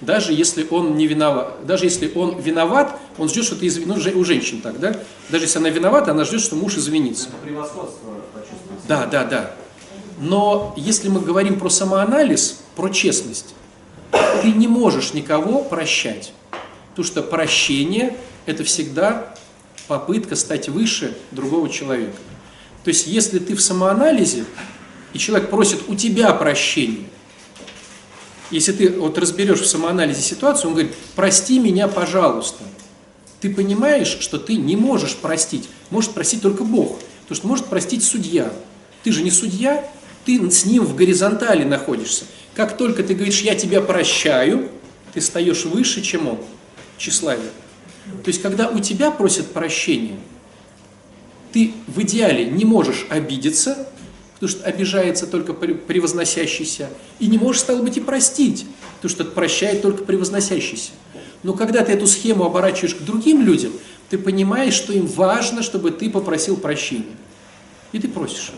Даже 0.00 0.32
если 0.32 0.66
он 0.70 0.96
не 0.96 1.06
виноват, 1.06 1.66
даже 1.66 1.84
если 1.84 2.10
он 2.14 2.40
виноват, 2.40 2.98
он 3.18 3.28
ждет, 3.28 3.44
что 3.44 3.56
ты 3.56 3.66
извинишься. 3.66 4.10
Ну, 4.14 4.20
у 4.20 4.24
женщин 4.24 4.62
так, 4.62 4.80
да? 4.80 4.96
Даже 5.28 5.44
если 5.44 5.58
она 5.58 5.68
виновата, 5.68 6.12
она 6.12 6.24
ждет, 6.24 6.40
что 6.40 6.56
муж 6.56 6.76
извинится. 6.76 7.28
Это 7.28 7.36
превосходство 7.38 8.14
почувствовать. 8.32 8.86
Да, 8.88 9.04
да, 9.06 9.24
да. 9.24 9.54
Но 10.18 10.72
если 10.76 11.08
мы 11.08 11.20
говорим 11.20 11.58
про 11.58 11.68
самоанализ, 11.68 12.60
про 12.80 12.88
честность, 12.88 13.54
ты 14.40 14.52
не 14.52 14.66
можешь 14.66 15.12
никого 15.12 15.62
прощать. 15.62 16.32
Потому 16.90 17.06
что 17.06 17.22
прощение– 17.22 18.16
это 18.46 18.64
всегда 18.64 19.34
попытка 19.86 20.34
стать 20.34 20.70
выше 20.70 21.14
другого 21.30 21.68
человека. 21.68 22.16
То 22.82 22.88
есть, 22.88 23.06
если 23.06 23.38
ты 23.38 23.54
в 23.54 23.60
самоанализе, 23.60 24.46
и 25.12 25.18
человек 25.18 25.50
просит 25.50 25.80
у 25.88 25.94
тебя 25.94 26.32
прощения, 26.32 27.04
если 28.50 28.72
ты 28.72 28.88
вот 28.98 29.18
разберешь 29.18 29.60
в 29.60 29.66
самоанализе 29.66 30.22
ситуацию, 30.22 30.68
он 30.68 30.74
говорит, 30.74 30.94
прости 31.14 31.58
меня, 31.58 31.86
пожалуйста. 31.86 32.64
Ты 33.42 33.54
понимаешь, 33.54 34.16
что 34.20 34.38
ты 34.38 34.56
не 34.56 34.76
можешь 34.76 35.16
простить. 35.16 35.68
Может 35.90 36.12
простить 36.12 36.40
только 36.40 36.64
Бог. 36.64 36.98
Потому 37.22 37.36
что 37.36 37.46
может 37.46 37.66
простить 37.66 38.02
судья. 38.02 38.50
Ты 39.02 39.12
же 39.12 39.22
не 39.22 39.30
судья, 39.30 39.86
ты 40.24 40.50
с 40.50 40.64
ним 40.64 40.84
в 40.84 40.96
горизонтали 40.96 41.64
находишься. 41.64 42.24
Как 42.60 42.76
только 42.76 43.02
ты 43.02 43.14
говоришь, 43.14 43.40
я 43.40 43.54
тебя 43.54 43.80
прощаю, 43.80 44.68
ты 45.14 45.20
встаешь 45.20 45.64
выше, 45.64 46.02
чем 46.02 46.28
он, 46.28 46.38
тщеславие. 46.98 47.52
То 48.22 48.28
есть, 48.28 48.42
когда 48.42 48.68
у 48.68 48.80
тебя 48.80 49.10
просят 49.10 49.46
прощения, 49.46 50.18
ты 51.54 51.72
в 51.86 52.02
идеале 52.02 52.44
не 52.44 52.66
можешь 52.66 53.06
обидеться, 53.08 53.88
потому 54.34 54.50
что 54.50 54.62
обижается 54.64 55.26
только 55.26 55.54
превозносящийся, 55.54 56.90
и 57.18 57.28
не 57.28 57.38
можешь, 57.38 57.62
стало 57.62 57.80
быть, 57.80 57.96
и 57.96 58.00
простить, 58.02 58.66
потому 58.96 59.10
что 59.10 59.24
прощает 59.24 59.80
только 59.80 60.04
превозносящийся. 60.04 60.90
Но 61.42 61.54
когда 61.54 61.82
ты 61.82 61.92
эту 61.92 62.06
схему 62.06 62.44
оборачиваешь 62.44 62.94
к 62.94 63.00
другим 63.00 63.40
людям, 63.40 63.72
ты 64.10 64.18
понимаешь, 64.18 64.74
что 64.74 64.92
им 64.92 65.06
важно, 65.06 65.62
чтобы 65.62 65.92
ты 65.92 66.10
попросил 66.10 66.58
прощения. 66.58 67.16
И 67.92 67.98
ты 67.98 68.06
просишь. 68.06 68.52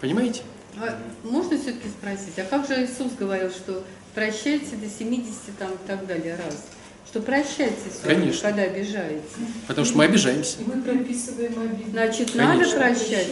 Понимаете? 0.00 0.42
А 0.78 0.98
можно 1.24 1.56
все-таки 1.58 1.88
спросить, 1.88 2.38
а 2.38 2.44
как 2.44 2.66
же 2.66 2.74
Иисус 2.84 3.12
говорил, 3.18 3.50
что 3.50 3.82
прощайте 4.14 4.76
до 4.76 4.88
70 4.88 5.32
там 5.58 5.70
и 5.72 5.86
так 5.86 6.06
далее 6.06 6.36
раз? 6.36 6.56
Что 7.08 7.20
прощайте 7.20 7.76
Конечно. 8.02 8.42
когда 8.42 8.62
обижаете. 8.62 9.22
Потому 9.66 9.86
что 9.86 9.96
мы 9.96 10.04
обижаемся. 10.04 10.58
И 10.60 10.64
мы 10.64 10.82
прописываем 10.82 11.52
обиду. 11.62 11.90
Значит, 11.90 12.32
Конечно. 12.32 12.56
надо 12.56 12.76
прощать. 12.76 13.28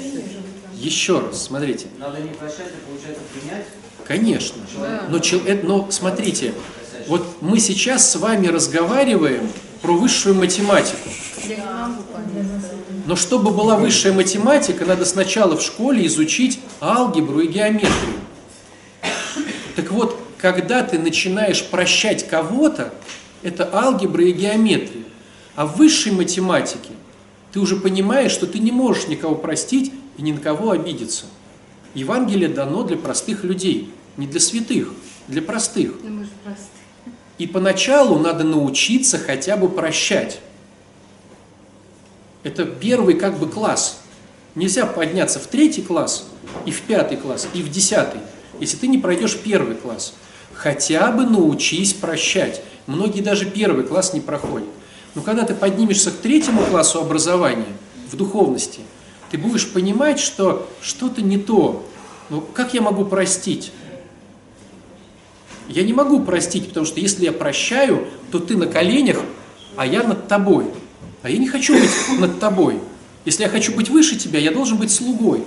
Еще 0.75 1.21
раз, 1.21 1.43
смотрите. 1.43 1.87
Надо 1.99 2.21
не 2.21 2.31
прощать, 2.31 2.69
а 2.69 2.87
получается 2.89 3.23
принять. 3.33 3.67
Конечно. 4.07 4.63
Да. 4.81 5.05
Но, 5.09 5.19
чел- 5.19 5.43
э, 5.47 5.61
но 5.63 5.91
смотрите, 5.91 6.55
вот 7.09 7.43
мы 7.43 7.59
сейчас 7.59 8.11
с 8.11 8.17
вами 8.17 8.47
разговариваем 8.47 9.51
про 9.83 9.93
высшую 9.93 10.35
математику. 10.35 11.09
Я 11.47 11.57
не 11.57 11.63
могу 11.63 12.03
понять. 12.05 12.47
Но 13.05 13.17
чтобы 13.17 13.51
была 13.51 13.77
высшая 13.77 14.13
математика, 14.13 14.87
надо 14.87 15.05
сначала 15.05 15.57
в 15.57 15.63
школе 15.63 16.07
изучить 16.07 16.59
алгебру 16.81 17.41
и 17.41 17.49
геометрию. 17.49 18.21
Так 19.77 19.91
вот, 19.91 20.19
когда 20.39 20.83
ты 20.83 20.99
начинаешь 20.99 21.65
прощать 21.65 22.27
кого-то, 22.29 22.95
это 23.43 23.69
алгебра 23.75 24.25
и 24.25 24.33
геометрия. 24.33 25.05
А 25.55 25.67
в 25.67 25.77
высшей 25.77 26.13
математике 26.13 26.91
ты 27.53 27.61
уже 27.61 27.77
понимаешь, 27.77 28.33
что 28.33 28.47
ты 28.47 28.59
не 28.59 28.73
можешь 28.73 29.07
никого 29.09 29.35
простить 29.35 29.93
и 30.17 30.23
ни 30.23 30.33
на 30.33 30.41
кого 30.41 30.71
обидеться. 30.71 31.27
Евангелие 31.95 32.49
дано 32.49 32.83
для 32.83 32.97
простых 32.97 33.45
людей, 33.45 33.93
не 34.17 34.27
для 34.27 34.41
святых, 34.41 34.93
для 35.29 35.43
простых. 35.43 35.95
И 37.39 37.47
поначалу 37.47 38.19
надо 38.19 38.45
научиться 38.45 39.19
хотя 39.19 39.57
бы 39.57 39.69
прощать. 39.69 40.41
Это 42.45 42.67
первый 42.67 43.15
как 43.15 43.39
бы 43.39 43.49
класс. 43.49 44.01
Нельзя 44.55 44.87
подняться 44.87 45.41
в 45.41 45.49
третий 45.49 45.83
класс, 45.83 46.29
и 46.65 46.71
в 46.71 46.83
пятый 46.83 47.17
класс, 47.17 47.49
и 47.55 47.63
в 47.63 47.71
десятый, 47.71 48.21
если 48.61 48.77
ты 48.77 48.87
не 48.87 48.99
пройдешь 48.99 49.37
первый 49.37 49.75
класс. 49.75 50.15
Хотя 50.53 51.11
бы 51.11 51.25
научись 51.25 51.95
прощать. 51.95 52.63
Многие 52.87 53.23
даже 53.23 53.47
первый 53.47 53.85
класс 53.85 54.13
не 54.13 54.21
проходят. 54.21 54.69
Но 55.17 55.23
когда 55.23 55.45
ты 55.45 55.55
поднимешься 55.55 56.13
к 56.13 56.19
третьему 56.19 56.63
классу 56.63 57.01
образования 57.01 57.67
в 58.13 58.17
духовности, 58.17 58.81
ты 59.31 59.39
будешь 59.39 59.69
понимать, 59.73 60.21
что 60.21 60.69
что-то 60.81 61.23
не 61.23 61.39
то. 61.39 61.85
Ну, 62.31 62.41
как 62.41 62.75
я 62.75 62.83
могу 62.83 63.05
простить? 63.05 63.73
Я 65.69 65.83
не 65.83 65.93
могу 65.93 66.21
простить, 66.21 66.69
потому 66.69 66.85
что 66.87 67.01
если 67.01 67.25
я 67.25 67.33
прощаю, 67.33 68.07
то 68.31 68.39
ты 68.39 68.57
на 68.57 68.67
коленях, 68.67 69.19
а 69.77 69.87
я 69.87 70.03
над 70.03 70.29
тобой. 70.29 70.67
А 71.25 71.31
я 71.31 71.39
не 71.39 71.49
хочу 71.49 71.73
быть 71.73 71.91
над 72.19 72.39
тобой. 72.39 72.79
Если 73.25 73.45
я 73.45 73.49
хочу 73.49 73.75
быть 73.75 73.89
выше 73.89 74.17
тебя, 74.17 74.39
я 74.39 74.53
должен 74.53 74.77
быть 74.77 74.91
слугой. 74.91 75.43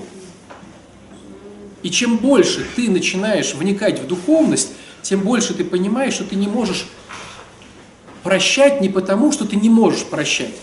И 1.84 1.91
чем 1.91 2.17
больше 2.17 2.65
ты 2.75 2.89
начинаешь 2.89 3.53
вникать 3.53 3.99
в 3.99 4.07
духовность, 4.07 4.69
тем 5.03 5.19
больше 5.19 5.53
ты 5.53 5.63
понимаешь, 5.63 6.15
что 6.15 6.23
ты 6.23 6.36
не 6.36 6.47
можешь 6.47 6.88
прощать 8.23 8.82
не 8.82 8.89
потому, 8.89 9.32
что 9.32 9.45
ты 9.45 9.55
не 9.55 9.69
можешь 9.69 10.03
прощать, 10.05 10.55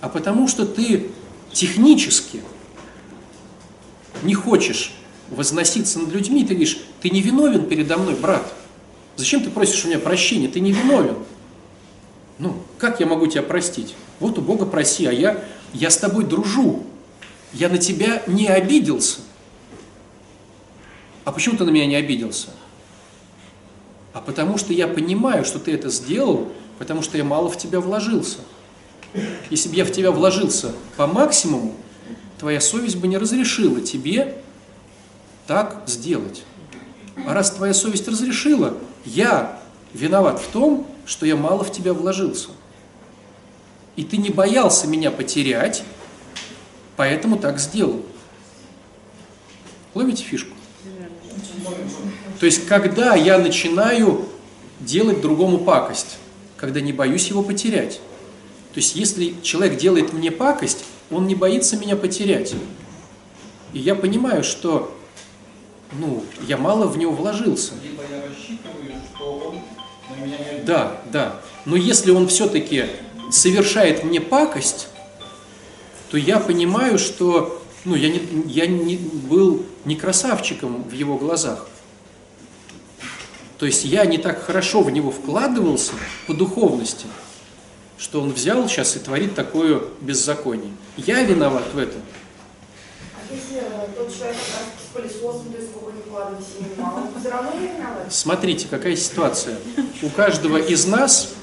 а 0.00 0.08
потому 0.08 0.48
что 0.48 0.66
ты 0.66 1.12
технически 1.52 2.40
не 4.24 4.34
хочешь 4.34 4.94
возноситься 5.30 6.00
над 6.00 6.12
людьми, 6.12 6.42
ты 6.42 6.54
говоришь, 6.54 6.78
ты 7.00 7.08
не 7.08 7.22
виновен 7.22 7.66
передо 7.66 7.98
мной, 7.98 8.16
брат. 8.16 8.52
Зачем 9.14 9.44
ты 9.44 9.50
просишь 9.50 9.84
у 9.84 9.88
меня 9.88 10.00
прощения? 10.00 10.48
Ты 10.48 10.58
не 10.58 10.72
виновен. 10.72 11.14
Ну, 12.38 12.56
как 12.78 13.00
я 13.00 13.06
могу 13.06 13.26
тебя 13.26 13.42
простить? 13.42 13.94
Вот 14.20 14.38
у 14.38 14.42
Бога 14.42 14.66
проси, 14.66 15.06
а 15.06 15.12
я, 15.12 15.44
я 15.72 15.90
с 15.90 15.96
тобой 15.96 16.24
дружу. 16.24 16.84
Я 17.52 17.68
на 17.68 17.78
тебя 17.78 18.22
не 18.26 18.48
обиделся. 18.48 19.20
А 21.24 21.32
почему 21.32 21.56
ты 21.56 21.64
на 21.64 21.70
меня 21.70 21.86
не 21.86 21.96
обиделся? 21.96 22.48
А 24.12 24.20
потому 24.20 24.58
что 24.58 24.72
я 24.72 24.88
понимаю, 24.88 25.44
что 25.44 25.58
ты 25.58 25.72
это 25.72 25.88
сделал, 25.88 26.52
потому 26.78 27.02
что 27.02 27.16
я 27.16 27.24
мало 27.24 27.48
в 27.48 27.56
тебя 27.56 27.80
вложился. 27.80 28.38
Если 29.50 29.68
бы 29.68 29.76
я 29.76 29.84
в 29.84 29.92
тебя 29.92 30.10
вложился 30.10 30.72
по 30.96 31.06
максимуму, 31.06 31.74
твоя 32.38 32.60
совесть 32.60 32.96
бы 32.96 33.06
не 33.06 33.16
разрешила 33.16 33.80
тебе 33.80 34.36
так 35.46 35.82
сделать. 35.86 36.42
А 37.26 37.32
раз 37.32 37.52
твоя 37.52 37.74
совесть 37.74 38.08
разрешила, 38.08 38.76
я 39.04 39.60
виноват 39.92 40.40
в 40.40 40.48
том, 40.48 40.86
что 41.06 41.26
я 41.26 41.36
мало 41.36 41.64
в 41.64 41.72
тебя 41.72 41.92
вложился. 41.92 42.48
И 43.96 44.04
ты 44.04 44.16
не 44.16 44.30
боялся 44.30 44.86
меня 44.86 45.10
потерять, 45.10 45.84
поэтому 46.96 47.38
так 47.38 47.58
сделал. 47.58 48.02
Ловите 49.94 50.24
фишку? 50.24 50.54
То 52.40 52.46
есть, 52.46 52.66
когда 52.66 53.14
я 53.14 53.38
начинаю 53.38 54.26
делать 54.80 55.20
другому 55.20 55.58
пакость, 55.58 56.18
когда 56.56 56.80
не 56.80 56.92
боюсь 56.92 57.28
его 57.28 57.42
потерять. 57.42 58.00
То 58.72 58.78
есть, 58.80 58.96
если 58.96 59.36
человек 59.42 59.78
делает 59.78 60.12
мне 60.12 60.30
пакость, 60.30 60.84
он 61.10 61.26
не 61.26 61.34
боится 61.34 61.76
меня 61.76 61.96
потерять. 61.96 62.54
И 63.72 63.78
я 63.78 63.94
понимаю, 63.94 64.42
что 64.42 64.96
ну, 65.98 66.24
я 66.46 66.56
мало 66.56 66.86
в 66.86 66.98
него 66.98 67.12
вложился. 67.12 67.72
Меня 70.16 70.38
не. 70.38 70.64
Да, 70.64 71.00
да. 71.12 71.40
Но 71.64 71.76
если 71.76 72.10
он 72.10 72.28
все-таки 72.28 72.86
совершает 73.30 74.04
мне 74.04 74.20
пакость, 74.20 74.88
то 76.10 76.16
я 76.16 76.38
понимаю, 76.38 76.98
что 76.98 77.62
ну, 77.84 77.94
я, 77.94 78.08
не, 78.08 78.20
я 78.46 78.66
не 78.66 78.96
был 78.96 79.64
не 79.84 79.96
красавчиком 79.96 80.82
в 80.84 80.92
его 80.92 81.16
глазах. 81.16 81.66
То 83.58 83.66
есть 83.66 83.84
я 83.84 84.04
не 84.04 84.18
так 84.18 84.42
хорошо 84.42 84.82
в 84.82 84.90
него 84.90 85.10
вкладывался 85.10 85.92
по 86.26 86.34
духовности, 86.34 87.06
что 87.98 88.20
он 88.20 88.32
взял 88.32 88.68
сейчас 88.68 88.96
и 88.96 88.98
творит 88.98 89.34
такое 89.34 89.82
беззаконие. 90.00 90.72
Я 90.96 91.22
виноват 91.22 91.64
в 91.72 91.78
этом. 91.78 92.02
А 93.16 93.34
если 93.34 93.62
тот 93.96 94.14
человек 94.14 94.36
пылесосом, 94.94 95.52
то 95.52 95.58
есть 95.58 95.70
сколько 95.70 95.92
не 95.92 96.02
вкладывать 96.02 96.44
ему 96.58 96.82
мало, 96.82 97.02
все 97.20 97.30
равно 97.30 97.52
не 97.60 97.66
виноват? 97.66 98.06
Смотрите, 98.10 98.68
какая 98.70 98.96
ситуация. 98.96 99.58
У 100.02 100.08
каждого 100.08 100.56
из 100.56 100.86
нас 100.86 101.34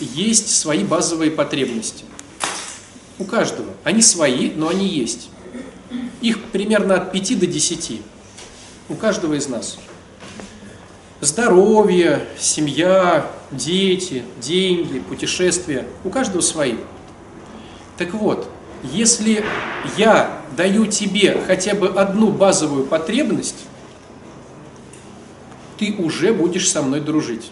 есть 0.00 0.56
свои 0.58 0.82
базовые 0.82 1.30
потребности. 1.30 2.04
У 3.18 3.24
каждого. 3.24 3.68
Они 3.84 4.00
свои, 4.00 4.50
но 4.50 4.68
они 4.68 4.88
есть. 4.88 5.28
Их 6.22 6.42
примерно 6.44 6.94
от 6.94 7.12
5 7.12 7.38
до 7.38 7.46
10. 7.46 8.00
У 8.88 8.94
каждого 8.94 9.34
из 9.34 9.46
нас. 9.48 9.78
Здоровье, 11.20 12.26
семья, 12.38 13.30
дети, 13.50 14.24
деньги, 14.40 15.00
путешествия. 15.00 15.86
У 16.02 16.08
каждого 16.08 16.40
свои. 16.40 16.76
Так 17.98 18.14
вот, 18.14 18.48
если 18.82 19.44
я 19.98 20.39
даю 20.56 20.86
тебе 20.86 21.40
хотя 21.46 21.74
бы 21.74 21.88
одну 21.88 22.30
базовую 22.30 22.84
потребность, 22.84 23.66
ты 25.78 25.94
уже 25.98 26.32
будешь 26.32 26.68
со 26.68 26.82
мной 26.82 27.00
дружить. 27.00 27.50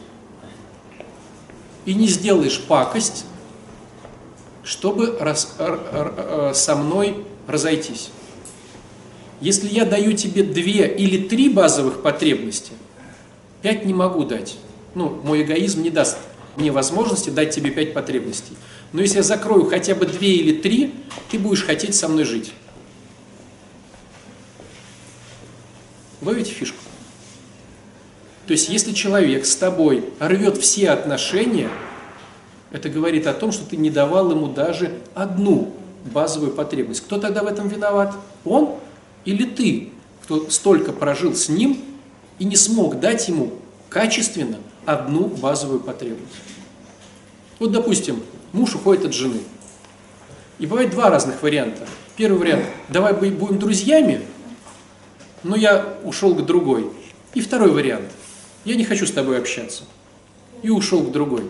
И 1.86 1.94
не 1.94 2.06
сделаешь 2.06 2.60
пакость, 2.60 3.24
чтобы 4.62 5.16
рас, 5.18 5.54
р, 5.58 5.80
р, 5.92 6.14
р, 6.16 6.54
со 6.54 6.76
мной 6.76 7.24
разойтись. 7.46 8.10
Если 9.40 9.68
я 9.68 9.86
даю 9.86 10.12
тебе 10.12 10.42
две 10.42 10.86
или 10.86 11.26
три 11.26 11.48
базовых 11.48 12.02
потребности, 12.02 12.72
пять 13.62 13.86
не 13.86 13.94
могу 13.94 14.24
дать. 14.24 14.58
Ну, 14.94 15.08
мой 15.08 15.42
эгоизм 15.42 15.82
не 15.82 15.90
даст 15.90 16.18
мне 16.56 16.72
возможности 16.72 17.30
дать 17.30 17.54
тебе 17.54 17.70
пять 17.70 17.94
потребностей. 17.94 18.56
Но 18.92 19.00
если 19.00 19.18
я 19.18 19.22
закрою 19.22 19.64
хотя 19.64 19.94
бы 19.94 20.06
две 20.06 20.34
или 20.34 20.60
три, 20.60 20.92
ты 21.30 21.38
будешь 21.38 21.64
хотеть 21.64 21.94
со 21.94 22.08
мной 22.08 22.24
жить. 22.24 22.52
Ловите 26.20 26.50
фишку? 26.50 26.78
То 28.46 28.52
есть, 28.52 28.68
если 28.68 28.92
человек 28.92 29.44
с 29.44 29.54
тобой 29.56 30.04
рвет 30.18 30.56
все 30.56 30.90
отношения, 30.90 31.68
это 32.70 32.88
говорит 32.88 33.26
о 33.26 33.34
том, 33.34 33.52
что 33.52 33.64
ты 33.64 33.76
не 33.76 33.90
давал 33.90 34.30
ему 34.30 34.46
даже 34.46 34.98
одну 35.14 35.74
базовую 36.04 36.52
потребность. 36.52 37.02
Кто 37.02 37.18
тогда 37.18 37.42
в 37.42 37.46
этом 37.46 37.68
виноват? 37.68 38.14
Он 38.44 38.76
или 39.24 39.44
ты, 39.44 39.90
кто 40.24 40.48
столько 40.50 40.92
прожил 40.92 41.34
с 41.34 41.48
ним 41.48 41.82
и 42.38 42.44
не 42.44 42.56
смог 42.56 43.00
дать 43.00 43.28
ему 43.28 43.52
качественно 43.88 44.58
одну 44.86 45.26
базовую 45.26 45.80
потребность? 45.80 46.32
Вот, 47.58 47.72
допустим, 47.72 48.22
муж 48.52 48.74
уходит 48.74 49.06
от 49.06 49.12
жены. 49.12 49.40
И 50.58 50.66
бывает 50.66 50.90
два 50.90 51.10
разных 51.10 51.42
варианта. 51.42 51.86
Первый 52.16 52.38
вариант– 52.38 52.64
давай 52.88 53.12
будем 53.12 53.58
друзьями, 53.58 54.22
но 55.42 55.56
я 55.56 55.98
ушел 56.04 56.34
к 56.34 56.44
другой. 56.44 56.90
И 57.34 57.40
второй 57.40 57.70
вариант– 57.70 58.10
я 58.68 58.74
не 58.74 58.84
хочу 58.84 59.06
с 59.06 59.10
тобой 59.10 59.38
общаться. 59.38 59.84
И 60.62 60.68
ушел 60.68 61.02
к 61.02 61.10
другой. 61.10 61.44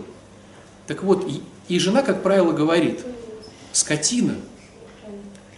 Так 0.87 1.03
вот, 1.03 1.27
и, 1.27 1.41
и 1.67 1.77
жена, 1.77 2.01
как 2.01 2.23
правило, 2.23 2.51
говорит, 2.53 3.01
скотина, 3.73 4.35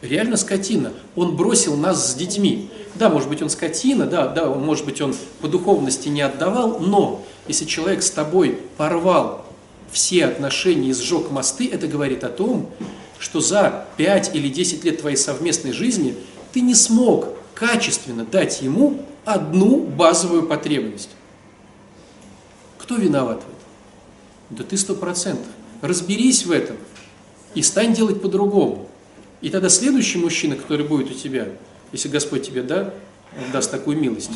реально 0.02 0.38
скотина, 0.38 0.92
он 1.16 1.36
бросил 1.36 1.76
нас 1.76 2.12
с 2.12 2.16
детьми. 2.16 2.72
Да, 2.96 3.10
может 3.10 3.30
быть, 3.30 3.44
он 3.44 3.50
скотина, 3.50 4.08
да, 4.08 4.28
да, 4.28 4.48
может 4.48 4.86
быть, 4.86 5.02
он 5.02 5.16
по 5.40 5.48
духовности 5.48 6.10
не 6.10 6.22
отдавал, 6.22 6.80
но 6.80 7.24
если 7.48 7.66
человек 7.66 8.02
с 8.02 8.10
тобой 8.12 8.60
порвал 8.78 9.46
все 9.92 10.26
отношения 10.26 10.90
и 10.90 10.94
сжег 10.94 11.30
мосты, 11.32 11.70
это 11.72 11.88
говорит 11.88 12.24
о 12.24 12.30
том, 12.30 12.70
что 13.20 13.40
за 13.40 13.86
5 13.98 14.36
или 14.36 14.50
10 14.50 14.84
лет 14.84 15.02
твоей 15.02 15.16
совместной 15.16 15.74
жизни 15.74 16.16
ты 16.54 16.62
не 16.62 16.74
смог 16.74 17.28
качественно 17.62 18.26
дать 18.26 18.64
ему 18.64 19.06
одну 19.24 19.84
базовую 19.84 20.48
потребность. 20.48 21.12
Кто 22.80 22.96
виноват 22.96 23.38
в 23.38 23.42
этом? 23.42 24.58
Да 24.58 24.64
ты 24.64 24.78
сто 24.78 24.96
процентов. 24.96 25.46
Разберись 25.82 26.44
в 26.48 26.52
этом 26.52 26.76
и 27.54 27.62
стань 27.62 27.94
делать 27.94 28.20
по-другому. 28.20 28.90
И 29.42 29.52
тогда 29.52 29.70
следующий 29.70 30.18
мужчина, 30.18 30.56
который 30.56 30.88
будет 30.88 31.12
у 31.12 31.14
тебя, 31.14 31.50
если 31.92 32.10
Господь 32.10 32.48
тебе 32.48 32.64
да, 32.64 32.96
даст 33.54 33.70
такую 33.70 34.00
милость, 34.00 34.32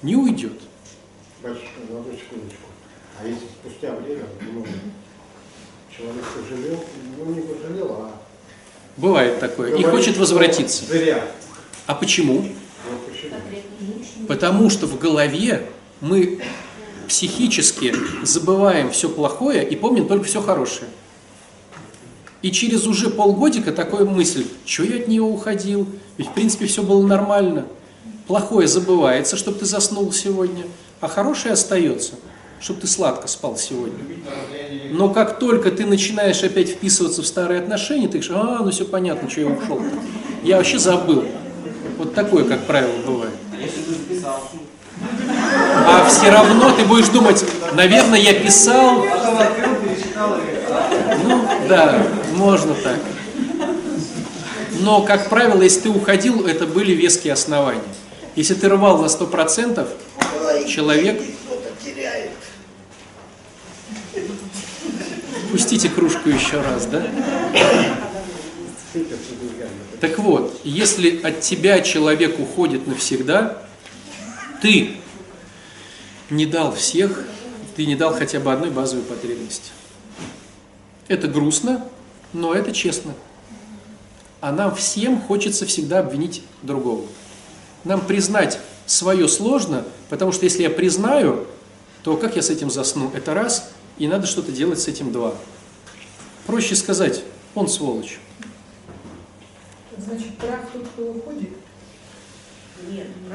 не 0.00 0.16
уйдет. 0.16 0.58
Батюшка, 1.42 1.66
одну 1.82 2.04
секундочку. 2.04 2.68
А 3.20 3.26
если 3.26 3.44
спустя 3.60 3.94
время 3.94 4.24
ну, 4.54 4.64
Человек 5.94 6.24
пожалел, 6.24 6.82
ну 7.18 7.34
не 7.34 7.40
пожалел, 7.42 7.92
а 7.92 8.22
Бывает 8.96 9.38
такое. 9.38 9.68
И 9.68 9.82
говорит, 9.82 9.90
хочет 9.90 10.12
что 10.12 10.20
возвратиться. 10.20 10.86
Зря. 10.86 11.24
А 11.88 11.94
почему? 11.94 12.44
Потому 14.28 14.68
что 14.68 14.86
в 14.86 14.98
голове 14.98 15.66
мы 16.02 16.38
психически 17.08 17.94
забываем 18.22 18.90
все 18.90 19.08
плохое 19.08 19.66
и 19.66 19.74
помним 19.74 20.06
только 20.06 20.26
все 20.26 20.42
хорошее. 20.42 20.90
И 22.42 22.52
через 22.52 22.86
уже 22.86 23.08
полгодика 23.08 23.72
такая 23.72 24.04
мысль, 24.04 24.44
что 24.66 24.84
я 24.84 24.96
от 24.96 25.08
нее 25.08 25.22
уходил, 25.22 25.88
ведь 26.18 26.28
в 26.28 26.34
принципе 26.34 26.66
все 26.66 26.82
было 26.82 27.04
нормально. 27.04 27.66
Плохое 28.26 28.68
забывается, 28.68 29.38
чтобы 29.38 29.58
ты 29.58 29.64
заснул 29.64 30.12
сегодня, 30.12 30.66
а 31.00 31.08
хорошее 31.08 31.54
остается, 31.54 32.16
чтобы 32.60 32.82
ты 32.82 32.86
сладко 32.86 33.28
спал 33.28 33.56
сегодня. 33.56 34.04
Но 34.90 35.08
как 35.08 35.38
только 35.38 35.70
ты 35.70 35.86
начинаешь 35.86 36.42
опять 36.44 36.68
вписываться 36.68 37.22
в 37.22 37.26
старые 37.26 37.60
отношения, 37.62 38.08
ты 38.08 38.18
говоришь, 38.18 38.30
а, 38.30 38.62
ну 38.62 38.70
все 38.72 38.84
понятно, 38.84 39.30
что 39.30 39.40
я 39.40 39.46
ушел. 39.46 39.80
Я 40.44 40.58
вообще 40.58 40.78
забыл. 40.78 41.24
Вот 41.98 42.14
такое, 42.14 42.44
как 42.44 42.60
правило, 42.64 42.92
бывает. 43.04 43.34
А 45.84 46.08
все 46.08 46.30
равно 46.30 46.70
ты 46.72 46.84
будешь 46.84 47.08
думать, 47.08 47.44
наверное, 47.74 48.20
я 48.20 48.34
писал, 48.34 49.04
ну 51.24 51.44
да, 51.68 52.00
можно 52.34 52.74
так. 52.74 52.98
Но, 54.80 55.02
как 55.02 55.28
правило, 55.28 55.60
если 55.62 55.80
ты 55.80 55.88
уходил, 55.90 56.46
это 56.46 56.66
были 56.66 56.92
веские 56.92 57.32
основания. 57.32 57.82
Если 58.36 58.54
ты 58.54 58.68
рвал 58.68 58.98
на 58.98 59.06
100%, 59.06 59.88
человек... 60.68 61.20
Пустите 65.50 65.88
кружку 65.88 66.28
еще 66.28 66.60
раз, 66.60 66.86
да? 66.86 67.02
Так 70.00 70.18
вот, 70.18 70.60
если 70.64 71.20
от 71.20 71.40
тебя 71.40 71.80
человек 71.80 72.38
уходит 72.38 72.86
навсегда, 72.86 73.62
ты 74.62 74.96
не 76.30 76.46
дал 76.46 76.72
всех, 76.72 77.24
ты 77.76 77.86
не 77.86 77.96
дал 77.96 78.14
хотя 78.14 78.40
бы 78.40 78.52
одной 78.52 78.70
базовой 78.70 79.04
потребности. 79.04 79.70
Это 81.06 81.28
грустно, 81.28 81.86
но 82.32 82.54
это 82.54 82.72
честно. 82.72 83.14
А 84.40 84.52
нам 84.52 84.74
всем 84.74 85.20
хочется 85.20 85.66
всегда 85.66 86.00
обвинить 86.00 86.42
другого. 86.62 87.04
Нам 87.84 88.00
признать 88.00 88.58
свое 88.86 89.28
сложно, 89.28 89.84
потому 90.08 90.32
что 90.32 90.44
если 90.44 90.62
я 90.62 90.70
признаю, 90.70 91.46
то 92.02 92.16
как 92.16 92.36
я 92.36 92.42
с 92.42 92.50
этим 92.50 92.70
засну? 92.70 93.10
Это 93.14 93.34
раз, 93.34 93.70
и 93.98 94.06
надо 94.06 94.26
что-то 94.26 94.52
делать 94.52 94.80
с 94.80 94.88
этим 94.88 95.12
два. 95.12 95.34
Проще 96.46 96.76
сказать, 96.76 97.22
он 97.54 97.68
сволочь. 97.68 98.18
Значит, 100.08 100.38
прав 100.38 100.60
тот, 100.72 100.86
кто 100.88 101.02
уходит. 101.10 101.50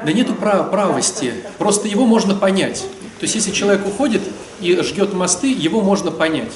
Да 0.04 0.12
нету 0.12 0.34
права, 0.34 0.64
правости, 0.64 1.34
просто 1.60 1.88
его 1.88 2.06
можно 2.06 2.34
понять. 2.34 2.86
То 3.20 3.24
есть 3.24 3.36
если 3.36 3.52
человек 3.52 3.86
уходит 3.86 4.22
и 4.60 4.76
жгет 4.82 5.14
мосты, 5.14 5.52
его 5.52 5.82
можно 5.82 6.10
понять. 6.10 6.52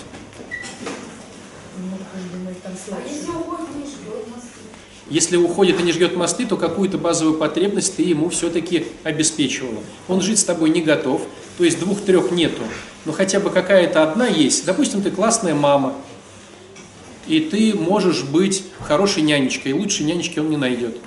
Ну, 1.77 1.97
А 2.63 3.07
если 3.07 3.29
уходит, 3.29 3.75
не 3.75 3.83
ждет 3.83 4.27
нас? 4.35 4.45
Если 5.09 5.37
уходит 5.37 5.79
и 5.79 5.83
не 5.83 5.91
жгет 5.91 6.15
мосты, 6.15 6.45
то 6.45 6.57
какую-то 6.57 6.97
базовую 6.97 7.37
потребность 7.37 7.95
ты 7.95 8.03
ему 8.03 8.29
все-таки 8.29 8.87
обеспечивала. 9.03 9.83
Он 10.07 10.21
жить 10.21 10.39
с 10.39 10.43
тобой 10.43 10.69
не 10.71 10.81
готов, 10.81 11.21
то 11.57 11.63
есть 11.63 11.79
двух-трех 11.79 12.31
нету, 12.31 12.63
но 13.05 13.11
хотя 13.11 13.39
бы 13.39 13.49
какая-то 13.49 14.01
одна 14.01 14.27
есть. 14.27 14.65
Допустим, 14.65 15.01
ты 15.01 15.11
классная 15.11 15.53
мама, 15.53 15.93
и 17.27 17.41
ты 17.41 17.73
можешь 17.75 18.23
быть 18.23 18.63
хорошей 18.79 19.23
нянечкой, 19.23 19.71
и 19.71 19.73
лучшей 19.73 20.05
нянечки 20.05 20.39
он 20.39 20.49
не 20.49 20.57
найдет. 20.57 20.97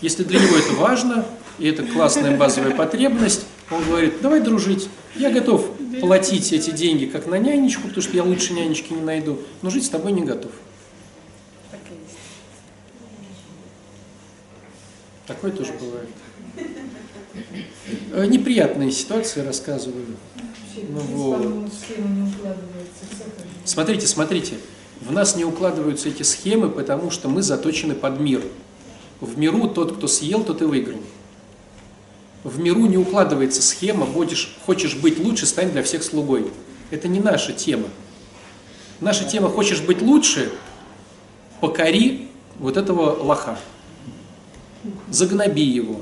Если 0.00 0.24
для 0.24 0.40
него 0.40 0.56
это 0.56 0.72
важно, 0.74 1.24
и 1.58 1.68
это 1.68 1.84
классная 1.84 2.36
базовая 2.36 2.72
потребность, 2.72 3.46
он 3.70 3.82
говорит, 3.84 4.20
давай 4.20 4.40
дружить, 4.40 4.88
я 5.14 5.30
готов 5.30 5.70
платить 6.00 6.52
эти 6.52 6.70
деньги 6.70 7.06
как 7.06 7.26
на 7.26 7.36
нянечку, 7.36 7.82
потому 7.88 8.02
что 8.02 8.16
я 8.16 8.24
лучше 8.24 8.52
нянечки 8.52 8.92
не 8.92 9.02
найду, 9.02 9.40
но 9.62 9.70
жить 9.70 9.86
с 9.86 9.88
тобой 9.88 10.12
не 10.12 10.22
готов. 10.22 10.52
Такое 15.26 15.52
тоже 15.52 15.72
бывает. 15.80 16.08
Э, 18.12 18.26
Неприятные 18.26 18.90
ситуации 18.90 19.40
рассказываю. 19.40 20.06
Ну 20.90 21.00
вот. 21.00 21.70
Смотрите, 23.64 24.06
смотрите, 24.06 24.56
в 25.04 25.12
нас 25.12 25.36
не 25.36 25.44
укладываются 25.44 26.08
эти 26.08 26.22
схемы, 26.22 26.70
потому 26.70 27.10
что 27.10 27.28
мы 27.28 27.42
заточены 27.42 27.94
под 27.94 28.20
мир. 28.20 28.42
В 29.20 29.38
миру 29.38 29.68
тот, 29.68 29.96
кто 29.96 30.08
съел, 30.08 30.42
тот 30.42 30.62
и 30.62 30.64
выиграл. 30.64 31.00
В 32.42 32.58
миру 32.58 32.86
не 32.86 32.96
укладывается 32.96 33.62
схема, 33.62 34.06
будешь, 34.06 34.56
хочешь 34.66 34.96
быть 34.96 35.18
лучше, 35.18 35.46
стань 35.46 35.70
для 35.70 35.82
всех 35.82 36.02
слугой. 36.02 36.50
Это 36.90 37.08
не 37.08 37.20
наша 37.20 37.52
тема. 37.52 37.88
Наша 39.00 39.24
тема 39.24 39.48
«хочешь 39.48 39.80
быть 39.80 40.00
лучше», 40.00 40.52
покори 41.60 42.28
вот 42.58 42.76
этого 42.76 43.22
лоха. 43.22 43.58
Загноби 45.10 45.62
его, 45.62 46.00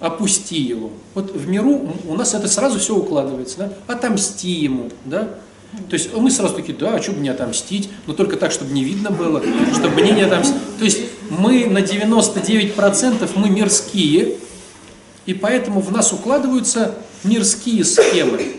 опусти 0.00 0.60
его. 0.60 0.90
Вот 1.14 1.32
в 1.32 1.48
миру 1.48 1.94
у 2.06 2.14
нас 2.14 2.34
это 2.34 2.48
сразу 2.48 2.78
все 2.78 2.96
укладывается. 2.96 3.58
Да? 3.58 3.72
Отомсти 3.94 4.50
ему. 4.50 4.90
Да? 5.04 5.38
То 5.88 5.94
есть 5.94 6.14
мы 6.14 6.30
сразу 6.30 6.54
такие, 6.54 6.76
да, 6.76 6.94
а 6.94 7.02
что 7.02 7.12
бы 7.12 7.18
мне 7.18 7.30
отомстить? 7.30 7.90
Но 8.06 8.14
только 8.14 8.36
так, 8.36 8.52
чтобы 8.52 8.72
не 8.72 8.84
видно 8.84 9.10
было, 9.10 9.42
чтобы 9.74 10.00
мне 10.00 10.12
не 10.12 10.22
отомстить. 10.22 10.78
То 10.78 10.84
есть 10.84 11.00
мы 11.30 11.66
на 11.66 11.78
99% 11.78 13.30
мы 13.34 13.50
мирские, 13.50 14.36
и 15.26 15.34
поэтому 15.34 15.80
в 15.80 15.92
нас 15.92 16.12
укладываются 16.12 16.94
мирские 17.22 17.84
схемы. 17.84 18.56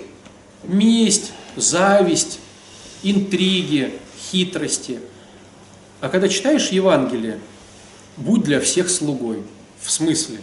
Месть, 0.64 1.32
зависть, 1.55 2.39
интриги, 3.01 3.93
хитрости. 4.32 4.99
А 6.01 6.10
когда 6.10 6.30
читаешь 6.30 6.70
Евангелие, 6.70 7.39
будь 8.18 8.43
для 8.43 8.60
всех 8.60 8.89
слугой. 8.89 9.43
В 9.82 9.89
смысле? 9.89 10.39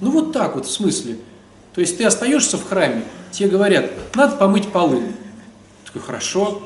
Ну 0.00 0.10
вот 0.10 0.32
так 0.32 0.56
вот, 0.56 0.66
в 0.66 0.70
смысле. 0.70 1.18
То 1.74 1.80
есть 1.80 1.98
ты 1.98 2.04
остаешься 2.04 2.56
в 2.56 2.66
храме, 2.66 3.04
тебе 3.30 3.50
говорят, 3.50 3.90
надо 4.14 4.36
помыть 4.36 4.68
полы. 4.72 5.02
Такой, 5.96 6.06
хорошо. 6.06 6.62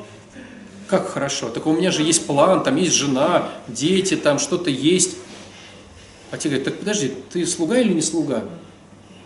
Как 0.89 1.07
хорошо? 1.07 1.47
Так 1.49 1.65
у 1.65 1.71
меня 1.71 1.89
же 1.89 2.03
есть 2.03 2.27
план, 2.27 2.63
там 2.63 2.75
есть 2.75 2.93
жена, 2.93 3.47
дети, 3.69 4.17
там 4.17 4.39
что-то 4.39 4.69
есть. 4.69 5.15
А 6.31 6.37
тебе 6.37 6.55
говорят, 6.57 6.65
так 6.65 6.79
подожди, 6.79 7.13
ты 7.31 7.45
слуга 7.45 7.79
или 7.79 7.93
не 7.93 8.01
слуга? 8.01 8.43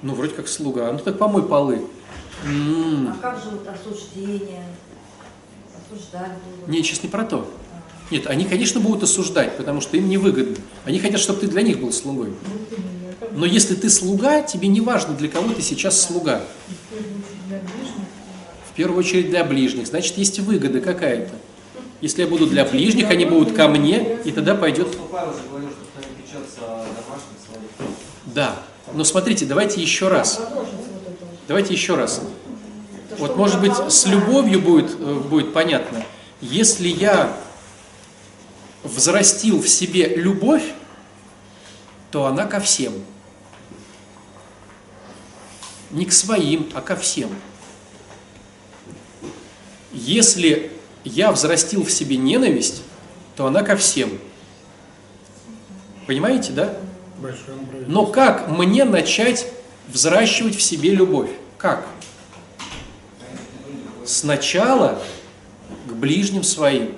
Ну, 0.03 0.13
вроде 0.13 0.33
как 0.35 0.47
слуга. 0.47 0.91
Ну, 0.91 0.99
так 0.99 1.17
помой 1.17 1.41
полы. 1.47 1.81
М, 2.45 3.07
А 3.07 3.17
как 3.19 3.43
же 3.43 3.49
вот 3.49 3.67
осуждение? 3.67 4.65
Осуждать 5.89 6.33
будут. 6.43 6.67
Не, 6.67 6.83
сейчас 6.83 7.01
не 7.01 7.09
про 7.09 7.23
то. 7.23 7.49
Нет, 8.11 8.27
они, 8.27 8.45
конечно, 8.45 8.79
будут 8.79 9.01
осуждать, 9.01 9.57
потому 9.57 9.81
что 9.81 9.97
им 9.97 10.07
невыгодно. 10.07 10.57
Они 10.83 10.99
хотят, 10.99 11.19
чтобы 11.19 11.39
ты 11.39 11.47
для 11.47 11.63
них 11.63 11.79
был 11.79 11.91
слугой. 11.91 12.31
Но 13.31 13.47
если 13.47 13.73
ты 13.73 13.89
слуга, 13.89 14.43
тебе 14.43 14.67
не 14.67 14.81
важно, 14.81 15.15
для 15.15 15.29
кого 15.29 15.51
ты 15.51 15.63
сейчас 15.63 15.99
слуга. 15.99 16.43
В 18.75 18.77
первую 18.77 18.99
очередь 18.99 19.29
для 19.29 19.45
ближних. 19.45 19.87
Значит, 19.87 20.17
есть 20.17 20.37
выгода 20.41 20.81
какая-то. 20.81 21.33
Если 22.01 22.23
я 22.23 22.27
буду 22.27 22.45
для 22.45 22.65
ближних, 22.65 23.09
они 23.09 23.23
будут 23.23 23.55
ко 23.55 23.69
мне, 23.69 24.17
и 24.25 24.33
тогда 24.33 24.53
пойдет... 24.53 24.89
Да. 28.25 28.61
Но 28.93 29.05
смотрите, 29.05 29.45
давайте 29.45 29.81
еще 29.81 30.09
раз. 30.09 30.41
Давайте 31.47 31.73
еще 31.73 31.95
раз. 31.95 32.21
Вот, 33.17 33.37
может 33.37 33.61
быть, 33.61 33.71
с 33.87 34.07
любовью 34.07 34.59
будет, 34.59 34.99
э, 34.99 35.21
будет 35.21 35.53
понятно. 35.53 36.03
Если 36.41 36.89
я 36.89 37.33
взрастил 38.83 39.61
в 39.61 39.69
себе 39.69 40.17
любовь, 40.17 40.73
то 42.11 42.25
она 42.25 42.45
ко 42.45 42.59
всем. 42.59 42.91
Не 45.91 46.03
к 46.03 46.11
своим, 46.11 46.69
а 46.73 46.81
ко 46.81 46.97
всем. 46.97 47.29
Если 49.95 50.71
я 51.05 51.31
взрастил 51.31 51.83
в 51.83 51.91
себе 51.91 52.17
ненависть, 52.17 52.83
то 53.37 53.47
она 53.47 53.63
ко 53.63 53.77
всем. 53.77 54.19
Понимаете, 56.05 56.51
да? 56.51 56.77
Но 57.87 58.05
как 58.05 58.49
мне 58.49 58.83
начать 58.83 59.47
взращивать 59.87 60.55
в 60.55 60.61
себе 60.61 60.91
любовь? 60.91 61.29
Как? 61.57 61.87
Сначала 64.05 65.01
к 65.87 65.93
ближним 65.93 66.43
своим. 66.43 66.93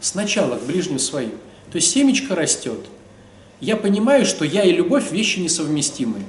Сначала 0.00 0.56
к 0.56 0.62
ближним 0.64 0.98
своим. 0.98 1.32
То 1.72 1.76
есть 1.76 1.90
семечко 1.90 2.34
растет. 2.34 2.86
Я 3.60 3.76
понимаю, 3.76 4.26
что 4.26 4.44
я 4.44 4.64
и 4.64 4.72
любовь 4.72 5.10
вещи 5.10 5.38
несовместимые. 5.38 6.24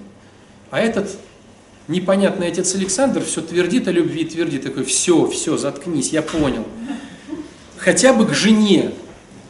А 0.70 0.80
этот 0.80 1.18
непонятный 1.92 2.48
отец 2.48 2.74
Александр 2.74 3.24
все 3.24 3.42
твердит 3.42 3.88
о 3.88 3.92
любви, 3.92 4.26
твердит 4.26 4.64
такой, 4.64 4.84
все, 4.86 5.28
все, 5.28 5.58
заткнись, 5.58 6.12
я 6.12 6.22
понял. 6.22 6.66
хотя 7.78 8.14
бы 8.14 8.26
к 8.26 8.34
жене 8.34 8.92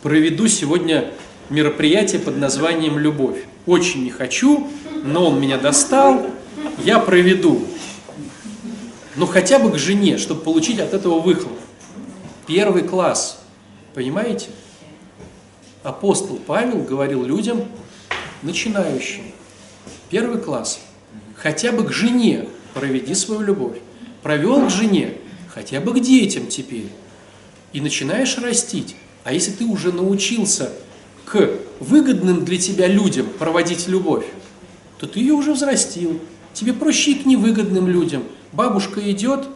проведу 0.02 0.48
сегодня 0.48 1.12
мероприятие 1.50 2.20
под 2.20 2.38
названием 2.38 2.98
«Любовь». 2.98 3.46
Очень 3.66 4.04
не 4.04 4.10
хочу, 4.10 4.68
но 5.04 5.28
он 5.28 5.39
меня 5.39 5.58
достал, 5.58 6.26
я 6.84 6.98
проведу. 6.98 7.62
Но 9.16 9.26
хотя 9.28 9.60
бы 9.60 9.72
к 9.72 9.78
жене, 9.78 10.18
чтобы 10.18 10.42
получить 10.42 10.80
от 10.80 10.94
этого 10.94 11.20
выхлоп. 11.20 11.60
Первый 12.48 12.84
класс, 12.84 13.39
понимаете? 13.94 14.48
Апостол 15.84 16.38
Павел 16.38 16.82
говорил 16.82 17.24
людям, 17.24 17.66
начинающим, 18.42 19.24
первый 20.10 20.39
класс, 20.39 20.80
хотя 21.36 21.72
бы 21.72 21.84
к 21.84 21.92
жене 21.92 22.48
проведи 22.74 23.14
свою 23.16 23.42
любовь. 23.42 23.78
Провел 24.24 24.68
к 24.68 24.70
жене, 24.70 25.16
хотя 25.50 25.80
бы 25.80 25.94
к 25.94 26.00
детям 26.00 26.48
теперь. 26.48 26.88
И 27.74 27.82
начинаешь 27.82 28.38
растить. 28.38 28.96
А 29.24 29.34
если 29.34 29.52
ты 29.52 29.66
уже 29.66 29.92
научился 29.92 30.72
к 31.26 31.50
выгодным 31.80 32.44
для 32.44 32.58
тебя 32.58 32.88
людям 32.88 33.28
проводить 33.40 33.88
любовь, 33.88 34.26
то 35.00 35.08
ты 35.08 35.20
ее 35.20 35.34
уже 35.34 35.54
взрастил. 35.54 36.20
Тебе 36.54 36.74
проще 36.74 37.12
и 37.12 37.16
к 37.16 37.26
невыгодным 37.26 37.88
людям. 37.88 38.24
Бабушка 38.52 39.00
идет, 39.12 39.48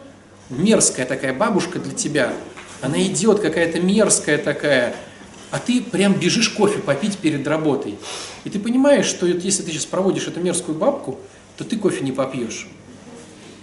мерзкая 0.48 1.06
такая 1.06 1.34
бабушка 1.34 1.78
для 1.78 1.92
тебя, 1.92 2.32
она 2.80 3.02
идет 3.02 3.40
какая-то 3.40 3.80
мерзкая 3.80 4.38
такая, 4.38 4.94
а 5.50 5.58
ты 5.58 5.80
прям 5.80 6.14
бежишь 6.14 6.50
кофе 6.50 6.78
попить 6.78 7.18
перед 7.18 7.46
работой. 7.46 7.96
И 8.44 8.50
ты 8.50 8.58
понимаешь, 8.58 9.06
что 9.06 9.26
если 9.26 9.62
ты 9.62 9.70
сейчас 9.70 9.86
проводишь 9.86 10.26
эту 10.26 10.40
мерзкую 10.40 10.76
бабку, 10.76 11.18
то 11.56 11.64
ты 11.64 11.76
кофе 11.76 12.04
не 12.04 12.12
попьешь. 12.12 12.68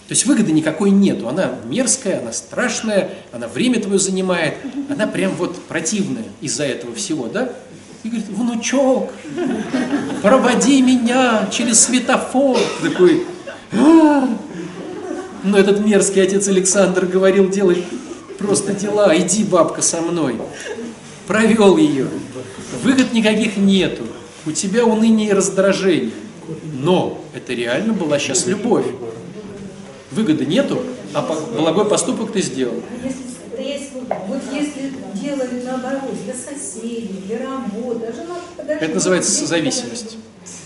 То 0.07 0.13
есть 0.13 0.25
выгоды 0.25 0.51
никакой 0.51 0.91
нету. 0.91 1.29
Она 1.29 1.55
мерзкая, 1.65 2.19
она 2.19 2.33
страшная, 2.33 3.09
она 3.31 3.47
время 3.47 3.79
твое 3.79 3.99
занимает, 3.99 4.55
она 4.89 5.07
прям 5.07 5.31
вот 5.35 5.57
противная 5.63 6.25
из-за 6.41 6.65
этого 6.65 6.93
всего, 6.93 7.27
да? 7.27 7.53
И 8.03 8.09
говорит, 8.09 8.27
внучок, 8.27 9.11
проводи 10.21 10.81
меня 10.81 11.47
через 11.51 11.79
светофор. 11.79 12.59
Такой, 12.81 13.25
«А!» 13.71 14.27
но 15.43 15.57
этот 15.57 15.85
мерзкий 15.85 16.21
отец 16.21 16.47
Александр 16.47 17.05
говорил, 17.05 17.49
делай 17.49 17.83
просто 18.39 18.73
дела, 18.73 19.17
иди, 19.17 19.43
бабка, 19.43 19.81
со 19.81 20.01
мной. 20.01 20.35
Провел 21.27 21.77
ее. 21.77 22.07
Выгод 22.81 23.13
никаких 23.13 23.57
нету. 23.57 24.03
У 24.45 24.51
тебя 24.51 24.85
уныние 24.85 25.29
и 25.29 25.33
раздражение. 25.33 26.11
Но 26.73 27.21
это 27.33 27.53
реально 27.53 27.93
была 27.93 28.19
сейчас 28.19 28.45
любовь. 28.47 28.85
Выгоды 30.11 30.45
нету, 30.45 30.83
а 31.13 31.21
благой 31.57 31.85
поступок 31.85 32.31
ты 32.31 32.41
сделал. 32.41 32.75
Если, 33.57 33.99
вот 34.27 34.41
если 34.51 34.91
делали 35.13 35.63
наоборот, 35.63 36.11
для 36.23 36.33
соседей, 36.33 37.23
для 37.27 37.39
работы, 37.39 37.99
даже 37.99 38.21
надо 38.27 38.41
подожди, 38.57 38.85
Это 38.85 38.93
называется 38.95 39.45
зависимость. 39.45 40.17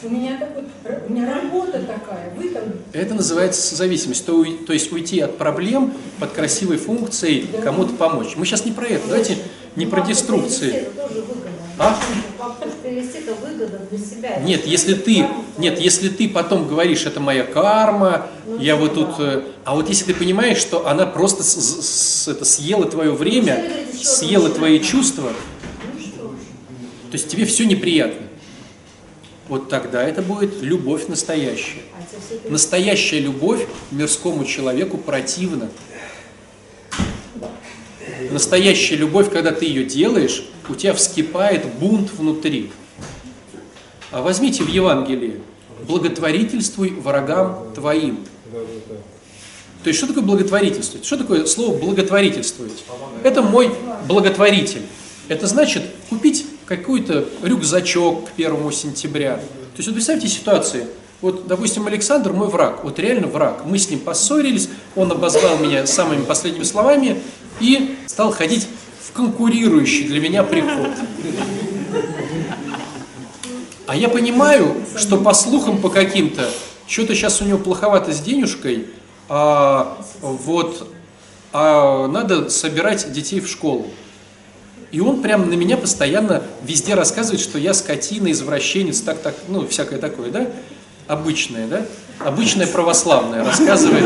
У 0.03 0.09
меня, 0.09 0.37
так 0.39 0.55
вот, 0.55 0.65
у 1.07 1.11
меня 1.11 1.31
работа 1.31 1.79
такая, 1.79 2.33
вы 2.35 2.49
там 2.49 2.63
Это 2.93 3.13
называется 3.13 3.75
зависимость. 3.75 4.25
То, 4.25 4.43
то 4.65 4.73
есть 4.73 4.91
уйти 4.91 5.19
от 5.19 5.37
проблем 5.37 5.93
под 6.19 6.31
красивой 6.31 6.77
функцией 6.77 7.47
кому-то 7.63 7.93
помочь. 7.93 8.35
Мы 8.35 8.45
сейчас 8.45 8.65
не 8.65 8.71
про 8.71 8.87
это, 8.87 9.07
давайте 9.07 9.37
не 9.75 9.85
про 9.85 10.01
деструкции. 10.01 10.87
Тоже 10.95 11.21
выгодно. 11.21 11.51
А? 11.79 11.99
Попытка 12.39 12.75
привести 12.81 13.19
это 13.19 13.33
выгода 13.35 13.79
для 13.89 13.99
себя. 13.99 14.39
Нет, 14.39 14.65
если 14.65 14.95
ты, 14.95 15.27
нет, 15.57 15.79
если 15.79 16.09
ты 16.09 16.27
потом 16.27 16.67
говоришь, 16.67 17.05
это 17.05 17.19
моя 17.19 17.43
карма, 17.43 18.27
я 18.59 18.75
вот 18.75 18.95
тут, 18.95 19.09
э, 19.19 19.43
а 19.63 19.75
вот 19.75 19.87
если 19.89 20.05
ты 20.05 20.15
понимаешь, 20.15 20.57
что 20.57 20.87
она 20.87 21.05
просто 21.05 21.43
с- 21.43 21.55
с- 21.55 22.27
это, 22.27 22.45
съела 22.45 22.85
твое 22.85 23.11
время, 23.11 23.63
съела 24.01 24.49
твои 24.49 24.79
чувства, 24.79 25.31
то 27.09 27.13
есть 27.13 27.27
тебе 27.29 27.45
все 27.45 27.65
неприятно. 27.65 28.25
Вот 29.47 29.69
тогда 29.69 30.03
это 30.03 30.21
будет 30.21 30.61
любовь 30.61 31.07
настоящая. 31.07 31.81
Настоящая 32.49 33.19
любовь 33.19 33.65
мирскому 33.91 34.45
человеку 34.45 34.97
противна. 34.97 35.69
Настоящая 38.31 38.95
любовь, 38.95 39.31
когда 39.31 39.51
ты 39.51 39.65
ее 39.65 39.83
делаешь, 39.83 40.43
у 40.69 40.75
тебя 40.75 40.93
вскипает 40.93 41.65
бунт 41.79 42.11
внутри. 42.13 42.71
А 44.11 44.21
возьмите 44.21 44.63
в 44.63 44.69
Евангелии 44.69 45.41
«благотворительствуй 45.87 46.91
врагам 46.91 47.67
твоим». 47.75 48.19
То 49.83 49.89
есть 49.89 49.99
что 49.99 50.07
такое 50.07 50.23
благотворительствовать? 50.23 51.05
Что 51.05 51.17
такое 51.17 51.45
слово 51.45 51.77
благотворительствовать? 51.77 52.83
Это 53.23 53.41
мой 53.41 53.71
благотворитель. 54.07 54.81
Это 55.27 55.47
значит 55.47 55.83
купить 56.09 56.45
какой-то 56.65 57.27
рюкзачок 57.43 58.29
к 58.29 58.31
первому 58.31 58.71
сентября. 58.71 59.37
То 59.37 59.77
есть 59.77 59.87
вот 59.87 59.95
представьте 59.95 60.27
ситуацию. 60.27 60.87
Вот, 61.21 61.47
допустим, 61.47 61.87
Александр 61.87 62.31
мой 62.31 62.47
враг, 62.47 62.83
вот 62.83 62.99
реально 62.99 63.27
враг. 63.27 63.65
Мы 63.65 63.79
с 63.79 63.89
ним 63.89 63.99
поссорились, 63.99 64.69
он 64.95 65.11
обозвал 65.11 65.57
меня 65.57 65.87
самыми 65.87 66.23
последними 66.23 66.63
словами 66.63 67.21
и 67.59 67.97
стал 68.05 68.31
ходить 68.31 68.67
в 69.01 69.11
конкурирующий 69.13 70.07
для 70.07 70.19
меня 70.19 70.43
приход. 70.43 70.89
А 73.87 73.95
я 73.95 74.09
понимаю, 74.09 74.75
что 74.97 75.17
по 75.17 75.33
слухам 75.33 75.79
по 75.79 75.89
каким-то, 75.89 76.49
что-то 76.87 77.15
сейчас 77.15 77.41
у 77.41 77.45
него 77.45 77.57
плоховато 77.57 78.11
с 78.11 78.19
денежкой, 78.19 78.87
а, 79.29 79.97
вот, 80.21 80.91
а 81.53 82.07
надо 82.07 82.49
собирать 82.49 83.11
детей 83.11 83.39
в 83.39 83.47
школу. 83.47 83.87
И 84.91 84.99
он 84.99 85.21
прям 85.21 85.49
на 85.49 85.53
меня 85.53 85.77
постоянно 85.77 86.43
везде 86.63 86.93
рассказывает, 86.95 87.41
что 87.41 87.57
я 87.57 87.73
скотина, 87.73 88.31
извращенец, 88.31 89.01
так, 89.01 89.19
так, 89.19 89.35
ну, 89.47 89.67
всякое 89.67 89.99
такое, 89.99 90.31
да? 90.31 90.47
Обычное, 91.07 91.67
да? 91.67 91.85
Обычное 92.19 92.67
православное 92.67 93.43
рассказывает. 93.43 94.05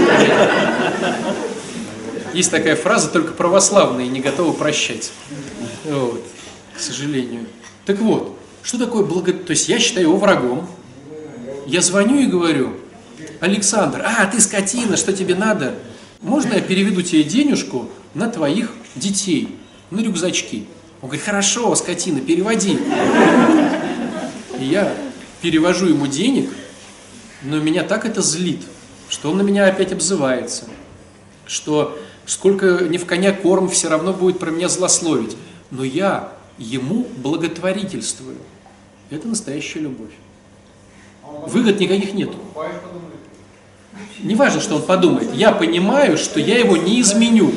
Есть 2.33 2.51
такая 2.51 2.75
фраза, 2.75 3.09
только 3.09 3.33
православные 3.33 4.07
не 4.07 4.21
готовы 4.21 4.53
прощать. 4.53 5.11
Вот, 5.85 6.23
к 6.75 6.79
сожалению. 6.79 7.45
Так 7.85 7.99
вот, 7.99 8.37
что 8.63 8.77
такое 8.77 9.03
благо... 9.03 9.33
То 9.33 9.51
есть 9.51 9.67
я 9.67 9.79
считаю 9.79 10.07
его 10.07 10.17
врагом. 10.17 10.67
Я 11.67 11.81
звоню 11.81 12.19
и 12.19 12.27
говорю, 12.27 12.73
Александр, 13.39 14.03
а, 14.05 14.25
ты 14.25 14.39
скотина, 14.39 14.97
что 14.97 15.13
тебе 15.13 15.35
надо? 15.35 15.75
Можно 16.21 16.53
я 16.53 16.61
переведу 16.61 17.01
тебе 17.01 17.23
денежку 17.23 17.89
на 18.13 18.29
твоих 18.29 18.71
детей, 18.95 19.57
на 19.89 19.99
рюкзачки? 19.99 20.67
Он 21.01 21.09
говорит, 21.09 21.25
хорошо, 21.25 21.73
скотина, 21.75 22.21
переводи. 22.21 22.77
И 24.59 24.65
я 24.65 24.93
перевожу 25.41 25.87
ему 25.87 26.07
денег, 26.07 26.49
но 27.41 27.59
меня 27.59 27.83
так 27.83 28.05
это 28.05 28.21
злит, 28.21 28.61
что 29.09 29.31
он 29.31 29.37
на 29.37 29.41
меня 29.41 29.65
опять 29.65 29.91
обзывается, 29.91 30.65
что 31.47 31.97
сколько 32.31 32.85
не 32.87 32.97
в 32.97 33.05
коня 33.05 33.33
корм, 33.33 33.67
все 33.69 33.89
равно 33.89 34.13
будет 34.13 34.39
про 34.39 34.51
меня 34.51 34.69
злословить. 34.69 35.35
Но 35.69 35.83
я 35.83 36.31
ему 36.57 37.05
благотворительствую. 37.17 38.37
Это 39.09 39.27
настоящая 39.27 39.81
любовь. 39.81 40.11
Выгод 41.47 41.81
никаких 41.81 42.13
нету. 42.13 42.37
Не 44.23 44.35
важно, 44.35 44.61
что 44.61 44.75
он 44.75 44.83
подумает. 44.83 45.33
Я 45.33 45.51
понимаю, 45.51 46.17
что 46.17 46.39
я 46.39 46.57
его 46.57 46.77
не 46.77 47.01
изменю. 47.01 47.51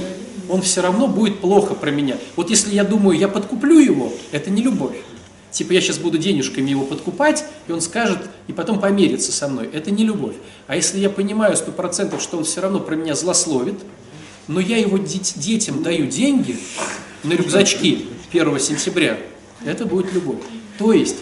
Он 0.48 0.60
все 0.60 0.80
равно 0.80 1.06
будет 1.06 1.38
плохо 1.38 1.74
про 1.74 1.92
меня. 1.92 2.16
Вот 2.34 2.50
если 2.50 2.74
я 2.74 2.82
думаю, 2.82 3.16
я 3.16 3.28
подкуплю 3.28 3.78
его, 3.78 4.12
это 4.32 4.50
не 4.50 4.62
любовь. 4.62 4.96
Типа 5.52 5.72
я 5.72 5.80
сейчас 5.80 5.98
буду 5.98 6.18
денежками 6.18 6.70
его 6.70 6.84
подкупать, 6.84 7.44
и 7.68 7.72
он 7.72 7.80
скажет, 7.80 8.18
и 8.48 8.52
потом 8.52 8.80
померится 8.80 9.30
со 9.30 9.46
мной. 9.46 9.70
Это 9.72 9.92
не 9.92 10.04
любовь. 10.04 10.34
А 10.66 10.74
если 10.74 10.98
я 10.98 11.10
понимаю 11.10 11.56
сто 11.56 11.70
процентов, 11.70 12.20
что 12.20 12.38
он 12.38 12.44
все 12.44 12.60
равно 12.60 12.80
про 12.80 12.96
меня 12.96 13.14
злословит, 13.14 13.76
но 14.48 14.60
я 14.60 14.78
его 14.78 14.98
дет- 14.98 15.38
детям 15.38 15.82
даю 15.82 16.06
деньги 16.06 16.58
на 17.22 17.32
рюкзачки 17.32 18.06
1 18.32 18.58
сентября, 18.60 19.18
это 19.64 19.86
будет 19.86 20.12
любовь. 20.12 20.40
То 20.78 20.92
есть 20.92 21.16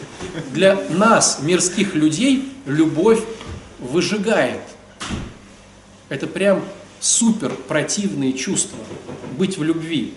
для 0.53 0.81
нас, 0.91 1.41
мирских 1.43 1.95
людей, 1.95 2.49
любовь 2.67 3.21
выжигает. 3.79 4.61
Это 6.09 6.27
прям 6.27 6.63
супер 7.01 7.51
противные 7.69 8.33
чувства 8.33 8.79
быть 9.39 9.59
в 9.59 9.63
любви, 9.63 10.15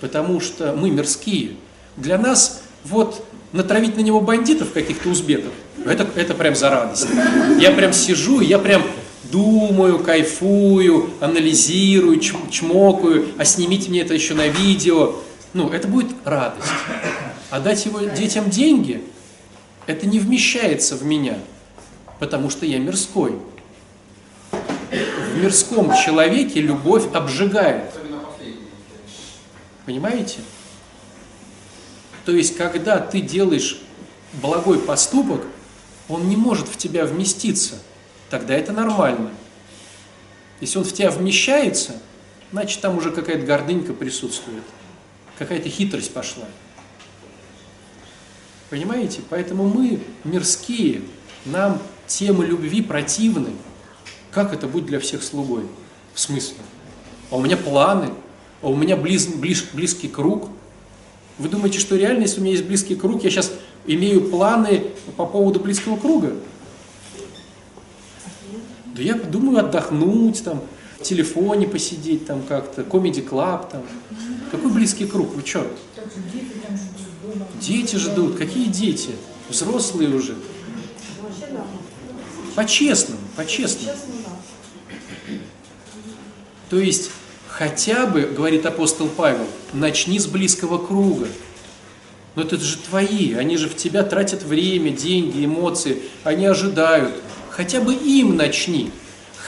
потому 0.00 0.40
что 0.40 0.72
мы 0.74 0.90
мирские. 0.90 1.52
Для 1.96 2.18
нас 2.18 2.62
вот 2.84 3.24
натравить 3.52 3.96
на 3.96 4.00
него 4.00 4.20
бандитов 4.20 4.72
каких-то 4.72 5.08
узбеков, 5.08 5.52
это, 5.84 6.06
это 6.16 6.34
прям 6.34 6.54
за 6.56 6.70
радость. 6.70 7.06
Я 7.58 7.70
прям 7.70 7.92
сижу, 7.92 8.40
я 8.40 8.58
прям 8.58 8.82
думаю, 9.34 9.98
кайфую, 9.98 11.10
анализирую, 11.20 12.20
чм- 12.20 12.48
чмокаю, 12.50 13.26
а 13.36 13.44
снимите 13.44 13.90
мне 13.90 14.02
это 14.02 14.14
еще 14.14 14.32
на 14.34 14.46
видео. 14.46 15.16
Ну, 15.52 15.70
это 15.70 15.88
будет 15.88 16.14
радость. 16.24 16.70
А 17.50 17.58
дать 17.58 17.84
его 17.84 17.98
детям 17.98 18.48
деньги, 18.48 19.02
это 19.86 20.06
не 20.06 20.20
вмещается 20.20 20.94
в 20.94 21.04
меня, 21.04 21.38
потому 22.20 22.48
что 22.48 22.64
я 22.64 22.78
мирской. 22.78 23.36
В 24.52 25.42
мирском 25.42 25.92
человеке 25.96 26.60
любовь 26.60 27.04
обжигает. 27.12 27.90
Понимаете? 29.84 30.38
То 32.24 32.30
есть, 32.30 32.56
когда 32.56 32.98
ты 32.98 33.20
делаешь 33.20 33.80
благой 34.34 34.78
поступок, 34.78 35.40
он 36.08 36.28
не 36.28 36.36
может 36.36 36.68
в 36.68 36.76
тебя 36.76 37.04
вместиться. 37.04 37.74
Тогда 38.34 38.54
это 38.54 38.72
нормально. 38.72 39.30
Если 40.60 40.76
он 40.76 40.84
в 40.84 40.92
тебя 40.92 41.12
вмещается, 41.12 41.92
значит 42.50 42.80
там 42.80 42.98
уже 42.98 43.12
какая-то 43.12 43.46
гордынька 43.46 43.92
присутствует, 43.92 44.64
какая-то 45.38 45.68
хитрость 45.68 46.12
пошла. 46.12 46.42
Понимаете? 48.70 49.20
Поэтому 49.30 49.68
мы 49.68 50.00
мирские, 50.24 51.02
нам 51.44 51.80
темы 52.08 52.44
любви 52.44 52.82
противны. 52.82 53.50
Как 54.32 54.52
это 54.52 54.66
будет 54.66 54.86
для 54.86 54.98
всех 54.98 55.22
слугой? 55.22 55.68
В 56.12 56.18
смысле? 56.18 56.56
А 57.30 57.36
у 57.36 57.40
меня 57.40 57.56
планы, 57.56 58.10
а 58.62 58.66
у 58.66 58.74
меня 58.74 58.96
близ, 58.96 59.28
близ, 59.28 59.62
близкий 59.72 60.08
круг. 60.08 60.50
Вы 61.38 61.48
думаете, 61.48 61.78
что 61.78 61.94
реально, 61.94 62.22
если 62.22 62.40
у 62.40 62.42
меня 62.42 62.54
есть 62.54 62.66
близкий 62.66 62.96
круг, 62.96 63.22
я 63.22 63.30
сейчас 63.30 63.52
имею 63.86 64.28
планы 64.28 64.86
по 65.16 65.24
поводу 65.24 65.60
близкого 65.60 65.96
круга? 65.96 66.32
Да 68.94 69.02
я 69.02 69.14
думаю 69.14 69.58
отдохнуть, 69.58 70.44
там, 70.44 70.62
в 71.00 71.02
телефоне 71.02 71.66
посидеть, 71.66 72.26
там 72.26 72.42
как-то, 72.42 72.84
комеди 72.84 73.22
клаб, 73.22 73.70
там. 73.70 73.82
Какой 74.52 74.70
близкий 74.70 75.06
круг? 75.06 75.34
Вы 75.34 75.44
что? 75.44 75.66
Дети 77.60 77.96
ждут. 77.96 78.36
Какие 78.36 78.66
дети? 78.66 79.10
Взрослые 79.48 80.14
уже. 80.14 80.36
По-честному, 82.54 83.20
по-честному. 83.34 83.96
То 86.70 86.78
есть, 86.78 87.10
хотя 87.48 88.06
бы, 88.06 88.22
говорит 88.22 88.64
апостол 88.64 89.08
Павел, 89.08 89.46
начни 89.72 90.20
с 90.20 90.26
близкого 90.26 90.78
круга. 90.78 91.26
Но 92.36 92.42
это 92.42 92.58
же 92.58 92.78
твои, 92.78 93.32
они 93.34 93.56
же 93.56 93.68
в 93.68 93.76
тебя 93.76 94.04
тратят 94.04 94.44
время, 94.44 94.90
деньги, 94.90 95.44
эмоции, 95.44 96.02
они 96.22 96.46
ожидают. 96.46 97.14
Хотя 97.56 97.80
бы 97.80 97.94
им 97.94 98.36
начни. 98.36 98.90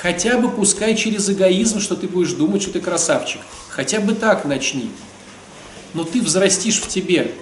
Хотя 0.00 0.38
бы 0.38 0.48
пускай 0.48 0.94
через 0.94 1.28
эгоизм, 1.28 1.80
что 1.80 1.96
ты 1.96 2.06
будешь 2.06 2.32
думать, 2.32 2.62
что 2.62 2.72
ты 2.72 2.80
красавчик. 2.80 3.40
Хотя 3.68 4.00
бы 4.00 4.14
так 4.14 4.44
начни. 4.44 4.90
Но 5.92 6.04
ты 6.04 6.22
взрастишь 6.22 6.80
в 6.80 6.86
тебе 6.86 7.32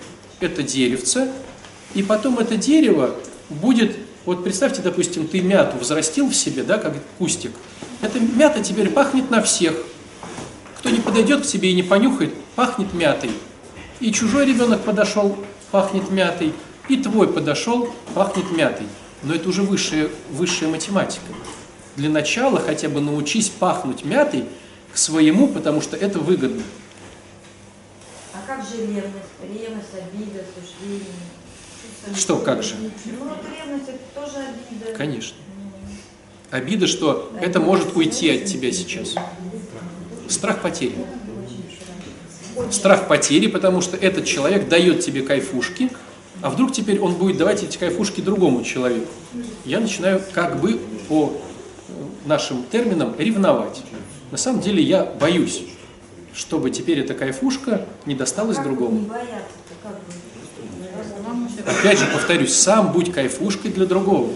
это 0.41 0.63
деревце, 0.63 1.31
и 1.95 2.03
потом 2.03 2.39
это 2.39 2.57
дерево 2.57 3.15
будет, 3.51 3.97
вот 4.25 4.43
представьте, 4.43 4.81
допустим, 4.81 5.27
ты 5.27 5.41
мяту 5.41 5.77
взрастил 5.77 6.31
в 6.31 6.35
себе, 6.35 6.63
да, 6.63 6.79
как 6.79 6.95
кустик. 7.19 7.53
Эта 8.01 8.19
мята 8.21 8.63
теперь 8.63 8.89
пахнет 8.89 9.31
на 9.31 9.43
всех. 9.43 9.75
Кто 10.79 10.89
не 10.89 11.01
подойдет 11.01 11.43
к 11.43 11.47
тебе 11.47 11.73
и 11.73 11.75
не 11.75 11.83
понюхает, 11.83 12.33
пахнет 12.55 12.95
мятой. 12.95 13.31
И 14.01 14.13
чужой 14.13 14.47
ребенок 14.47 14.81
подошел, 14.81 15.37
пахнет 15.71 16.11
мятой, 16.11 16.55
и 16.89 16.97
твой 16.97 17.29
подошел, 17.29 17.93
пахнет 18.15 18.51
мятой. 18.51 18.87
Но 19.25 19.35
это 19.35 19.49
уже 19.49 19.63
высшая, 19.63 20.11
высшая 20.31 20.69
математика. 20.69 21.25
Для 21.97 22.11
начала 22.11 22.61
хотя 22.61 22.89
бы 22.89 23.01
научись 23.01 23.49
пахнуть 23.49 24.05
мятой 24.05 24.45
к 24.93 24.99
своему, 24.99 25.49
потому 25.49 25.81
что 25.81 25.97
это 25.97 26.19
выгодно. 26.19 26.63
А 28.35 28.47
как 28.47 28.65
же 28.67 28.79
ревность? 28.79 29.33
Ревность, 29.43 29.89
обида, 29.95 30.45
суждение? 30.55 31.07
Что, 32.15 32.37
как 32.39 32.63
же? 32.63 32.75
Ну 32.79 33.25
вот 33.25 33.39
ревность 33.51 33.89
это 33.89 33.99
тоже 34.15 34.37
обида. 34.37 34.97
Конечно. 34.97 35.37
Обида, 36.51 36.87
что 36.87 37.33
это 37.41 37.61
может 37.61 37.97
уйти 37.97 38.31
от 38.31 38.45
тебя 38.45 38.71
сейчас. 38.73 39.15
Страх 40.29 40.61
потери. 40.61 40.95
Страх 42.71 43.09
потери, 43.09 43.47
потому 43.47 43.81
что 43.81 43.97
этот 43.97 44.27
человек 44.27 44.69
дает 44.69 45.01
тебе 45.01 45.23
кайфушки, 45.23 45.91
а 46.45 46.51
вдруг 46.51 46.73
теперь 46.73 47.01
он 47.01 47.15
будет 47.15 47.39
давать 47.39 47.63
эти 47.63 47.79
кайфушки 47.79 48.21
другому 48.21 48.63
человеку. 48.65 49.11
Я 49.65 49.81
начинаю 49.81 50.21
как 50.35 50.61
бы 50.61 50.79
по 51.09 51.33
нашим 52.27 52.65
терминам 52.71 53.15
ревновать. 53.17 53.83
На 54.31 54.37
самом 54.37 54.61
деле 54.61 54.83
я 54.83 55.05
боюсь, 55.07 55.63
чтобы 56.35 56.71
теперь 56.71 57.01
эта 57.01 57.15
кайфушка 57.15 57.87
не 58.05 58.15
досталась 58.15 58.59
Как 58.59 58.67
другому. 58.67 59.09
Опять 61.65 61.99
же 61.99 62.07
повторюсь, 62.13 62.55
сам 62.55 62.93
будь 62.93 63.11
кайфушкой 63.11 63.71
для 63.71 63.87
другого. 63.87 64.31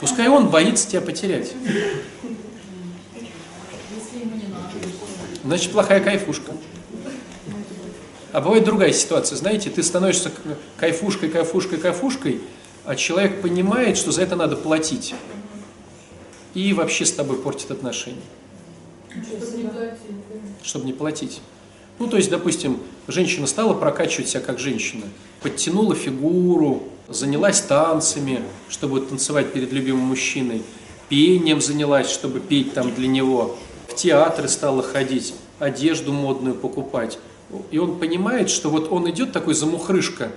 Пускай 0.00 0.28
он 0.28 0.48
боится 0.48 0.88
тебя 0.88 1.02
потерять. 1.02 1.52
Значит, 5.44 5.70
плохая 5.70 6.00
кайфушка. 6.00 6.52
А 8.32 8.40
бывает 8.40 8.64
другая 8.64 8.92
ситуация, 8.92 9.36
знаете, 9.36 9.68
ты 9.68 9.82
становишься 9.82 10.32
кайфушкой, 10.78 11.28
кайфушкой, 11.28 11.78
кайфушкой, 11.78 12.40
а 12.84 12.96
человек 12.96 13.42
понимает, 13.42 13.98
что 13.98 14.10
за 14.10 14.22
это 14.22 14.36
надо 14.36 14.56
платить. 14.56 15.14
И 16.54 16.72
вообще 16.72 17.04
с 17.04 17.12
тобой 17.12 17.36
портит 17.36 17.70
отношения. 17.70 18.22
Чтобы 20.62 20.86
не 20.86 20.92
платить. 20.92 21.40
Ну, 21.98 22.08
то 22.08 22.16
есть, 22.16 22.30
допустим, 22.30 22.80
женщина 23.06 23.46
стала 23.46 23.74
прокачивать 23.74 24.28
себя 24.28 24.40
как 24.40 24.58
женщина, 24.58 25.04
подтянула 25.42 25.94
фигуру, 25.94 26.84
занялась 27.08 27.60
танцами, 27.60 28.42
чтобы 28.70 29.02
танцевать 29.02 29.52
перед 29.52 29.72
любимым 29.72 30.06
мужчиной, 30.06 30.62
пением 31.10 31.60
занялась, 31.60 32.08
чтобы 32.10 32.40
петь 32.40 32.72
там 32.72 32.94
для 32.94 33.08
него, 33.08 33.56
в 33.88 33.94
театры 33.94 34.48
стала 34.48 34.82
ходить, 34.82 35.34
одежду 35.58 36.12
модную 36.12 36.54
покупать. 36.54 37.18
И 37.70 37.78
он 37.78 37.98
понимает, 37.98 38.50
что 38.50 38.70
вот 38.70 38.90
он 38.90 39.08
идет 39.10 39.32
такой 39.32 39.54
замухрышка, 39.54 40.30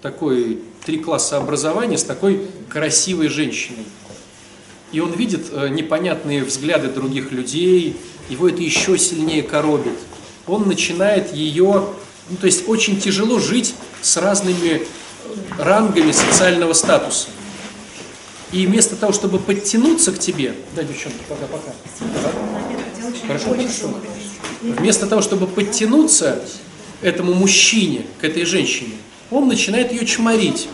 такой 0.00 0.60
три 0.84 0.98
класса 0.98 1.36
образования 1.36 1.98
с 1.98 2.04
такой 2.04 2.48
красивой 2.68 3.28
женщиной. 3.28 3.84
И 4.90 5.00
он 5.00 5.12
видит 5.12 5.46
э, 5.52 5.68
непонятные 5.68 6.44
взгляды 6.44 6.88
других 6.88 7.32
людей, 7.32 7.96
его 8.28 8.48
это 8.48 8.62
еще 8.62 8.98
сильнее 8.98 9.42
коробит. 9.42 9.94
Он 10.46 10.66
начинает 10.68 11.32
ее, 11.32 11.86
ну 12.28 12.36
то 12.40 12.46
есть 12.46 12.68
очень 12.68 13.00
тяжело 13.00 13.38
жить 13.38 13.74
с 14.00 14.16
разными 14.16 14.86
рангами 15.58 16.12
социального 16.12 16.72
статуса. 16.72 17.28
И 18.50 18.66
вместо 18.66 18.96
того, 18.96 19.12
чтобы 19.12 19.38
подтянуться 19.38 20.12
к 20.12 20.18
тебе, 20.18 20.54
да, 20.76 20.82
девчонки, 20.82 21.18
пока-пока. 21.28 21.72
Хорошо, 23.26 23.50
хорошо. 23.50 23.90
Вместо 24.62 25.06
того, 25.06 25.22
чтобы 25.22 25.46
подтянуться 25.46 26.42
этому 27.00 27.34
мужчине, 27.34 28.06
к 28.20 28.24
этой 28.24 28.44
женщине, 28.44 28.92
он 29.30 29.48
начинает 29.48 29.92
ее 29.92 30.06
чморить, 30.06 30.68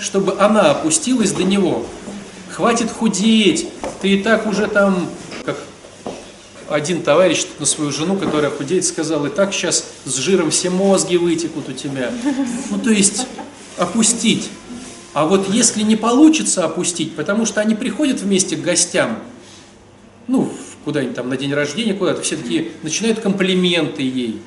чтобы 0.00 0.38
она 0.38 0.70
опустилась 0.70 1.32
до 1.32 1.42
него. 1.42 1.84
Хватит 2.50 2.90
худеть, 2.90 3.68
ты 4.00 4.10
и 4.10 4.22
так 4.22 4.46
уже 4.46 4.66
там, 4.66 5.08
как 5.44 5.56
один 6.68 7.02
товарищ 7.02 7.44
на 7.58 7.66
свою 7.66 7.90
жену, 7.90 8.16
которая 8.16 8.50
худеет, 8.50 8.84
сказал, 8.84 9.26
и 9.26 9.30
так 9.30 9.52
сейчас 9.52 9.84
с 10.04 10.16
жиром 10.16 10.50
все 10.50 10.70
мозги 10.70 11.16
вытекут 11.16 11.68
у 11.68 11.72
тебя. 11.72 12.12
Ну, 12.70 12.78
то 12.78 12.90
есть, 12.90 13.26
опустить. 13.76 14.50
А 15.14 15.26
вот 15.26 15.48
если 15.50 15.82
не 15.82 15.96
получится 15.96 16.64
опустить, 16.64 17.14
потому 17.14 17.44
что 17.44 17.60
они 17.60 17.74
приходят 17.74 18.20
вместе 18.20 18.56
к 18.56 18.62
гостям, 18.62 19.18
ну, 20.26 20.52
куда-нибудь 20.84 21.16
там 21.16 21.28
на 21.28 21.36
день 21.36 21.52
рождения, 21.52 21.94
куда-то, 21.94 22.22
все 22.22 22.36
такие 22.36 22.72
начинают 22.82 23.20
комплименты 23.20 24.02
ей, 24.02 24.40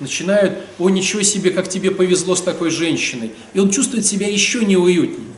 начинают, 0.00 0.58
о, 0.78 0.90
ничего 0.90 1.22
себе, 1.22 1.50
как 1.50 1.68
тебе 1.68 1.90
повезло 1.90 2.34
с 2.34 2.42
такой 2.42 2.70
женщиной. 2.70 3.32
И 3.54 3.60
он 3.60 3.70
чувствует 3.70 4.04
себя 4.04 4.28
еще 4.28 4.64
неуютнее. 4.64 5.28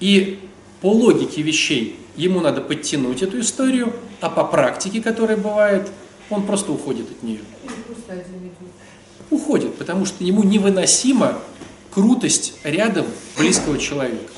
И 0.00 0.40
по 0.80 0.90
логике 0.90 1.42
вещей 1.42 1.96
ему 2.16 2.40
надо 2.40 2.60
подтянуть 2.60 3.22
эту 3.22 3.40
историю, 3.40 3.94
а 4.20 4.28
по 4.28 4.44
практике, 4.44 5.00
которая 5.00 5.36
бывает, 5.36 5.88
он 6.28 6.46
просто 6.46 6.72
уходит 6.72 7.10
от 7.10 7.22
нее. 7.22 7.40
Уходит, 9.30 9.74
потому 9.76 10.04
что 10.04 10.24
ему 10.24 10.42
невыносима 10.42 11.38
крутость 11.90 12.54
рядом 12.64 13.06
близкого 13.38 13.78
человека. 13.78 14.32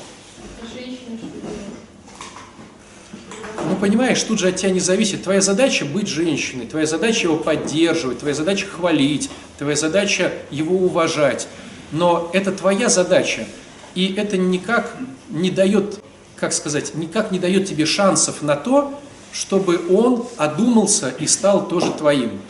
Понимаешь, 3.85 4.23
тут 4.23 4.39
же 4.39 4.47
от 4.47 4.55
тебя 4.55 4.71
не 4.71 4.79
зависит. 4.79 5.25
Твоя 5.25 5.41
задача 5.41 5.85
быть 5.85 6.07
женщиной, 6.07 6.65
твоя 6.65 6.87
задача 6.87 7.27
его 7.27 7.37
поддерживать, 7.37 8.17
твоя 8.17 8.33
задача 8.33 8.65
хвалить, 8.65 9.29
твоя 9.59 9.75
задача 9.75 10.33
его 10.49 10.75
уважать. 10.75 11.47
Но 11.91 12.31
это 12.33 12.51
твоя 12.51 12.89
задача, 12.89 13.45
и 13.93 14.11
это 14.17 14.37
никак 14.37 14.97
не 15.29 15.51
дает, 15.51 15.99
как 16.35 16.53
сказать, 16.53 16.95
никак 16.95 17.31
не 17.31 17.37
дает 17.37 17.67
тебе 17.67 17.85
шансов 17.85 18.41
на 18.41 18.55
то, 18.55 18.99
чтобы 19.31 19.79
он 19.95 20.25
одумался 20.37 21.13
и 21.19 21.27
стал 21.27 21.67
тоже 21.67 21.91
твоим. 21.91 22.41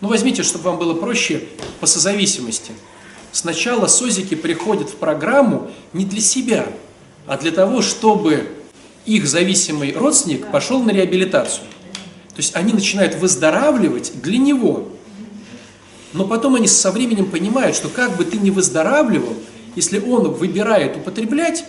Ну, 0.00 0.08
возьмите, 0.08 0.42
чтобы 0.42 0.70
вам 0.70 0.78
было 0.78 0.94
проще, 0.94 1.42
по 1.80 1.86
созависимости. 1.86 2.72
Сначала 3.30 3.88
созики 3.88 4.36
приходят 4.36 4.88
в 4.88 4.94
программу 4.94 5.70
не 5.92 6.06
для 6.06 6.22
себя, 6.22 6.66
а 7.26 7.36
для 7.36 7.50
того, 7.50 7.82
чтобы 7.82 8.63
их 9.06 9.26
зависимый 9.26 9.92
родственник 9.92 10.50
пошел 10.50 10.82
на 10.82 10.90
реабилитацию. 10.90 11.64
То 12.30 12.38
есть 12.38 12.56
они 12.56 12.72
начинают 12.72 13.14
выздоравливать 13.16 14.12
для 14.22 14.38
него. 14.38 14.88
Но 16.12 16.26
потом 16.26 16.54
они 16.54 16.66
со 16.66 16.90
временем 16.90 17.30
понимают, 17.30 17.76
что 17.76 17.88
как 17.88 18.16
бы 18.16 18.24
ты 18.24 18.38
ни 18.38 18.50
выздоравливал, 18.50 19.34
если 19.76 19.98
он 19.98 20.32
выбирает 20.32 20.96
употреблять, 20.96 21.64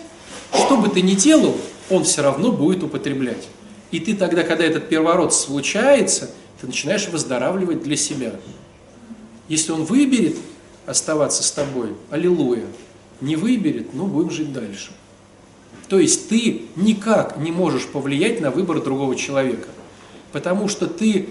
что 0.52 0.76
бы 0.76 0.88
ты 0.88 1.02
ни 1.02 1.14
делал, 1.14 1.56
он 1.90 2.04
все 2.04 2.22
равно 2.22 2.52
будет 2.52 2.82
употреблять. 2.82 3.48
И 3.90 4.00
ты 4.00 4.14
тогда, 4.14 4.42
когда 4.42 4.64
этот 4.64 4.88
переворот 4.88 5.34
случается, 5.34 6.30
ты 6.60 6.66
начинаешь 6.66 7.08
выздоравливать 7.08 7.82
для 7.82 7.96
себя. 7.96 8.32
Если 9.48 9.72
он 9.72 9.84
выберет 9.84 10.36
оставаться 10.86 11.42
с 11.42 11.50
тобой, 11.52 11.90
аллилуйя. 12.10 12.66
Не 13.20 13.36
выберет, 13.36 13.94
ну 13.94 14.06
будем 14.06 14.30
жить 14.30 14.52
дальше. 14.52 14.90
То 15.88 15.98
есть 15.98 16.28
ты 16.28 16.62
никак 16.74 17.36
не 17.38 17.52
можешь 17.52 17.86
повлиять 17.86 18.40
на 18.40 18.50
выбор 18.50 18.82
другого 18.82 19.14
человека, 19.14 19.68
потому 20.32 20.68
что 20.68 20.86
ты 20.86 21.28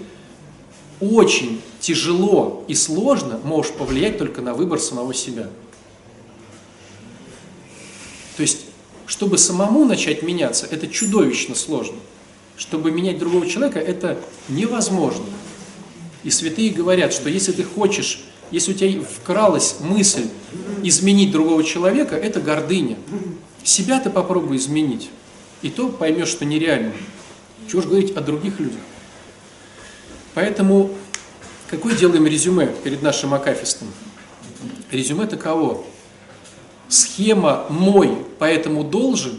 очень 1.00 1.60
тяжело 1.80 2.64
и 2.68 2.74
сложно 2.74 3.38
можешь 3.44 3.72
повлиять 3.72 4.16
только 4.16 4.40
на 4.40 4.54
выбор 4.54 4.80
самого 4.80 5.12
себя. 5.12 5.48
То 8.36 8.42
есть, 8.42 8.66
чтобы 9.06 9.38
самому 9.38 9.84
начать 9.84 10.22
меняться, 10.22 10.66
это 10.70 10.86
чудовищно 10.86 11.54
сложно. 11.54 11.96
Чтобы 12.56 12.90
менять 12.90 13.18
другого 13.18 13.46
человека, 13.46 13.78
это 13.78 14.18
невозможно. 14.48 15.26
И 16.24 16.30
святые 16.30 16.70
говорят, 16.70 17.12
что 17.12 17.28
если 17.28 17.52
ты 17.52 17.62
хочешь, 17.62 18.24
если 18.50 18.72
у 18.72 18.74
тебя 18.74 19.02
вкралась 19.02 19.76
мысль 19.80 20.28
изменить 20.82 21.30
другого 21.30 21.62
человека, 21.62 22.16
это 22.16 22.40
гордыня. 22.40 22.96
Себя 23.66 23.98
ты 23.98 24.10
попробуй 24.10 24.58
изменить, 24.58 25.10
и 25.60 25.70
то 25.70 25.88
поймешь, 25.88 26.28
что 26.28 26.44
нереально. 26.44 26.92
Чего 27.68 27.82
же 27.82 27.88
говорить 27.88 28.16
о 28.16 28.20
других 28.20 28.60
людях? 28.60 28.78
Поэтому 30.34 30.92
какое 31.66 31.96
делаем 31.96 32.28
резюме 32.28 32.68
перед 32.84 33.02
нашим 33.02 33.34
акафистом? 33.34 33.88
Резюме 34.92 35.26
таково. 35.26 35.82
Схема 36.88 37.66
«мой, 37.68 38.16
поэтому 38.38 38.84
должен», 38.84 39.36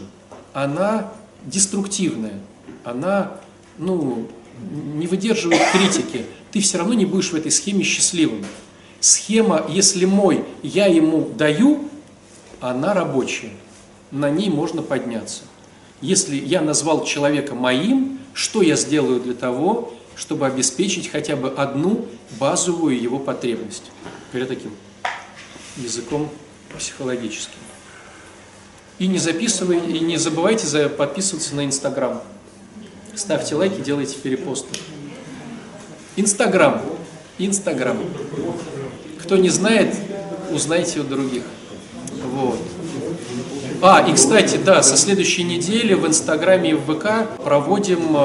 она 0.52 1.10
деструктивная, 1.46 2.38
она 2.84 3.40
ну, 3.78 4.28
не 4.92 5.06
выдерживает 5.06 5.62
критики. 5.72 6.26
Ты 6.52 6.60
все 6.60 6.76
равно 6.76 6.92
не 6.92 7.06
будешь 7.06 7.30
в 7.30 7.34
этой 7.34 7.50
схеме 7.50 7.82
счастливым. 7.82 8.44
Схема 9.00 9.64
«если 9.70 10.04
мой, 10.04 10.44
я 10.62 10.84
ему 10.84 11.30
даю», 11.34 11.88
она 12.60 12.92
рабочая. 12.92 13.52
На 14.10 14.30
ней 14.30 14.48
можно 14.50 14.82
подняться. 14.82 15.42
Если 16.00 16.36
я 16.36 16.60
назвал 16.60 17.04
человека 17.04 17.54
моим, 17.54 18.20
что 18.32 18.62
я 18.62 18.76
сделаю 18.76 19.20
для 19.20 19.34
того, 19.34 19.92
чтобы 20.16 20.46
обеспечить 20.46 21.10
хотя 21.10 21.36
бы 21.36 21.50
одну 21.50 22.06
базовую 22.38 23.00
его 23.00 23.18
потребность? 23.18 23.84
Говоря 24.32 24.48
таким 24.48 24.72
языком 25.76 26.28
психологическим. 26.76 27.58
И 28.98 29.06
не 29.06 29.18
записывай, 29.18 29.78
и 29.78 30.00
не 30.00 30.16
забывайте 30.16 30.66
за, 30.66 30.88
подписываться 30.88 31.54
на 31.54 31.64
Инстаграм. 31.64 32.22
Ставьте 33.14 33.54
лайки, 33.54 33.80
делайте 33.80 34.16
перепосты. 34.16 34.68
Инстаграм. 36.16 36.82
Инстаграм. 37.38 37.98
Кто 39.20 39.36
не 39.36 39.50
знает, 39.50 39.94
узнайте 40.50 41.00
у 41.00 41.04
других. 41.04 41.44
Вот. 42.24 42.60
А, 43.80 44.04
и 44.08 44.12
кстати, 44.12 44.56
да, 44.56 44.82
со 44.82 44.96
следующей 44.96 45.44
недели 45.44 45.94
в 45.94 46.04
Инстаграме 46.06 46.70
и 46.70 46.74
в 46.74 46.80
ВК 46.92 47.28
проводим 47.44 48.16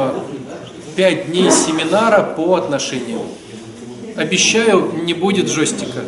5 0.96 1.28
дней 1.28 1.52
семинара 1.52 2.24
по 2.24 2.56
отношениям. 2.56 3.22
Обещаю, 4.16 4.92
не 5.04 5.14
будет 5.14 5.50
жестика. 5.50 6.02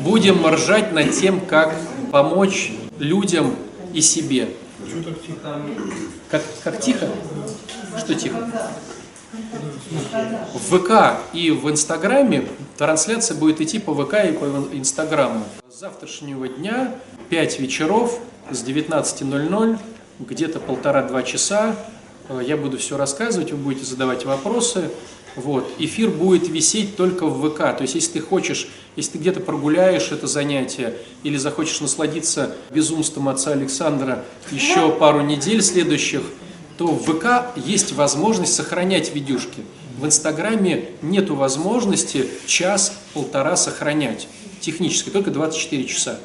Будем 0.00 0.46
ржать 0.46 0.92
над 0.92 1.12
тем, 1.12 1.40
как 1.40 1.74
помочь 2.12 2.72
людям 2.98 3.56
и 3.92 4.00
себе. 4.00 4.48
Как, 6.30 6.42
как 6.62 6.80
тихо? 6.80 7.08
Что 7.98 8.14
тихо? 8.14 8.48
В 10.54 10.78
ВК 10.78 11.18
и 11.32 11.50
в 11.50 11.68
Инстаграме 11.70 12.46
трансляция 12.76 13.36
будет 13.36 13.60
идти 13.60 13.78
по 13.78 13.94
ВК 13.94 14.14
и 14.28 14.32
по 14.32 14.44
Инстаграму. 14.72 15.44
С 15.68 15.80
завтрашнего 15.80 16.48
дня 16.48 16.94
5 17.30 17.60
вечеров 17.60 18.18
с 18.50 18.62
19.00, 18.62 19.78
где-то 20.20 20.60
полтора-два 20.60 21.22
часа. 21.22 21.74
Я 22.42 22.56
буду 22.56 22.78
все 22.78 22.96
рассказывать, 22.96 23.50
вы 23.50 23.58
будете 23.58 23.84
задавать 23.84 24.24
вопросы. 24.24 24.90
Вот. 25.36 25.68
Эфир 25.78 26.10
будет 26.10 26.48
висеть 26.48 26.96
только 26.96 27.26
в 27.26 27.50
ВК. 27.50 27.58
То 27.76 27.82
есть, 27.82 27.96
если 27.96 28.12
ты 28.12 28.20
хочешь, 28.20 28.68
если 28.94 29.12
ты 29.12 29.18
где-то 29.18 29.40
прогуляешь 29.40 30.12
это 30.12 30.28
занятие 30.28 30.94
или 31.24 31.36
захочешь 31.36 31.80
насладиться 31.80 32.54
безумством 32.70 33.28
отца 33.28 33.50
Александра 33.50 34.24
еще 34.52 34.92
пару 34.92 35.22
недель 35.22 35.60
следующих, 35.60 36.22
то 36.76 36.86
в 36.86 37.04
ВК 37.04 37.56
есть 37.56 37.92
возможность 37.92 38.54
сохранять 38.54 39.14
видюшки. 39.14 39.62
В 39.98 40.06
Инстаграме 40.06 40.90
нет 41.02 41.30
возможности 41.30 42.28
час-полтора 42.46 43.56
сохранять 43.56 44.26
технически, 44.60 45.10
только 45.10 45.30
24 45.30 45.84
часа. 45.84 46.18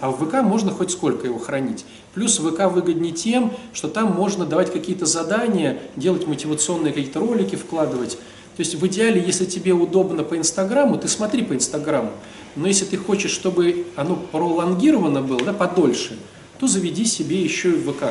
А 0.00 0.10
в 0.10 0.24
ВК 0.24 0.42
можно 0.42 0.70
хоть 0.70 0.90
сколько 0.90 1.26
его 1.26 1.38
хранить. 1.38 1.84
Плюс 2.12 2.38
ВК 2.38 2.70
выгоднее 2.70 3.12
тем, 3.12 3.52
что 3.72 3.88
там 3.88 4.12
можно 4.12 4.44
давать 4.44 4.72
какие-то 4.72 5.06
задания, 5.06 5.78
делать 5.96 6.26
мотивационные 6.26 6.92
какие-то 6.92 7.20
ролики, 7.20 7.56
вкладывать. 7.56 8.18
То 8.56 8.60
есть 8.60 8.74
в 8.74 8.86
идеале, 8.86 9.22
если 9.24 9.46
тебе 9.46 9.72
удобно 9.72 10.22
по 10.22 10.36
Инстаграму, 10.36 10.98
ты 10.98 11.08
смотри 11.08 11.42
по 11.42 11.54
Инстаграму. 11.54 12.10
Но 12.56 12.68
если 12.68 12.84
ты 12.84 12.96
хочешь, 12.96 13.32
чтобы 13.32 13.86
оно 13.96 14.16
пролонгировано 14.16 15.22
было, 15.22 15.40
да, 15.40 15.52
подольше, 15.52 16.18
то 16.60 16.68
заведи 16.68 17.04
себе 17.04 17.42
еще 17.42 17.70
и 17.70 17.80
ВК 17.80 18.04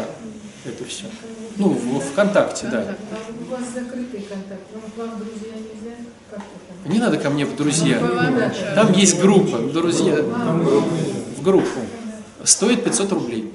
это 0.65 0.85
все. 0.85 1.05
Ну, 1.57 1.69
в 1.69 1.99
ВКонтакте, 1.99 2.67
да. 2.67 2.79
А 2.79 2.95
у 3.31 3.51
вас 3.51 3.61
закрытый 3.73 4.21
контакт, 4.21 4.61
вам 4.73 4.91
к 4.91 4.97
вам 4.97 5.19
в 5.19 5.23
друзья 5.23 5.53
нельзя? 5.53 5.95
Как? 6.31 6.41
Не 6.85 6.99
надо 6.99 7.17
ко 7.17 7.29
мне 7.29 7.45
в 7.45 7.55
друзья. 7.55 7.99
Там 8.75 8.91
есть 8.93 9.21
группа, 9.21 9.59
друзья, 9.59 10.15
в 10.17 11.41
группу. 11.43 11.79
Стоит 12.43 12.83
500 12.83 13.11
рублей. 13.11 13.53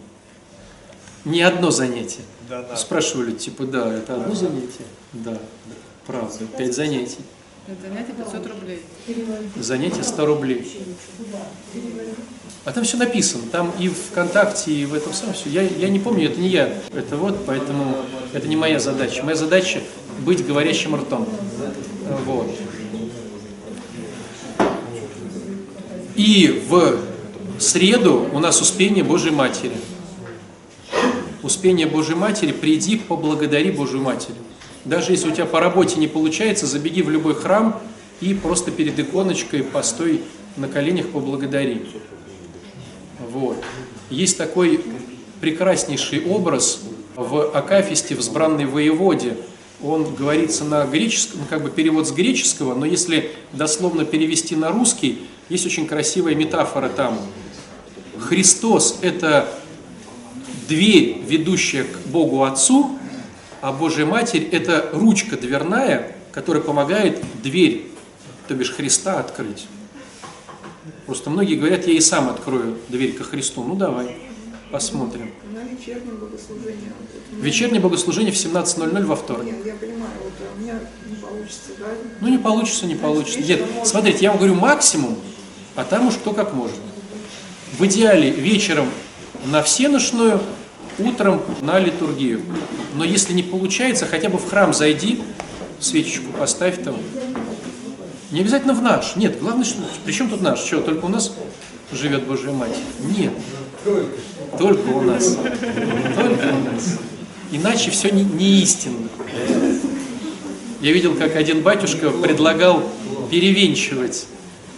Не 1.25 1.43
одно 1.43 1.71
занятие. 1.71 2.23
Да, 2.49 2.63
да. 2.63 2.77
Спрашивали, 2.77 3.33
типа, 3.33 3.65
да, 3.65 3.93
это 3.93 4.15
одно 4.15 4.35
занятие? 4.35 4.87
Да, 5.13 5.37
правда, 6.07 6.47
5 6.57 6.75
занятий. 6.75 7.19
Занятие 7.69 8.15
500 8.15 8.47
рублей. 8.47 8.83
Занятие 9.57 10.03
100 10.03 10.27
рублей. 10.27 10.81
А 12.65 12.73
там 12.73 12.85
все 12.85 12.97
написано, 12.97 13.45
там 13.53 13.73
и 13.79 13.89
в 13.89 13.95
ВКонтакте, 14.11 14.73
и 14.73 14.87
в 14.87 14.95
этом 14.95 15.13
самом 15.13 15.35
все. 15.35 15.51
Я, 15.51 15.63
я 15.63 15.91
не 15.91 15.99
помню, 15.99 16.31
это 16.31 16.41
не 16.41 16.49
я, 16.49 16.73
это 16.95 17.17
вот, 17.17 17.45
поэтому 17.45 17.97
это 18.33 18.49
не 18.49 18.57
моя 18.57 18.79
задача. 18.81 19.23
Моя 19.23 19.37
задача 19.37 19.83
быть 20.21 20.47
говорящим 20.47 20.97
ртом. 20.97 21.29
Вот. 22.25 22.49
И 26.17 26.65
в 26.69 26.99
среду 27.59 28.29
у 28.33 28.39
нас 28.39 28.63
Успение 28.63 29.05
Божьей 29.05 29.33
Матери. 29.33 29.77
Успение 31.43 31.87
Божьей 31.87 32.17
Матери, 32.17 32.53
приди, 32.53 32.97
поблагодари 32.97 33.71
Божью 33.71 34.01
Матерь. 34.01 34.35
Даже 34.89 35.13
если 35.13 35.29
у 35.29 35.33
тебя 35.33 35.45
по 35.45 35.61
работе 35.61 36.01
не 36.01 36.09
получается, 36.09 36.67
забеги 36.67 37.03
в 37.03 37.11
любой 37.11 37.35
храм 37.35 37.79
и 38.23 38.33
просто 38.33 38.71
перед 38.71 38.99
иконочкой 38.99 39.63
постой 39.63 40.23
на 40.57 40.67
коленях 40.67 41.09
поблагодари. 41.09 41.83
Вот. 43.21 43.63
Есть 44.09 44.39
такой 44.39 44.81
прекраснейший 45.43 46.25
образ 46.25 46.81
в 47.17 47.55
Акафисте, 47.55 48.15
в 48.15 48.23
«Сбранной 48.23 48.65
воеводе». 48.65 49.37
Он 49.83 50.15
говорится 50.15 50.65
на 50.65 50.87
греческом, 50.87 51.43
как 51.51 51.63
бы 51.63 51.71
перевод 51.71 52.09
с 52.09 52.13
греческого, 52.13 52.75
но 52.75 52.87
если 52.87 53.31
дословно 53.53 54.07
перевести 54.07 54.57
на 54.57 54.71
русский, 54.71 55.19
есть 55.51 55.67
очень 55.67 55.87
красивая 55.87 56.35
метафора 56.35 56.89
там. 56.89 57.19
Христос– 58.19 59.01
это 59.03 59.49
дверь, 60.67 61.19
ведущая 61.29 61.85
к 61.85 62.09
Богу 62.09 62.43
Отцу, 62.43 62.99
а 63.61 63.73
Божья 63.73 64.07
Матерь– 64.07 64.49
это 64.53 64.91
ручка 64.93 65.37
дверная, 65.37 66.15
которая 66.33 66.63
помогает 66.63 67.23
дверь, 67.43 67.87
то 68.47 68.55
бишь 68.55 68.73
Христа, 68.73 69.19
открыть. 69.19 69.67
Просто 71.07 71.31
многие 71.31 71.57
говорят, 71.57 71.87
я 71.87 71.95
и 71.95 72.01
сам 72.01 72.29
открою 72.29 72.77
дверь 72.89 73.13
ко 73.13 73.25
Христу. 73.25 73.65
Ну 73.65 73.75
давай, 73.75 74.17
посмотрим. 74.71 75.33
На 75.53 75.63
вечернем 75.63 76.17
богослужении. 76.17 76.93
Вот, 76.99 77.45
Вечернее 77.45 77.81
богослужение 77.81 78.33
в 78.33 78.37
17.00 78.37 79.05
во 79.05 79.17
вторник. 79.17 79.55
Нет, 79.55 79.67
я 79.67 79.75
понимаю, 79.75 80.13
вот 80.23 80.33
у 80.55 80.61
меня 80.61 80.81
не 81.09 81.17
получится, 81.17 81.71
да? 81.79 81.87
Ну 82.21 82.29
не 82.29 82.39
получится, 82.39 82.87
не 82.87 82.95
получится. 82.95 83.41
Нет, 83.41 83.63
смотрите, 83.85 84.19
я 84.21 84.31
вам 84.31 84.39
говорю 84.39 84.55
максимум, 84.55 85.17
а 85.77 85.85
там 85.85 86.07
уж 86.09 86.15
кто 86.15 86.33
как 86.33 86.55
может. 86.55 86.77
В 87.79 87.85
идеале 87.87 88.31
вечером 88.31 88.89
на 89.47 89.63
всеношную, 89.63 90.41
утром 90.99 91.41
на 91.61 91.79
литургию. 91.79 92.43
Но 92.95 93.05
если 93.05 93.33
не 93.33 93.43
получается, 93.43 94.07
хотя 94.07 94.29
бы 94.29 94.39
в 94.39 94.49
храм 94.49 94.73
зайди, 94.73 95.21
свечечку 95.81 96.33
поставь 96.33 96.83
там. 96.83 96.97
Не 98.31 98.41
обязательно 98.41 98.75
в 98.75 98.83
наш. 98.83 99.17
Нет, 99.17 99.41
главное, 99.41 99.65
что... 99.65 99.79
Причем 100.05 100.29
тут 100.29 100.43
наш? 100.43 100.59
Что, 100.61 100.81
только 100.81 101.07
у 101.07 101.09
нас 101.09 101.33
живет 101.93 102.25
Божья 102.25 102.51
Мать? 102.51 102.77
Нет. 103.17 103.33
Только 104.59 104.89
у 104.89 105.01
нас. 105.01 105.37
Только 105.37 106.55
у 106.55 106.73
нас. 106.73 106.99
Иначе 107.51 107.91
все 107.91 108.11
не, 108.11 108.25
не 108.25 108.61
истинно. 108.61 109.09
Я 110.81 110.93
видел, 110.93 111.15
как 111.15 111.37
один 111.37 111.63
батюшка 111.63 112.11
предлагал 112.11 112.83
перевенчивать, 113.31 114.27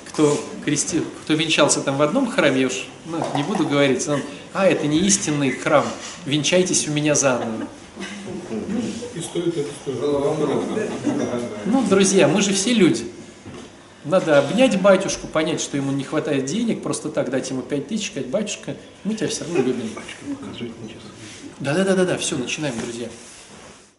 кто, 0.09 0.41
крести, 0.65 1.03
кто 1.25 1.35
венчался 1.35 1.81
там 1.81 1.97
в 1.97 2.03
одном 2.03 2.29
храме, 2.29 2.63
я 2.63 2.67
уж 2.69 2.87
ну, 3.07 3.19
не 3.37 3.43
буду 3.43 3.67
говорить, 3.67 4.07
он, 4.09 4.21
а, 4.53 4.67
это 4.67 4.87
не 4.87 4.99
истинный 5.01 5.51
храм, 5.51 5.85
венчайтесь 6.27 6.89
у 6.89 6.93
меня 6.93 7.15
заново. 7.15 7.67
И 9.15 9.21
стоит 9.21 9.57
это 9.57 9.69
стоит. 9.83 10.91
Ну, 11.67 11.83
друзья, 11.89 12.29
мы 12.29 12.43
же 12.43 12.53
все 12.53 12.73
люди. 12.75 13.05
Надо 14.05 14.39
обнять 14.39 14.81
батюшку, 14.81 15.27
понять, 15.27 15.61
что 15.61 15.77
ему 15.77 15.93
не 15.93 16.05
хватает 16.05 16.47
денег, 16.47 16.83
просто 16.83 17.11
так 17.11 17.31
дать 17.31 17.51
ему 17.51 17.61
пять 17.61 17.89
тысяч, 17.89 18.11
сказать, 18.11 18.29
батюшка, 18.29 18.77
мы 19.05 19.15
тебя 19.15 19.29
все 19.29 19.45
равно 19.45 19.59
любим. 19.59 19.91
Да-да-да-да, 21.61 22.17
все, 22.17 22.39
начинаем, 22.39 22.75
друзья. 22.81 23.09